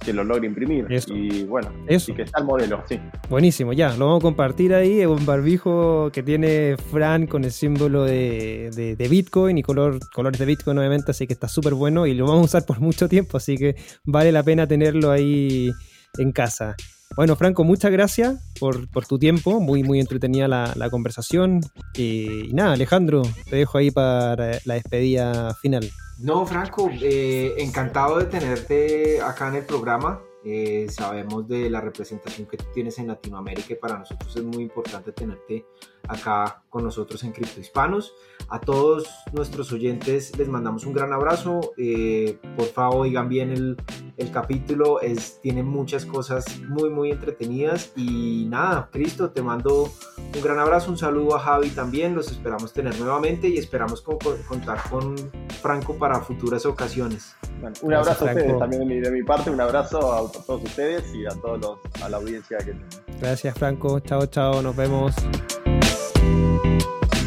que 0.03 0.13
lo 0.13 0.23
logre 0.23 0.47
imprimir. 0.47 0.87
Y 1.07 1.43
bueno, 1.43 1.71
Eso. 1.87 2.11
y 2.11 2.15
que 2.15 2.23
está 2.23 2.39
el 2.39 2.45
modelo, 2.45 2.83
sí. 2.87 2.99
Buenísimo, 3.29 3.73
ya, 3.73 3.95
lo 3.95 4.07
vamos 4.07 4.21
a 4.21 4.23
compartir 4.23 4.73
ahí. 4.73 5.01
Es 5.01 5.07
un 5.07 5.25
barbijo 5.25 6.11
que 6.11 6.23
tiene 6.23 6.75
Fran 6.77 7.27
con 7.27 7.43
el 7.43 7.51
símbolo 7.51 8.03
de, 8.03 8.95
Bitcoin 9.09 9.57
y 9.57 9.63
color, 9.63 9.99
colores 10.13 10.39
de 10.39 10.45
Bitcoin, 10.45 10.77
obviamente, 10.77 11.11
así 11.11 11.27
que 11.27 11.33
está 11.33 11.47
súper 11.47 11.73
bueno 11.73 12.07
y 12.07 12.13
lo 12.13 12.25
vamos 12.25 12.41
a 12.41 12.45
usar 12.45 12.65
por 12.65 12.79
mucho 12.79 13.07
tiempo, 13.07 13.37
así 13.37 13.57
que 13.57 13.75
vale 14.05 14.31
la 14.31 14.43
pena 14.43 14.67
tenerlo 14.67 15.11
ahí 15.11 15.71
en 16.17 16.31
casa. 16.31 16.75
Bueno, 17.15 17.35
Franco, 17.35 17.63
muchas 17.63 17.91
gracias 17.91 18.39
por, 18.59 18.87
tu 19.05 19.19
tiempo, 19.19 19.59
muy, 19.59 19.83
muy 19.83 19.99
entretenida 19.99 20.47
la, 20.47 20.89
conversación. 20.89 21.61
Y, 21.93 22.49
y 22.49 22.53
nada, 22.53 22.73
Alejandro, 22.73 23.21
te 23.49 23.57
dejo 23.57 23.77
ahí 23.77 23.91
para 23.91 24.59
la 24.65 24.73
despedida 24.75 25.53
final. 25.55 25.89
No, 26.21 26.45
Franco, 26.45 26.87
eh, 27.01 27.55
encantado 27.57 28.19
de 28.19 28.25
tenerte 28.25 29.21
acá 29.21 29.47
en 29.47 29.55
el 29.55 29.65
programa. 29.65 30.21
Eh, 30.45 30.87
sabemos 30.89 31.47
de 31.47 31.69
la 31.69 31.81
representación 31.81 32.47
que 32.47 32.57
tú 32.57 32.65
tienes 32.73 32.99
en 32.99 33.07
Latinoamérica 33.07 33.73
y 33.73 33.75
para 33.75 33.97
nosotros 33.97 34.35
es 34.35 34.43
muy 34.43 34.63
importante 34.63 35.11
tenerte 35.11 35.65
acá 36.07 36.63
con 36.69 36.83
nosotros 36.83 37.23
en 37.23 37.31
Cripto 37.31 37.59
Hispanos. 37.59 38.13
A 38.51 38.59
todos 38.59 39.07
nuestros 39.31 39.71
oyentes 39.71 40.37
les 40.37 40.49
mandamos 40.49 40.85
un 40.85 40.91
gran 40.91 41.13
abrazo. 41.13 41.71
Eh, 41.77 42.37
por 42.57 42.65
favor, 42.65 43.03
oigan 43.03 43.29
bien 43.29 43.49
el, 43.49 43.77
el, 44.17 44.29
capítulo. 44.29 44.99
Es, 44.99 45.39
tiene 45.39 45.63
muchas 45.63 46.05
cosas 46.05 46.59
muy, 46.67 46.89
muy 46.89 47.11
entretenidas. 47.11 47.93
Y 47.95 48.47
nada, 48.49 48.89
Cristo, 48.91 49.29
te 49.29 49.41
mando 49.41 49.89
un 50.35 50.41
gran 50.43 50.59
abrazo. 50.59 50.91
Un 50.91 50.97
saludo 50.97 51.37
a 51.37 51.39
Javi 51.39 51.69
también. 51.69 52.13
Los 52.13 52.29
esperamos 52.29 52.73
tener 52.73 52.99
nuevamente 52.99 53.47
y 53.47 53.57
esperamos 53.57 54.01
contar 54.01 54.83
con 54.89 55.15
Franco 55.61 55.95
para 55.95 56.19
futuras 56.19 56.65
ocasiones. 56.65 57.37
un 57.81 57.93
abrazo 57.93 58.25
a 58.25 58.31
ustedes 58.31 58.59
también 58.59 59.01
de 59.01 59.11
mi, 59.11 59.23
parte. 59.23 59.49
Un 59.49 59.61
abrazo 59.61 60.11
a, 60.11 60.29
todos 60.29 60.61
ustedes 60.61 61.15
y 61.15 61.25
a, 61.25 61.29
todos 61.29 61.61
los, 61.61 62.03
a 62.03 62.09
la 62.09 62.17
audiencia 62.17 62.57
que 62.57 62.73
tienen. 62.73 62.85
Gracias, 63.21 63.57
Franco. 63.57 64.01
Chao, 64.01 64.25
chao. 64.25 64.61
Nos 64.61 64.75
vemos. 64.75 65.15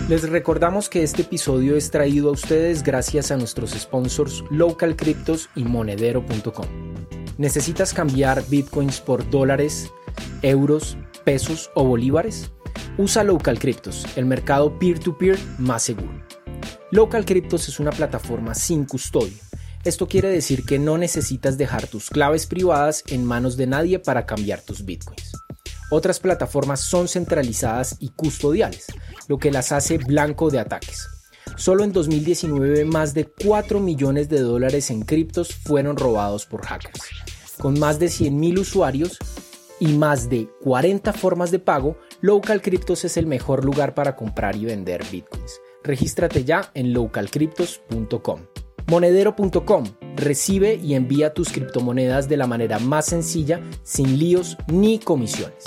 Les 0.07 0.29
recordamos 0.29 0.91
que 0.91 1.03
este 1.03 1.23
episodio 1.23 1.77
es 1.77 1.91
traído 1.91 2.29
a 2.29 2.33
ustedes 2.33 2.83
gracias 2.83 3.31
a 3.31 3.39
nuestros 3.39 3.71
sponsors 3.71 4.45
Local 4.51 4.97
Cryptos 4.97 5.49
y 5.57 5.65
Monedero.com. 5.65 6.67
¿Necesitas 7.39 7.95
cambiar 7.95 8.47
bitcoins 8.47 9.01
por 9.01 9.29
dólares, 9.31 9.91
euros, 10.43 10.99
pesos 11.25 11.71
o 11.75 11.85
bolívares? 11.85 12.53
Usa 12.99 13.25
Local 13.25 13.59
Cryptos, 13.59 14.07
el 14.17 14.27
mercado 14.27 14.79
peer-to-peer 14.79 15.39
más 15.59 15.85
seguro. 15.85 16.23
Local 16.91 17.25
Cryptos 17.25 17.69
es 17.69 17.81
una 17.81 17.91
plataforma 17.91 18.55
sin 18.55 18.85
custodia. 18.85 19.41
Esto 19.85 20.07
quiere 20.07 20.29
decir 20.29 20.67
que 20.67 20.79
no 20.79 20.99
necesitas 20.99 21.57
dejar 21.57 21.87
tus 21.87 22.11
claves 22.11 22.47
privadas 22.47 23.05
en 23.07 23.25
manos 23.25 23.57
de 23.57 23.69
nadie 23.69 23.99
para 23.99 24.27
cambiar 24.27 24.61
tus 24.61 24.85
bitcoins. 24.85 25.44
Otras 25.91 26.21
plataformas 26.21 26.81
son 26.81 27.09
centralizadas 27.09 27.97
y 28.01 28.11
custodiales, 28.11 28.87
lo 29.29 29.39
que 29.39 29.51
las 29.51 29.73
hace 29.73 29.99
blanco 29.99 30.51
de 30.51 30.59
ataques. 30.59 31.07
Solo 31.57 31.85
en 31.85 31.93
2019 31.93 32.85
más 32.85 33.15
de 33.15 33.27
4 33.27 33.79
millones 33.81 34.29
de 34.29 34.41
dólares 34.41 34.91
en 34.91 35.03
criptos 35.03 35.55
fueron 35.55 35.97
robados 35.97 36.47
por 36.47 36.65
hackers. 36.67 37.03
Con 37.59 37.79
más 37.79 37.99
de 37.99 38.07
100.000 38.07 38.59
usuarios 38.59 39.19
y 39.79 39.89
más 39.93 40.29
de 40.29 40.49
40 40.63 41.13
formas 41.13 41.51
de 41.51 41.59
pago, 41.59 41.99
Local 42.21 42.63
Cryptos 42.63 43.05
es 43.05 43.17
el 43.17 43.27
mejor 43.27 43.65
lugar 43.65 43.95
para 43.95 44.17
comprar 44.17 44.57
y 44.57 44.65
vender 44.65 45.05
bitcoins. 45.11 45.61
Regístrate 45.83 46.45
ya 46.45 46.71
en 46.75 46.93
localcryptos.com. 46.93 48.41
Monedero.com 48.87 49.85
recibe 50.17 50.75
y 50.75 50.95
envía 50.95 51.35
tus 51.35 51.51
criptomonedas 51.51 52.29
de 52.29 52.37
la 52.37 52.47
manera 52.47 52.79
más 52.79 53.07
sencilla, 53.07 53.61
sin 53.83 54.19
líos 54.19 54.57
ni 54.69 54.99
comisiones. 54.99 55.65